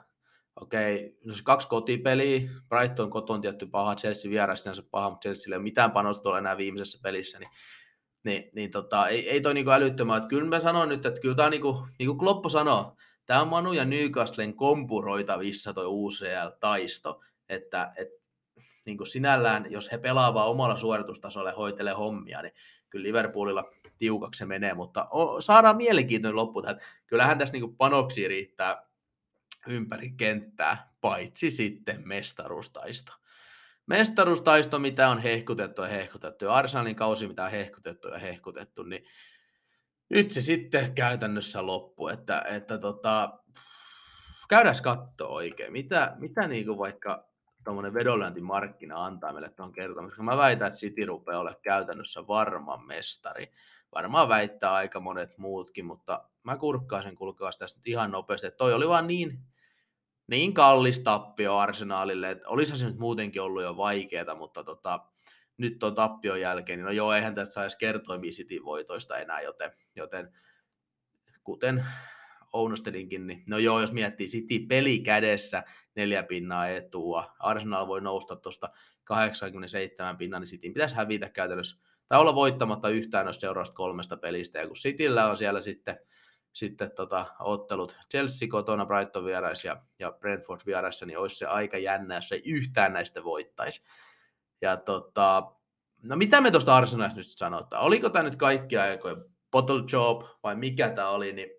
Okei, 0.61 1.17
no 1.25 1.33
se 1.33 1.43
kaksi 1.43 1.67
kotipeliä, 1.67 2.49
Brighton 2.69 3.09
koton 3.09 3.41
tietty 3.41 3.65
paha, 3.65 3.95
Chelsea 3.95 4.31
vieressä 4.31 4.73
paha, 4.91 5.09
mutta 5.09 5.25
Chelsea 5.25 5.51
ei 5.51 5.57
ole 5.57 5.63
mitään 5.63 5.91
panosta 5.91 6.37
enää 6.37 6.57
viimeisessä 6.57 6.99
pelissä, 7.03 7.39
niin 7.39 7.49
niin, 8.25 8.49
niin 8.53 8.71
tota, 8.71 9.07
ei, 9.07 9.29
ei 9.29 9.41
toi 9.41 9.53
niinku 9.53 9.71
älyttömän. 9.71 10.17
Että 10.17 10.29
kyllä 10.29 10.49
mä 10.49 10.59
sanon 10.59 10.89
nyt, 10.89 11.05
että 11.05 11.21
kyllä 11.21 11.35
tämä 11.35 11.45
on 11.45 11.51
niinku, 11.51 11.87
niin 11.99 12.07
kuin 12.07 12.17
Kloppo 12.17 12.49
sanoo, 12.49 12.95
tämä 13.25 13.41
on 13.41 13.47
Manu 13.47 13.73
ja 13.73 13.85
Newcastlen 13.85 14.53
kompuroitavissa 14.53 15.73
toi 15.73 15.85
UCL-taisto, 15.85 17.21
että 17.49 17.93
et, 17.97 18.09
niin 18.85 18.97
kuin 18.97 19.07
sinällään, 19.07 19.71
jos 19.71 19.91
he 19.91 19.97
pelaavat 19.97 20.47
omalla 20.47 20.77
suoritustasolla 20.77 21.49
ja 21.49 21.55
hoitelee 21.55 21.93
hommia, 21.93 22.41
niin 22.41 22.53
kyllä 22.89 23.03
Liverpoolilla 23.03 23.71
tiukaksi 23.97 24.37
se 24.37 24.45
menee, 24.45 24.73
mutta 24.73 25.07
o, 25.09 25.41
saadaan 25.41 25.77
mielenkiintoinen 25.77 26.35
loppu 26.35 26.61
tähän. 26.61 26.79
Kyllähän 27.07 27.37
tässä 27.37 27.53
niin 27.53 27.75
panoksia 27.75 28.27
riittää 28.27 28.87
ympäri 29.67 30.11
kenttää, 30.17 30.93
paitsi 31.01 31.49
sitten 31.49 32.01
mestaruustaisto. 32.05 33.13
Mestaruustaisto, 33.87 34.79
mitä 34.79 35.09
on 35.09 35.19
hehkutettu 35.19 35.81
ja 35.81 35.87
hehkutettu, 35.87 36.45
ja 36.45 36.53
Arsenalin 36.53 36.95
kausi, 36.95 37.27
mitä 37.27 37.43
on 37.43 37.51
hehkutettu 37.51 38.07
ja 38.07 38.19
hehkutettu, 38.19 38.83
niin 38.83 39.05
nyt 40.09 40.31
se 40.31 40.41
sitten 40.41 40.95
käytännössä 40.95 41.65
loppu, 41.65 42.07
että, 42.07 42.43
että 42.47 42.77
tota, 42.77 43.39
käydään 44.49 44.75
katsoa 44.83 45.27
oikein, 45.27 45.71
mitä, 45.71 46.15
mitä 46.17 46.47
niin 46.47 46.65
kuin 46.65 46.77
vaikka 46.77 47.29
tuommoinen 47.63 47.93
vedonlyöntimarkkina 47.93 49.05
antaa 49.05 49.33
meille 49.33 49.49
tuohon 49.49 49.73
kertomaan, 49.73 50.09
koska 50.09 50.23
mä 50.23 50.37
väitän, 50.37 50.67
että 50.67 50.79
City 50.79 51.05
rupeaa 51.05 51.39
olla 51.39 51.55
käytännössä 51.61 52.27
varma 52.27 52.77
mestari. 52.77 53.53
Varmaan 53.95 54.29
väittää 54.29 54.73
aika 54.73 54.99
monet 54.99 55.37
muutkin, 55.37 55.85
mutta 55.85 56.29
mä 56.43 56.57
kurkkaisin 56.57 57.15
kulkaas 57.15 57.57
tästä 57.57 57.81
ihan 57.85 58.11
nopeasti, 58.11 58.47
että 58.47 58.57
toi 58.57 58.73
oli 58.73 58.87
vaan 58.87 59.07
niin, 59.07 59.39
niin 60.27 60.53
kallis 60.53 60.99
tappio 60.99 61.57
Arsenaalille, 61.57 62.31
että 62.31 62.49
olisihan 62.49 62.77
se 62.77 62.85
nyt 62.85 62.97
muutenkin 62.97 63.41
ollut 63.41 63.63
jo 63.63 63.77
vaikeaa, 63.77 64.35
mutta 64.35 64.63
tota, 64.63 64.99
nyt 65.57 65.83
on 65.83 65.95
tappion 65.95 66.41
jälkeen, 66.41 66.79
niin 66.79 66.85
no 66.85 66.91
joo, 66.91 67.13
eihän 67.13 67.35
tästä 67.35 67.53
saisi 67.53 67.77
kertoimia 67.77 68.31
City-voitoista 68.31 69.17
enää, 69.17 69.41
joten, 69.41 69.71
joten 69.95 70.33
kuten 71.43 71.85
ounostelinkin, 72.53 73.27
niin 73.27 73.43
no 73.47 73.57
joo, 73.57 73.81
jos 73.81 73.91
miettii 73.91 74.27
City 74.27 74.59
peli 74.67 74.99
kädessä, 74.99 75.63
neljä 75.95 76.23
pinnaa 76.23 76.67
etua, 76.67 77.35
Arsenal 77.39 77.87
voi 77.87 78.01
nousta 78.01 78.35
tuosta 78.35 78.69
87 79.03 80.17
pinnaa, 80.17 80.39
niin 80.39 80.47
City 80.47 80.69
pitäisi 80.69 80.95
hävitä 80.95 81.29
käytännössä, 81.29 81.85
tai 82.07 82.19
olla 82.19 82.35
voittamatta 82.35 82.89
yhtään 82.89 83.25
noista 83.25 83.41
seuraavasta 83.41 83.75
kolmesta 83.75 84.17
pelistä, 84.17 84.59
ja 84.59 84.67
kun 84.67 84.75
Cityllä 84.75 85.29
on 85.29 85.37
siellä 85.37 85.61
sitten, 85.61 85.99
sitten 86.53 86.91
tota, 86.95 87.25
ottelut 87.39 87.97
Chelsea 88.11 88.47
kotona, 88.47 88.85
Brighton 88.85 89.25
vierais 89.25 89.65
ja, 89.65 89.81
ja 89.99 90.11
Brentford 90.11 90.61
vieraissa, 90.65 91.05
niin 91.05 91.17
olisi 91.17 91.35
se 91.35 91.45
aika 91.45 91.77
jännä, 91.77 92.15
jos 92.15 92.31
ei 92.31 92.41
yhtään 92.45 92.93
näistä 92.93 93.23
voittaisi. 93.23 93.83
Ja 94.61 94.77
tota, 94.77 95.51
no 96.01 96.15
mitä 96.15 96.41
me 96.41 96.51
tuosta 96.51 96.77
Arsenalista 96.77 97.19
nyt 97.19 97.27
sanotaan? 97.27 97.83
Oliko 97.83 98.09
tämä 98.09 98.23
nyt 98.23 98.35
kaikki 98.35 98.77
aikojen 98.77 99.17
bottle 99.51 99.83
job 99.91 100.21
vai 100.43 100.55
mikä 100.55 100.89
tämä 100.89 101.09
oli, 101.09 101.33
niin 101.33 101.49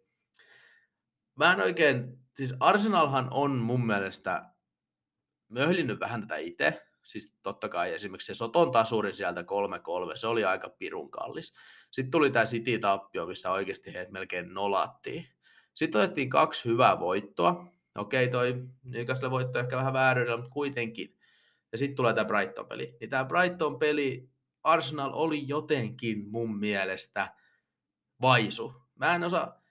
mä 1.34 1.52
en 1.52 1.60
oikein, 1.60 2.18
siis 2.34 2.54
Arsenalhan 2.60 3.28
on 3.30 3.56
mun 3.56 3.86
mielestä 3.86 4.50
möhlinnyt 5.48 6.00
vähän 6.00 6.20
tätä 6.20 6.36
itse, 6.36 6.85
siis 7.06 7.34
totta 7.42 7.68
kai 7.68 7.94
esimerkiksi 7.94 8.26
se 8.26 8.34
Soton 8.34 8.70
tasuri 8.70 9.12
sieltä 9.12 9.40
3-3, 9.40 9.44
se 10.14 10.26
oli 10.26 10.44
aika 10.44 10.68
pirun 10.68 11.10
kallis. 11.10 11.54
Sitten 11.90 12.10
tuli 12.10 12.30
tämä 12.30 12.44
City-tappio, 12.44 13.26
missä 13.26 13.50
oikeasti 13.50 13.94
heitä 13.94 14.12
melkein 14.12 14.54
nolattiin. 14.54 15.26
Sitten 15.74 16.00
otettiin 16.00 16.30
kaksi 16.30 16.64
hyvää 16.64 17.00
voittoa. 17.00 17.66
Okei, 17.98 18.28
toi 18.28 18.54
Newcastle 18.84 19.30
voitto 19.30 19.58
ehkä 19.58 19.76
vähän 19.76 19.92
vääryydellä, 19.92 20.36
mutta 20.36 20.52
kuitenkin. 20.52 21.18
Ja 21.72 21.78
sitten 21.78 21.96
tulee 21.96 22.14
tämä 22.14 22.28
Brighton-peli. 22.28 22.96
Niin 23.00 23.10
tämä 23.10 23.24
Brighton-peli, 23.24 24.28
Arsenal 24.62 25.10
oli 25.14 25.48
jotenkin 25.48 26.28
mun 26.30 26.58
mielestä 26.58 27.34
vaisu. 28.20 28.74
Mä 28.94 29.14
en 29.14 29.24
osaa, 29.24 29.62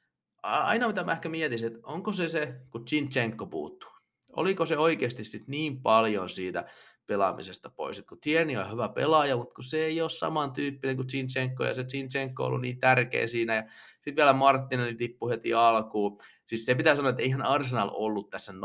aina 0.44 0.88
mitä 0.88 1.04
mä 1.04 1.12
ehkä 1.12 1.30
mietin, 1.30 1.66
että 1.66 1.80
onko 1.84 2.14
se 2.14 2.28
se, 2.28 2.56
kun 2.72 2.86
Chinchenko 2.86 3.46
puuttuu. 3.46 3.90
Oliko 4.36 4.66
se 4.66 4.78
oikeasti 4.78 5.24
sit 5.24 5.48
niin 5.48 5.82
paljon 5.82 6.30
siitä 6.30 6.70
pelaamisesta 7.08 7.70
pois, 7.70 8.00
että 8.00 8.10
kun 8.10 8.20
Tieni 8.20 8.58
on 8.58 8.72
hyvä 8.72 8.90
pelaaja, 8.90 9.38
mutta 9.38 9.56
kun 9.56 9.64
se 9.64 9.86
ei 9.86 10.02
ole 10.02 10.10
samantyyppinen 10.10 10.96
kuin 10.96 11.08
Chinchenko, 11.08 11.64
ja 11.64 11.74
se 11.74 11.84
Chinchenko 11.84 12.44
on 12.44 12.48
ollut 12.48 12.62
niin 12.62 12.80
tärkeä 12.80 13.28
siinä, 13.28 13.56
ja 13.56 13.64
sitten 13.96 14.16
vielä 14.16 14.34
Martinelli 14.34 14.96
tippui 14.96 15.32
heti 15.32 15.54
alkuun. 15.54 16.18
Siis 16.46 16.66
se 16.66 16.76
pitää 16.76 16.96
sanoa, 16.96 17.10
että 17.10 17.24
eihän 17.24 17.42
Arsenal 17.42 17.90
ollut 17.94 18.30
tässä 18.30 18.52
0-3 18.52 18.56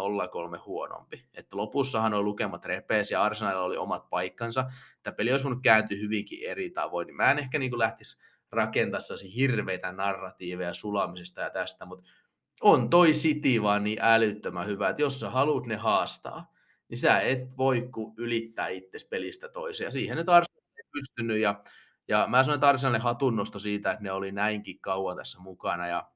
huonompi. 0.66 1.24
Että 1.34 1.56
lopussahan 1.56 2.14
on 2.14 2.24
lukemat 2.24 2.64
repees 2.64 3.10
ja 3.10 3.22
Arsenal 3.22 3.62
oli 3.62 3.76
omat 3.76 4.10
paikkansa. 4.10 4.64
Tämä 5.02 5.14
peli 5.14 5.32
olisi 5.32 5.44
voinut 5.44 5.62
kääntyä 5.62 5.98
hyvinkin 5.98 6.50
eri 6.50 6.70
tavoin, 6.70 7.06
niin 7.06 7.16
mä 7.16 7.30
en 7.30 7.38
ehkä 7.38 7.58
niin 7.58 7.78
lähtisi 7.78 8.18
rakentaa 8.52 9.00
hirveitä 9.36 9.92
narratiiveja 9.92 10.74
sulamisesta 10.74 11.40
ja 11.40 11.50
tästä, 11.50 11.84
mutta 11.84 12.10
on 12.60 12.90
toi 12.90 13.12
City 13.12 13.62
vaan 13.62 13.84
niin 13.84 13.98
älyttömän 14.00 14.66
hyvä, 14.66 14.88
että 14.88 15.02
jos 15.02 15.20
sä 15.20 15.30
haluat 15.30 15.66
ne 15.66 15.76
haastaa, 15.76 16.52
niin 16.90 16.98
sä 16.98 17.20
et 17.20 17.56
voi 17.56 17.88
ku 17.92 18.14
ylittää 18.16 18.68
itse 18.68 18.98
pelistä 19.10 19.48
toiseen. 19.48 19.92
Siihen 19.92 20.16
nyt 20.16 20.28
Arsenal 20.28 20.62
ei 20.76 20.84
pystynyt, 20.92 21.38
ja, 21.38 21.62
ja 22.08 22.26
mä 22.26 22.42
sanoin, 22.42 22.96
että 22.96 23.02
hatunnosto 23.02 23.58
siitä, 23.58 23.90
että 23.90 24.02
ne 24.02 24.12
oli 24.12 24.32
näinkin 24.32 24.80
kauan 24.80 25.16
tässä 25.16 25.38
mukana 25.38 25.86
ja, 25.86 26.10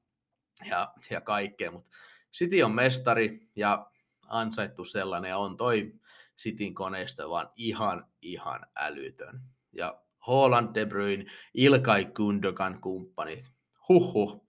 ja, 0.70 0.93
ja 1.11 1.20
kaikkea, 1.20 1.70
mutta 1.70 1.97
City 2.33 2.62
on 2.62 2.75
mestari 2.75 3.51
ja 3.57 3.91
ansaittu 4.29 4.85
sellainen, 4.85 5.29
ja 5.29 5.39
on 5.39 5.57
toi 5.57 5.93
Cityn 6.37 6.75
koneisto 6.75 7.31
vaan 7.31 7.51
ihan, 7.57 8.07
ihan 8.22 8.66
älytön. 8.77 9.41
Ja 9.72 10.01
Holland, 10.27 10.75
De 10.75 10.87
Bruyne, 10.87 11.25
Ilkay 11.55 12.05
Gundogan 12.05 12.81
kumppanit. 12.81 13.51
Huhhuh. 13.89 14.43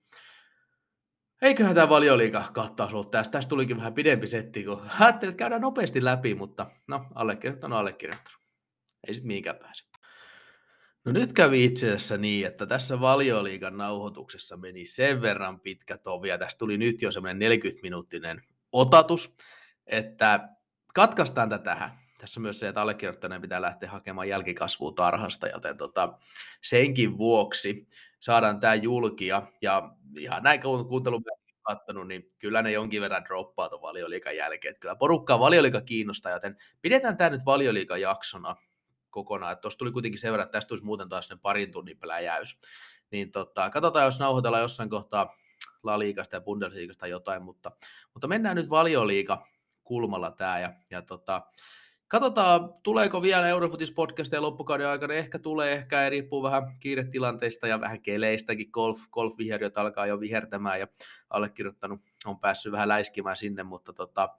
Eiköhän 1.42 1.76
tämä 1.76 1.90
valioliika 1.90 2.46
kattaus 2.54 2.94
ollut 2.94 3.12
tästä. 3.12 3.32
Tästä 3.32 3.50
tulikin 3.50 3.78
vähän 3.78 3.94
pidempi 3.94 4.28
setti, 4.28 4.64
kun 4.64 4.82
ajattelin, 5.00 5.32
että 5.32 5.40
käydään 5.40 5.62
nopeasti 5.62 6.04
läpi, 6.04 6.36
mutta 6.36 6.72
no, 6.88 7.06
allekirjoittanut 7.16 7.80
allekirjoittanut. 7.80 8.40
Ei 9.08 9.14
sitten 9.14 9.28
mihinkään 9.28 9.58
pääse. 9.58 9.84
No 11.06 11.12
nyt 11.12 11.34
kävi 11.34 11.64
itse 11.66 11.88
asiassa 11.88 12.18
niin, 12.18 12.48
että 12.48 12.66
tässä 12.66 13.00
valioliikan 13.00 13.78
nauhoituksessa 13.78 14.58
meni 14.58 14.86
sen 14.86 15.22
verran 15.22 15.60
pitkä 15.60 15.98
tovi, 15.98 16.30
ja 16.30 16.38
tästä 16.38 16.60
tuli 16.60 16.78
nyt 16.78 17.02
jo 17.02 17.12
semmoinen 17.12 17.52
40-minuuttinen 17.52 18.42
otatus, 18.72 19.36
että 19.88 20.50
katkaistaan 20.94 21.50
tätä 21.50 21.64
tähän 21.64 22.05
tässä 22.18 22.40
on 22.40 22.42
myös 22.42 22.60
se, 22.60 22.68
että 22.68 22.82
allekirjoittaneen 22.82 23.42
pitää 23.42 23.62
lähteä 23.62 23.90
hakemaan 23.90 24.30
jälkikasvua 24.30 24.92
tarhasta, 24.92 25.48
joten 25.48 25.78
tota, 25.78 26.18
senkin 26.62 27.18
vuoksi 27.18 27.88
saadaan 28.20 28.60
tämä 28.60 28.76
julkia, 28.76 29.48
ja 29.62 29.92
ihan 30.20 30.44
näin 30.44 30.62
kuuntelun 30.62 31.24
katsonut, 31.62 32.08
niin 32.08 32.30
kyllä 32.40 32.62
ne 32.62 32.72
jonkin 32.72 33.02
verran 33.02 33.26
droppaa 33.26 33.70
tuon 33.70 33.82
valioliikan 33.82 34.36
jälkeen. 34.38 34.70
Että 34.70 34.80
kyllä 34.80 34.96
porukkaa 34.96 35.40
valioliika 35.40 35.82
kiinnostaa, 35.82 36.32
joten 36.32 36.58
pidetään 36.82 37.18
tämä 37.18 37.30
nyt 37.30 37.46
valioliikan 37.46 38.02
jaksona 38.02 38.56
kokonaan. 39.10 39.58
Tuossa 39.58 39.78
tuli 39.78 39.92
kuitenkin 39.92 40.20
sen 40.20 40.32
verran, 40.32 40.46
että 40.46 40.52
tästä 40.58 40.68
tulisi 40.68 40.86
muuten 40.86 41.10
taas 41.10 41.30
ne 41.30 41.38
parin 41.42 41.72
tunnin 41.72 42.00
pläjäys. 42.00 42.60
Niin 43.12 43.32
tota, 43.32 43.70
katsotaan, 43.70 44.06
jos 44.06 44.20
nauhoitellaan 44.20 44.62
jossain 44.62 44.90
kohtaa 44.90 45.36
La 45.84 46.00
Liigasta 46.00 46.36
ja 46.36 46.42
Bundesliigasta 46.42 47.08
jotain, 47.08 47.42
mutta, 47.42 47.72
mutta 48.14 48.28
mennään 48.28 48.56
nyt 48.56 48.70
valioliika 48.70 49.48
kulmalla 49.84 50.32
tämä 50.32 50.60
ja, 50.60 50.74
ja 50.92 51.02
tota, 51.02 51.42
Katsotaan, 52.16 52.74
tuleeko 52.84 53.22
vielä 53.22 53.48
Eurofutis 53.48 53.92
podcastia 53.92 54.42
loppukauden 54.42 54.88
aikana. 54.88 55.14
Ehkä 55.14 55.40
tulee, 55.40 55.74
ehkä 55.74 56.04
ei 56.04 56.10
riippuu 56.10 56.44
vähän 56.44 56.80
kiiretilanteista 56.80 57.68
ja 57.68 57.82
vähän 57.82 58.02
keleistäkin. 58.02 58.70
Golf, 58.72 59.00
golfviheriöt 59.12 59.78
alkaa 59.78 60.06
jo 60.06 60.20
vihertämään 60.20 60.80
ja 60.80 60.88
allekirjoittanut 61.30 62.02
on 62.26 62.40
päässyt 62.40 62.72
vähän 62.72 62.88
läiskimään 62.88 63.38
sinne, 63.38 63.64
mutta 63.64 63.94
tota, 63.94 64.30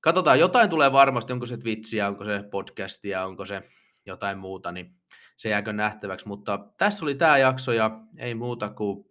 katsotaan, 0.00 0.38
jotain 0.38 0.70
tulee 0.70 0.92
varmasti, 0.92 1.32
onko 1.32 1.46
se 1.46 1.56
Twitchiä, 1.56 2.08
onko 2.08 2.24
se 2.24 2.44
podcastia, 2.50 3.24
onko 3.24 3.44
se 3.44 3.62
jotain 4.06 4.38
muuta, 4.38 4.72
niin 4.72 4.94
se 5.36 5.48
jääkö 5.48 5.72
nähtäväksi, 5.72 6.28
mutta 6.28 6.58
tässä 6.78 7.04
oli 7.04 7.14
tämä 7.14 7.38
jakso 7.38 7.72
ja 7.72 8.00
ei 8.18 8.34
muuta 8.34 8.68
kuin 8.68 9.04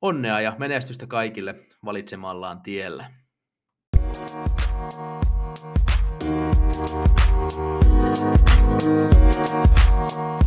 onnea 0.00 0.40
ja 0.40 0.56
menestystä 0.58 1.06
kaikille 1.06 1.66
valitsemallaan 1.84 2.60
tiellä. 2.60 3.21
Thank 6.84 7.22
you. 8.82 10.41